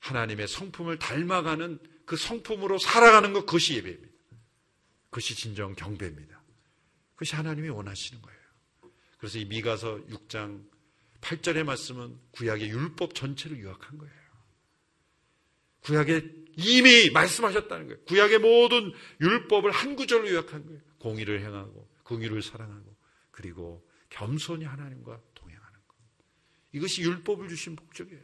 하나님의 0.00 0.48
성품을 0.48 0.98
닮아가는 0.98 1.78
그 2.06 2.16
성품으로 2.16 2.78
살아가는 2.78 3.32
것 3.34 3.44
그것이 3.44 3.76
예배입니다. 3.76 4.08
그것이 5.10 5.34
진정 5.34 5.74
경배입니다. 5.74 6.42
그것이 7.14 7.36
하나님이 7.36 7.68
원하시는 7.68 8.22
거예요. 8.22 8.38
그래서 9.18 9.38
이 9.38 9.44
미가서 9.44 10.06
6장 10.08 10.64
8절의 11.20 11.64
말씀은 11.64 12.18
구약의 12.30 12.70
율법 12.70 13.14
전체를 13.14 13.60
요약한 13.60 13.98
거예요. 13.98 14.14
구약에 15.80 16.47
이미 16.58 17.10
말씀하셨다는 17.10 17.86
거예요. 17.86 18.00
구약의 18.04 18.40
모든 18.40 18.92
율법을 19.20 19.70
한 19.70 19.94
구절로 19.94 20.28
요약한 20.28 20.66
거예요. 20.66 20.80
공의를 20.98 21.40
행하고 21.40 21.88
공의를 22.02 22.42
사랑하고 22.42 22.96
그리고 23.30 23.86
겸손히 24.10 24.64
하나님과 24.64 25.20
동행하는 25.34 25.78
것. 25.86 25.96
이것이 26.72 27.02
율법을 27.02 27.48
주신 27.48 27.76
목적이에요. 27.76 28.20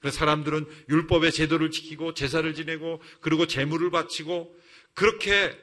그래서 0.00 0.16
사람들은 0.18 0.64
율법의 0.88 1.32
제도를 1.32 1.70
지키고 1.70 2.14
제사를 2.14 2.52
지내고 2.54 3.02
그리고 3.20 3.46
제물을 3.46 3.90
바치고 3.90 4.56
그렇게 4.94 5.54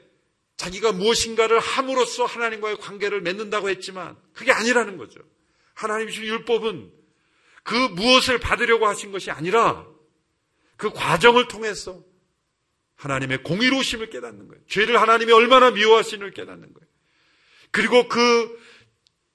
자기가 0.57 0.91
무엇인가를 0.91 1.59
함으로써 1.59 2.25
하나님과의 2.25 2.77
관계를 2.77 3.21
맺는다고 3.21 3.69
했지만 3.69 4.15
그게 4.33 4.51
아니라는 4.51 4.97
거죠. 4.97 5.19
하나님 5.73 6.09
주신 6.09 6.25
율법은 6.25 6.91
그 7.63 7.73
무엇을 7.73 8.39
받으려고 8.39 8.85
하신 8.87 9.11
것이 9.11 9.31
아니라 9.31 9.87
그 10.77 10.91
과정을 10.91 11.47
통해서 11.47 12.03
하나님의 12.95 13.43
공의로우심을 13.43 14.09
깨닫는 14.09 14.47
거예요. 14.47 14.63
죄를 14.67 14.99
하나님이 15.01 15.31
얼마나 15.31 15.71
미워하시는을 15.71 16.31
깨닫는 16.31 16.73
거예요. 16.73 16.87
그리고 17.71 18.07
그 18.07 18.59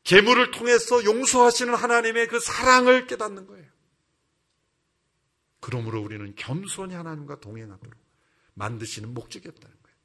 재물을 0.04 0.50
통해서 0.50 1.04
용서하시는 1.04 1.74
하나님의 1.74 2.28
그 2.28 2.40
사랑을 2.40 3.06
깨닫는 3.06 3.46
거예요. 3.46 3.66
그러므로 5.60 6.00
우리는 6.00 6.34
겸손히 6.36 6.94
하나님과 6.94 7.40
동행하도록 7.40 7.94
만드시는 8.54 9.12
목적이었다는 9.12 9.76
거예요. 9.82 9.98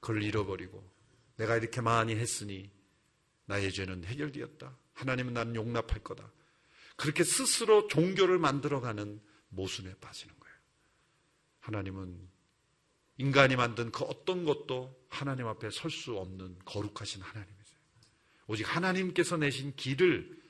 그걸 0.00 0.22
잃어버리고 0.22 0.90
내가 1.36 1.56
이렇게 1.56 1.80
많이 1.80 2.16
했으니 2.16 2.70
나의 3.44 3.72
죄는 3.72 4.04
해결되었다. 4.04 4.76
하나님은 4.94 5.34
나는 5.34 5.54
용납할 5.54 6.02
거다. 6.02 6.32
그렇게 6.96 7.22
스스로 7.24 7.86
종교를 7.88 8.38
만들어가는 8.38 9.20
모순에 9.50 9.94
빠지는 10.00 10.34
거예요. 10.34 10.35
하나님은 11.66 12.16
인간이 13.18 13.56
만든 13.56 13.90
그 13.90 14.04
어떤 14.04 14.44
것도 14.44 15.04
하나님 15.08 15.48
앞에 15.48 15.70
설 15.70 15.90
수 15.90 16.16
없는 16.16 16.58
거룩하신 16.64 17.22
하나님이세요. 17.22 17.78
오직 18.46 18.76
하나님께서 18.76 19.36
내신 19.36 19.74
길을 19.74 20.40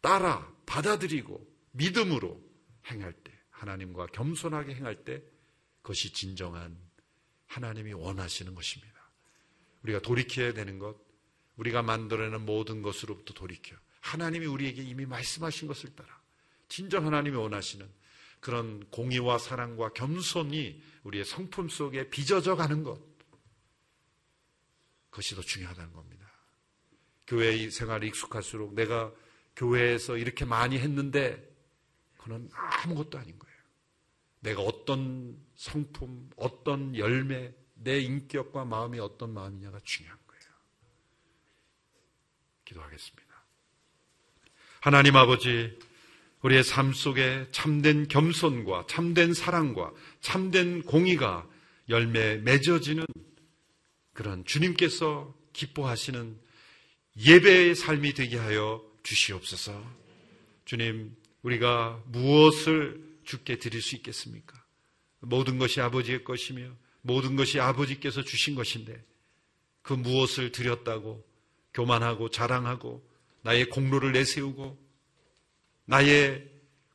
따라 0.00 0.48
받아들이고 0.66 1.44
믿음으로 1.72 2.40
행할 2.86 3.12
때, 3.12 3.32
하나님과 3.50 4.06
겸손하게 4.06 4.76
행할 4.76 5.04
때, 5.04 5.22
그것이 5.82 6.12
진정한 6.12 6.78
하나님이 7.46 7.92
원하시는 7.94 8.54
것입니다. 8.54 8.94
우리가 9.82 10.00
돌이켜야 10.00 10.52
되는 10.52 10.78
것, 10.78 10.96
우리가 11.56 11.82
만들어내는 11.82 12.46
모든 12.46 12.82
것으로부터 12.82 13.34
돌이켜. 13.34 13.74
하나님이 14.00 14.46
우리에게 14.46 14.82
이미 14.82 15.04
말씀하신 15.04 15.66
것을 15.66 15.96
따라 15.96 16.22
진정 16.68 17.06
하나님이 17.06 17.36
원하시는 17.36 17.97
그런 18.40 18.88
공의와 18.90 19.38
사랑과 19.38 19.92
겸손이 19.92 20.82
우리의 21.02 21.24
성품 21.24 21.68
속에 21.68 22.10
빚어져 22.10 22.56
가는 22.56 22.82
것. 22.82 23.00
그것이 25.10 25.34
더 25.34 25.42
중요하다는 25.42 25.92
겁니다. 25.92 26.30
교회 27.26 27.68
생활이 27.70 28.08
익숙할수록 28.08 28.74
내가 28.74 29.12
교회에서 29.56 30.16
이렇게 30.16 30.44
많이 30.44 30.78
했는데 30.78 31.46
그건 32.16 32.48
아무것도 32.52 33.18
아닌 33.18 33.38
거예요. 33.38 33.58
내가 34.40 34.62
어떤 34.62 35.36
성품, 35.56 36.30
어떤 36.36 36.96
열매, 36.96 37.52
내 37.74 37.98
인격과 38.00 38.64
마음이 38.64 39.00
어떤 39.00 39.34
마음이냐가 39.34 39.80
중요한 39.80 40.18
거예요. 40.26 40.42
기도하겠습니다. 42.64 43.28
하나님 44.80 45.16
아버지, 45.16 45.78
우리의 46.42 46.62
삶 46.62 46.92
속에 46.92 47.46
참된 47.50 48.06
겸손과 48.08 48.86
참된 48.88 49.34
사랑과 49.34 49.92
참된 50.20 50.82
공의가 50.82 51.48
열매 51.88 52.36
맺어지는 52.36 53.04
그런 54.12 54.44
주님께서 54.44 55.34
기뻐하시는 55.52 56.38
예배의 57.16 57.74
삶이 57.74 58.14
되게 58.14 58.36
하여 58.36 58.84
주시옵소서. 59.02 59.84
주님, 60.64 61.16
우리가 61.42 62.02
무엇을 62.06 63.02
주께 63.24 63.58
드릴 63.58 63.82
수 63.82 63.96
있겠습니까? 63.96 64.62
모든 65.20 65.58
것이 65.58 65.80
아버지의 65.80 66.24
것이며 66.24 66.70
모든 67.02 67.36
것이 67.36 67.58
아버지께서 67.58 68.22
주신 68.22 68.54
것인데 68.54 69.02
그 69.82 69.92
무엇을 69.94 70.52
드렸다고 70.52 71.24
교만하고 71.74 72.30
자랑하고 72.30 73.06
나의 73.42 73.68
공로를 73.70 74.12
내세우고 74.12 74.87
나의 75.88 76.46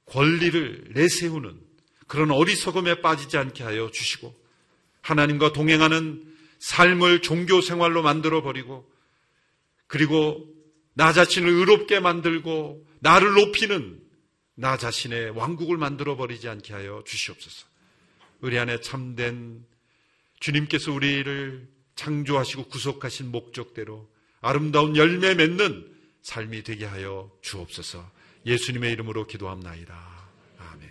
권리를 0.05 0.91
내세우는 0.93 1.59
그런 2.07 2.29
어리석음에 2.29 3.01
빠지지 3.01 3.37
않게 3.37 3.63
하여 3.63 3.89
주시고 3.89 4.33
하나님과 5.01 5.51
동행하는 5.51 6.31
삶을 6.59 7.21
종교 7.21 7.59
생활로 7.59 8.03
만들어 8.03 8.43
버리고 8.43 8.89
그리고 9.87 10.47
나 10.93 11.11
자신을 11.11 11.49
의롭게 11.49 11.99
만들고 11.99 12.87
나를 12.99 13.33
높이는 13.33 13.99
나 14.53 14.77
자신의 14.77 15.31
왕국을 15.31 15.77
만들어 15.77 16.15
버리지 16.15 16.47
않게 16.47 16.73
하여 16.73 17.03
주시옵소서. 17.07 17.65
우리 18.41 18.59
안에 18.59 18.79
참된 18.81 19.65
주님께서 20.39 20.93
우리를 20.93 21.67
창조하시고 21.95 22.65
구속하신 22.65 23.31
목적대로 23.31 24.07
아름다운 24.39 24.95
열매 24.95 25.33
맺는 25.33 25.91
삶이 26.21 26.61
되게 26.63 26.85
하여 26.85 27.31
주옵소서. 27.41 28.12
예수님의 28.45 28.91
이름으로 28.91 29.25
기도합나이다. 29.25 29.95
아멘. 30.57 30.89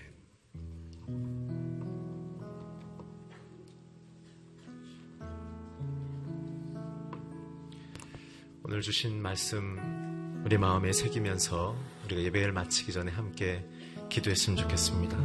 오늘 8.64 8.80
주신 8.80 9.20
말씀 9.20 10.42
우리 10.46 10.56
마음에 10.56 10.92
새기면서 10.92 11.76
우리가 12.06 12.22
예배를 12.22 12.52
마치기 12.52 12.90
전에 12.90 13.12
함께 13.12 13.62
기도했으면 14.08 14.56
좋겠습니다. 14.56 15.16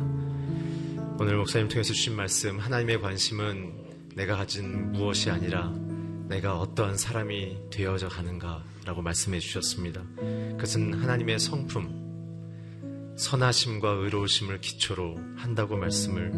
오늘 1.20 1.38
목사님 1.38 1.70
통해서 1.70 1.94
주신 1.94 2.14
말씀 2.16 2.60
하나님의 2.60 3.00
관심은 3.00 3.88
내가 4.16 4.36
가진 4.36 4.92
무엇이 4.92 5.30
아니라 5.30 5.72
내가 6.28 6.60
어떠한 6.60 6.98
사람이 6.98 7.70
되어져 7.72 8.10
가는가라고 8.10 9.02
말씀해 9.02 9.40
주셨습니다. 9.40 10.04
그것은 10.18 10.94
하나님의 10.94 11.40
성품, 11.40 12.07
선하심과 13.18 13.90
의로우심을 13.90 14.62
기초로 14.62 15.20
한다고 15.36 15.76
말씀을 15.76 16.32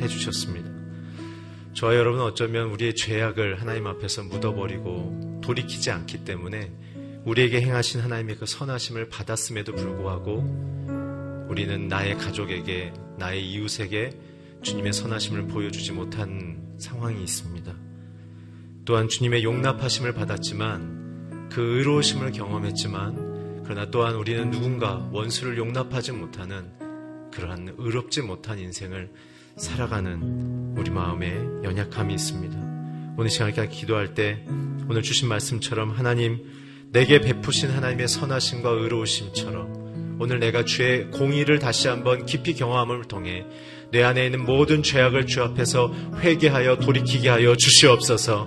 해주셨습니다. 0.00 0.68
저와 1.74 1.96
여러분은 1.96 2.24
어쩌면 2.24 2.70
우리의 2.70 2.94
죄악을 2.94 3.60
하나님 3.60 3.86
앞에서 3.86 4.24
묻어버리고 4.24 5.40
돌이키지 5.42 5.90
않기 5.90 6.24
때문에 6.24 6.72
우리에게 7.24 7.60
행하신 7.62 8.00
하나님의 8.00 8.36
그 8.36 8.46
선하심을 8.46 9.08
받았음에도 9.08 9.74
불구하고 9.74 11.46
우리는 11.48 11.88
나의 11.88 12.16
가족에게, 12.18 12.92
나의 13.18 13.48
이웃에게 13.50 14.18
주님의 14.62 14.92
선하심을 14.92 15.46
보여주지 15.48 15.92
못한 15.92 16.74
상황이 16.78 17.22
있습니다. 17.22 17.72
또한 18.84 19.08
주님의 19.08 19.44
용납하심을 19.44 20.14
받았지만 20.14 21.48
그 21.50 21.78
의로우심을 21.78 22.32
경험했지만 22.32 23.23
그러나 23.64 23.90
또한 23.90 24.14
우리는 24.14 24.50
누군가 24.50 25.08
원수를 25.10 25.58
용납하지 25.58 26.12
못하는 26.12 26.70
그러한 27.32 27.74
의롭지 27.78 28.22
못한 28.22 28.58
인생을 28.58 29.10
살아가는 29.56 30.74
우리 30.76 30.90
마음에 30.90 31.34
연약함이 31.62 32.12
있습니다. 32.14 33.14
오늘 33.16 33.30
시간 33.30 33.48
에 33.56 33.68
기도할 33.68 34.14
때 34.14 34.44
오늘 34.88 35.02
주신 35.02 35.28
말씀처럼 35.28 35.90
하나님 35.90 36.40
내게 36.90 37.20
베푸신 37.20 37.70
하나님의 37.70 38.06
선하심과 38.08 38.70
의로우심처럼 38.70 40.16
오늘 40.20 40.38
내가 40.38 40.64
주의 40.64 41.10
공의를 41.10 41.58
다시 41.58 41.88
한번 41.88 42.26
깊이 42.26 42.54
경험함을 42.54 43.04
통해 43.04 43.44
내 43.90 44.02
안에 44.02 44.26
있는 44.26 44.44
모든 44.44 44.82
죄악을 44.82 45.26
주 45.26 45.42
앞에서 45.42 45.92
회개하여 46.18 46.78
돌이키게 46.78 47.28
하여 47.28 47.56
주시옵소서. 47.56 48.46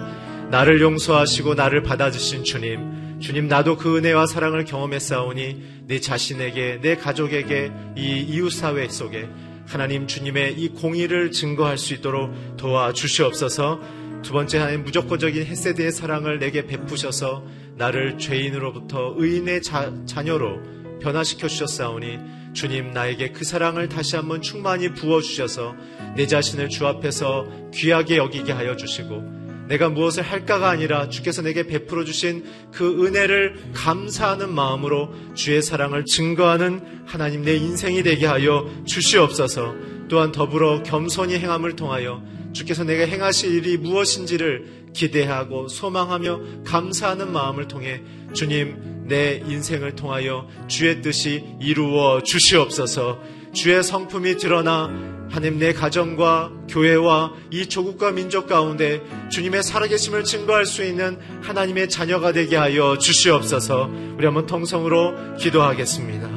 나를 0.49 0.81
용서하시고 0.81 1.55
나를 1.55 1.83
받아주신 1.83 2.43
주님, 2.43 3.06
주님 3.19 3.47
나도 3.47 3.77
그 3.77 3.97
은혜와 3.97 4.27
사랑을 4.27 4.63
경험했사오니 4.65 5.85
내 5.87 5.99
자신에게 5.99 6.79
내 6.81 6.95
가족에게 6.95 7.71
이 7.95 8.19
이웃 8.19 8.51
사회 8.51 8.87
속에 8.87 9.27
하나님 9.65 10.07
주님의 10.07 10.53
이 10.53 10.69
공의를 10.69 11.31
증거할 11.31 11.77
수 11.77 11.93
있도록 11.95 12.57
도와 12.57 12.93
주시옵소서. 12.93 13.79
두 14.23 14.33
번째 14.33 14.59
하나님 14.59 14.83
무조건적인 14.83 15.45
헤세드의 15.45 15.91
사랑을 15.91 16.39
내게 16.39 16.65
베푸셔서 16.65 17.43
나를 17.75 18.17
죄인으로부터 18.17 19.15
의인의 19.17 19.61
자, 19.61 19.91
자녀로 20.05 20.99
변화시켜 21.01 21.47
주셨사오니 21.47 22.19
주님 22.53 22.91
나에게 22.91 23.31
그 23.31 23.43
사랑을 23.43 23.89
다시 23.89 24.15
한번 24.15 24.41
충만히 24.41 24.93
부어 24.93 25.21
주셔서 25.21 25.75
내 26.15 26.25
자신을 26.25 26.69
주 26.69 26.87
앞에서 26.87 27.47
귀하게 27.73 28.17
여기게 28.17 28.51
하여 28.51 28.75
주시고 28.75 29.46
내가 29.67 29.89
무엇을 29.89 30.23
할까가 30.23 30.69
아니라 30.69 31.09
주께서 31.09 31.41
내게 31.41 31.63
베풀어 31.63 32.05
주신 32.05 32.45
그 32.71 33.05
은혜를 33.05 33.71
감사하는 33.73 34.53
마음으로 34.53 35.13
주의 35.33 35.61
사랑을 35.61 36.05
증거하는 36.05 37.03
하나님 37.05 37.43
내 37.43 37.55
인생이 37.55 38.03
되게 38.03 38.25
하여 38.25 38.69
주시옵소서. 38.85 39.75
또한 40.09 40.31
더불어 40.31 40.83
겸손히 40.83 41.37
행함을 41.37 41.75
통하여 41.75 42.23
주께서 42.53 42.83
내가 42.83 43.05
행하실 43.05 43.53
일이 43.53 43.77
무엇인지를 43.77 44.91
기대하고 44.93 45.67
소망하며 45.67 46.63
감사하는 46.65 47.31
마음을 47.31 47.67
통해 47.67 48.01
주님 48.33 49.05
내 49.07 49.41
인생을 49.45 49.95
통하여 49.95 50.47
주의 50.67 51.01
뜻이 51.01 51.43
이루어 51.61 52.23
주시옵소서 52.23 53.19
주의 53.53 53.81
성품이 53.83 54.37
드러나 54.37 54.89
하나님 55.29 55.59
내 55.59 55.73
가정과 55.73 56.51
교회와 56.69 57.33
이 57.51 57.67
조국과 57.67 58.11
민족 58.11 58.47
가운데 58.47 59.01
주님의 59.29 59.63
살아계심을 59.63 60.23
증거할 60.23 60.65
수 60.65 60.83
있는 60.83 61.17
하나님의 61.41 61.89
자녀가 61.89 62.31
되게 62.31 62.55
하여 62.55 62.97
주시옵소서 62.97 63.89
우리 64.17 64.25
한번 64.25 64.45
통성으로 64.45 65.35
기도하겠습니다. 65.37 66.29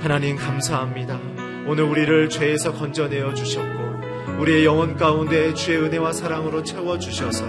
하나님 0.00 0.36
감사합니다. 0.36 1.18
오늘 1.66 1.84
우리를 1.84 2.28
죄에서 2.28 2.72
건져내어 2.72 3.34
주셨고 3.34 4.40
우리의 4.40 4.64
영혼 4.64 4.96
가운데 4.96 5.54
주의 5.54 5.78
은혜와 5.78 6.12
사랑으로 6.12 6.62
채워주셔서 6.62 7.44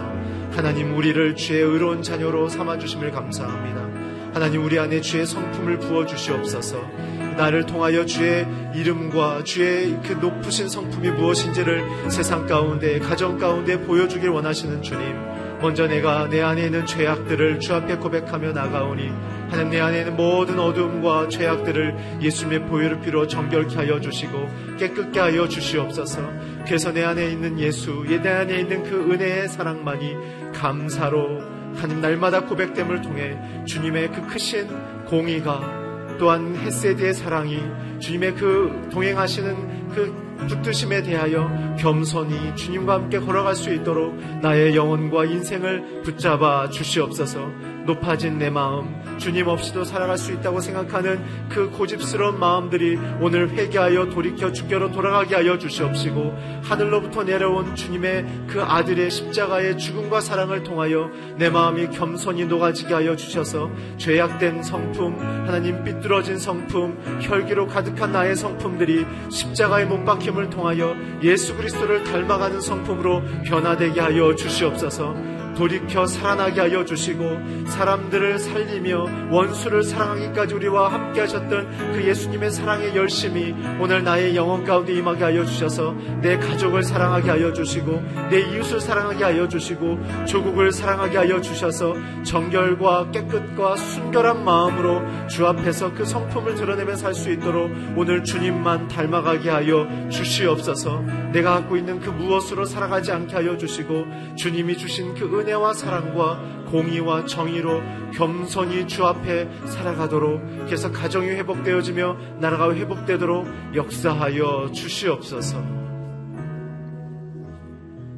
하나님 0.52 0.96
우리를 0.98 1.36
주의 1.36 1.62
의로운 1.62 2.02
자녀로 2.02 2.50
삼아주심을 2.50 3.12
감사합니다. 3.12 3.88
하나님 4.34 4.64
우리 4.64 4.80
안에 4.80 5.02
주의 5.02 5.26
성품을 5.26 5.80
부어주시옵소서 5.80 7.17
나를 7.38 7.66
통하여 7.66 8.06
주의 8.06 8.46
이름과 8.74 9.44
주의 9.44 9.98
그 10.02 10.14
높으신 10.14 10.68
성품이 10.68 11.12
무엇인지를 11.12 12.10
세상 12.10 12.46
가운데 12.48 13.00
가정 13.00 13.38
가운데 13.38 13.80
보여주길 13.80 14.30
원하시는 14.30 14.82
주님 14.82 15.16
먼저 15.62 15.88
내가 15.88 16.28
내 16.30 16.42
안에 16.42 16.66
있는 16.66 16.86
죄악들을 16.86 17.60
주 17.60 17.74
앞에 17.74 17.96
고백하며 17.98 18.52
나가오니 18.52 19.10
하나님 19.50 19.70
내 19.72 19.80
안에 19.80 20.00
있는 20.00 20.16
모든 20.16 20.60
어둠과 20.60 21.30
죄악들을 21.30 22.20
예수님의 22.22 22.68
보혈을 22.68 23.02
피로 23.02 23.28
정결케 23.28 23.76
하여 23.76 24.00
주시고 24.00 24.78
깨끗게 24.78 25.20
하여 25.20 25.48
주시옵소서. 25.48 26.22
그래서 26.66 26.92
내 26.92 27.04
안에 27.04 27.32
있는 27.32 27.60
예수 27.60 28.04
내 28.04 28.30
안에 28.30 28.60
있는 28.60 28.84
그 28.84 29.12
은혜의 29.12 29.48
사랑만이 29.48 30.16
감사로 30.54 31.42
하나님 31.76 32.02
날마다 32.02 32.42
고백됨을 32.42 33.02
통해 33.02 33.38
주님의 33.66 34.12
그 34.12 34.28
크신 34.28 34.68
공의가 35.06 35.87
또한 36.18 36.56
햇세드의 36.56 37.14
사랑이 37.14 37.62
주님의 38.00 38.36
그 38.36 38.90
동행하시는 38.92 39.90
그 39.90 40.28
붙드심에 40.48 41.02
대하여 41.04 41.76
겸손히 41.80 42.56
주님과 42.56 42.94
함께 42.94 43.20
걸어갈 43.20 43.56
수 43.56 43.74
있도록 43.74 44.16
나의 44.42 44.76
영혼과 44.76 45.26
인생을 45.26 46.04
붙잡아 46.04 46.70
주시옵소서. 46.70 47.40
높아진 47.86 48.38
내 48.38 48.50
마음, 48.50 48.94
주님 49.18 49.48
없이도 49.48 49.84
살아갈 49.84 50.18
수 50.18 50.32
있다고 50.32 50.60
생각하는 50.60 51.24
그 51.50 51.70
고집스러운 51.70 52.40
마음들이 52.40 52.98
오늘 53.20 53.50
회개하여 53.50 54.10
돌이켜 54.10 54.52
주께로 54.52 54.92
돌아가게 54.92 55.36
하여 55.36 55.58
주시옵시고 55.58 56.34
하늘로부터 56.64 57.24
내려온 57.24 57.76
주님의 57.76 58.26
그 58.48 58.62
아들의 58.62 59.10
십자가의 59.10 59.78
죽음과 59.78 60.22
사랑을 60.22 60.64
통하여 60.64 61.10
내 61.38 61.50
마음이 61.50 61.90
겸손히 61.90 62.46
녹아지게 62.46 62.94
하여 62.94 63.16
주셔서 63.16 63.70
죄악된 63.98 64.64
성품, 64.64 65.20
하나님 65.20 65.84
삐뚤어진 65.84 66.38
성품, 66.38 67.20
혈기로 67.22 67.68
가득한 67.68 68.12
나의 68.12 68.36
성품들이 68.36 69.06
십자가의 69.30 69.86
못 69.86 70.04
박힘을 70.06 70.50
통하여 70.50 70.96
예수 71.24 71.56
그리스도를 71.56 72.04
닮아가는 72.04 72.62
성품으로 72.62 73.22
변화되게 73.46 74.00
하여 74.00 74.36
주시옵소서. 74.36 75.37
돌이켜 75.58 76.06
살아나게 76.06 76.62
하여 76.62 76.86
주시고 76.86 77.66
사람들을 77.68 78.38
살리며 78.38 79.32
원수를 79.32 79.82
사랑하기까지 79.82 80.54
우리와 80.54 80.94
함께 80.94 81.22
하셨던 81.22 81.94
그 81.94 82.08
예수님의 82.08 82.52
사랑의 82.52 82.96
열심이 82.96 83.56
오늘 83.80 84.04
나의 84.04 84.36
영혼 84.36 84.64
가운데 84.64 84.94
임하게 84.94 85.24
하여 85.24 85.44
주셔서 85.44 85.96
내 86.22 86.38
가족을 86.38 86.84
사랑하게 86.84 87.32
하여 87.32 87.52
주시고 87.54 87.92
내 88.30 88.42
이웃을 88.42 88.80
사랑하게 88.80 89.24
하여 89.24 89.48
주시고 89.48 90.26
조국을 90.26 90.72
사랑하게 90.72 91.18
하여 91.18 91.42
주셔서 91.42 91.96
정결과 92.24 93.10
깨끗과 93.10 93.78
순결한 93.78 94.46
마음으로 94.46 95.28
주 95.28 95.48
앞에서 95.48 95.92
그 95.96 96.06
성품을 96.06 96.54
드러내며 96.54 96.96
살 96.96 97.18
수 97.18 97.32
있도록 97.32 97.72
오늘 97.96 98.24
주님만 98.24 98.90
닮아가게 98.90 99.50
하여 99.50 99.88
주시옵소서 100.10 101.02
내가 101.34 101.56
갖고 101.56 101.76
있는 101.76 102.00
그 102.00 102.12
무엇으로 102.12 102.66
살아가지 102.66 103.12
않게 103.12 103.34
하여 103.34 103.58
주시고 103.58 104.36
주님이 104.36 104.78
주신 104.78 105.16
그 105.16 105.26
은. 105.26 105.47
은혜와 105.48 105.74
사랑과 105.74 106.66
공의와 106.66 107.26
정의로 107.26 107.82
겸손히 108.14 108.86
주 108.86 109.06
앞에 109.06 109.50
살아가도록 109.66 110.42
그래서 110.66 110.92
가정이 110.92 111.30
회복되어지며 111.30 112.40
나라가 112.42 112.74
회복되도록 112.76 113.48
역사하여 113.74 114.72
주시옵소서. 114.74 115.64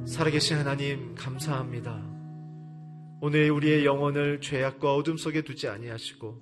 살아계신 0.07 0.57
하나님 0.57 1.13
감사합니다. 1.13 2.01
오늘 3.21 3.51
우리의 3.51 3.85
영혼을 3.85 4.41
죄악과 4.41 4.95
어둠 4.95 5.15
속에 5.15 5.43
두지 5.43 5.67
아니하시고 5.67 6.41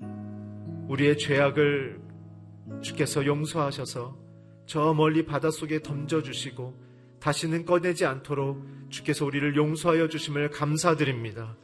우리의 0.87 1.17
죄악을 1.17 1.99
주께서 2.81 3.25
용서하셔서 3.25 4.15
저 4.65 4.93
멀리 4.93 5.25
바닷속에 5.25 5.81
던져주시고 5.81 6.86
다시는 7.27 7.65
꺼내지 7.65 8.05
않도록 8.05 8.65
주께서 8.89 9.25
우리를 9.25 9.57
용서하여 9.57 10.07
주심을 10.07 10.49
감사드립니다. 10.49 11.57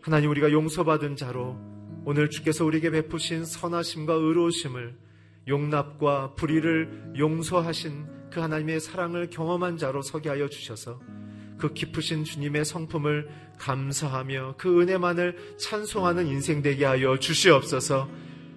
하나님 0.00 0.30
우리가 0.30 0.52
용서받은 0.52 1.16
자로 1.16 1.58
오늘 2.04 2.30
주께서 2.30 2.64
우리에게 2.64 2.90
베푸신 2.90 3.44
선하심과 3.44 4.14
의로우심을 4.14 4.96
용납과 5.48 6.34
불의를 6.36 7.14
용서하신 7.18 8.30
그 8.30 8.38
하나님의 8.38 8.78
사랑을 8.78 9.28
경험한 9.28 9.76
자로 9.76 10.02
서게 10.02 10.28
하여 10.28 10.48
주셔서 10.48 11.00
그 11.58 11.72
깊으신 11.74 12.22
주님의 12.22 12.64
성품을 12.64 13.28
감사하며 13.58 14.54
그 14.56 14.80
은혜만을 14.80 15.56
찬송하는 15.58 16.28
인생 16.28 16.62
되게 16.62 16.84
하여 16.84 17.18
주시옵소서 17.18 18.08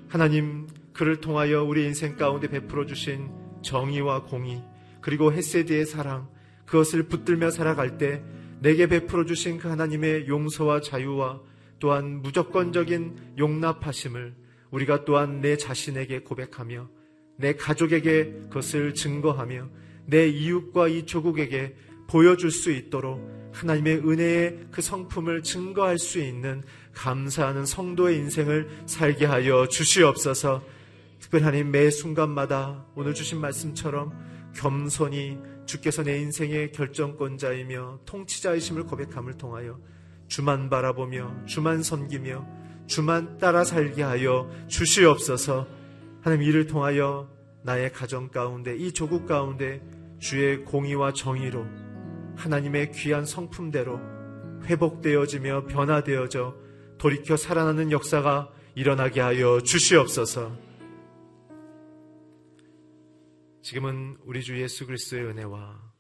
하나님 0.09 0.67
그를 0.93 1.21
통하여 1.21 1.63
우리 1.63 1.85
인생 1.85 2.17
가운데 2.17 2.47
베풀어 2.47 2.85
주신 2.85 3.31
정의와 3.63 4.25
공의 4.25 4.63
그리고 5.01 5.33
헤세드의 5.33 5.87
사랑 5.87 6.29
그것을 6.71 7.03
붙들며 7.03 7.51
살아갈 7.51 7.97
때 7.97 8.23
내게 8.61 8.87
베풀어 8.87 9.25
주신 9.25 9.57
그 9.57 9.67
하나님의 9.67 10.29
용서와 10.29 10.79
자유와 10.79 11.41
또한 11.79 12.21
무조건적인 12.21 13.33
용납하심을 13.37 14.33
우리가 14.69 15.03
또한 15.03 15.41
내 15.41 15.57
자신에게 15.57 16.19
고백하며 16.19 16.89
내 17.35 17.55
가족에게 17.55 18.43
그것을 18.43 18.93
증거하며 18.93 19.69
내 20.05 20.29
이웃과 20.29 20.87
이 20.87 21.05
조국에게 21.05 21.75
보여줄 22.07 22.51
수 22.51 22.71
있도록 22.71 23.19
하나님의 23.51 23.97
은혜의 23.97 24.67
그 24.71 24.81
성품을 24.81 25.43
증거할 25.43 25.99
수 25.99 26.19
있는 26.19 26.63
감사하는 26.93 27.65
성도의 27.65 28.15
인생을 28.17 28.69
살게 28.85 29.25
하여 29.25 29.67
주시옵소서. 29.67 30.63
특별히 31.19 31.43
하나님 31.43 31.71
매 31.71 31.89
순간마다 31.89 32.85
오늘 32.95 33.13
주신 33.13 33.41
말씀처럼 33.41 34.13
겸손히 34.55 35.37
주께서 35.71 36.03
내 36.03 36.17
인생의 36.17 36.73
결정권자이며 36.73 38.01
통치자이심을 38.05 38.83
고백함을 38.83 39.37
통하여 39.37 39.79
주만 40.27 40.69
바라보며 40.69 41.45
주만 41.45 41.81
섬기며 41.81 42.45
주만 42.87 43.37
따라 43.37 43.63
살게 43.63 44.03
하여 44.03 44.49
주시옵소서 44.67 45.65
하나님 46.21 46.43
이를 46.45 46.67
통하여 46.67 47.29
나의 47.63 47.93
가정 47.93 48.27
가운데 48.27 48.75
이 48.75 48.91
조국 48.91 49.25
가운데 49.25 49.81
주의 50.19 50.65
공의와 50.65 51.13
정의로 51.13 51.65
하나님의 52.35 52.91
귀한 52.91 53.25
성품대로 53.25 53.97
회복되어지며 54.65 55.67
변화되어져 55.67 56.53
돌이켜 56.97 57.37
살아나는 57.37 57.91
역사가 57.91 58.49
일어나게 58.75 59.21
하여 59.21 59.61
주시옵소서. 59.61 60.70
지금은 63.61 64.17
우리 64.21 64.41
주 64.41 64.59
예수 64.59 64.87
그리스도의 64.87 65.23
은혜와 65.25 65.93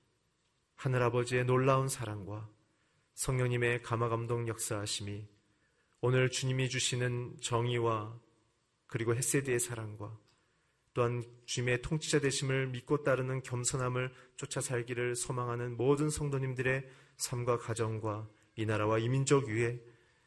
하늘 0.75 1.03
아버지의 1.03 1.45
놀라운 1.45 1.87
사랑과 1.87 2.49
성령님의 3.13 3.83
감화 3.83 4.09
감동 4.09 4.47
역사하심이 4.47 5.27
오늘 5.99 6.31
주님이 6.31 6.69
주시는 6.69 7.37
정의와 7.39 8.19
그리고 8.87 9.15
햇세드의 9.15 9.59
사랑과 9.59 10.17
또한 10.93 11.23
주님의 11.45 11.83
통치자 11.83 12.19
되심을 12.19 12.67
믿고 12.69 13.03
따르는 13.03 13.43
겸손함을 13.43 14.11
쫓아 14.37 14.59
살기를 14.59 15.15
소망하는 15.15 15.77
모든 15.77 16.09
성도님들의 16.09 16.89
삶과 17.17 17.59
가정과 17.59 18.27
이 18.55 18.65
나라와 18.65 18.97
이 18.97 19.07
민족 19.07 19.47
위에 19.47 19.79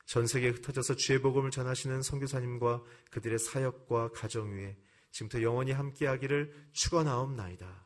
전 0.06 0.28
세계에 0.28 0.50
흩어져서 0.50 0.94
주의 0.94 1.20
복음을 1.20 1.50
전하시는 1.50 2.00
선교사님과 2.00 2.84
그들의 3.10 3.40
사역과 3.40 4.10
가정 4.12 4.54
위에 4.54 4.76
지금부터 5.14 5.42
영원히 5.42 5.70
함께하기를 5.70 6.50
축원하옵나이다. 6.72 7.84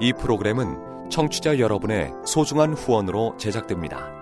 이 0.00 0.12
프로그램은 0.14 1.10
청취자 1.10 1.60
여러분의 1.60 2.10
소중한 2.26 2.72
후원으로 2.72 3.36
제작됩니다. 3.36 4.21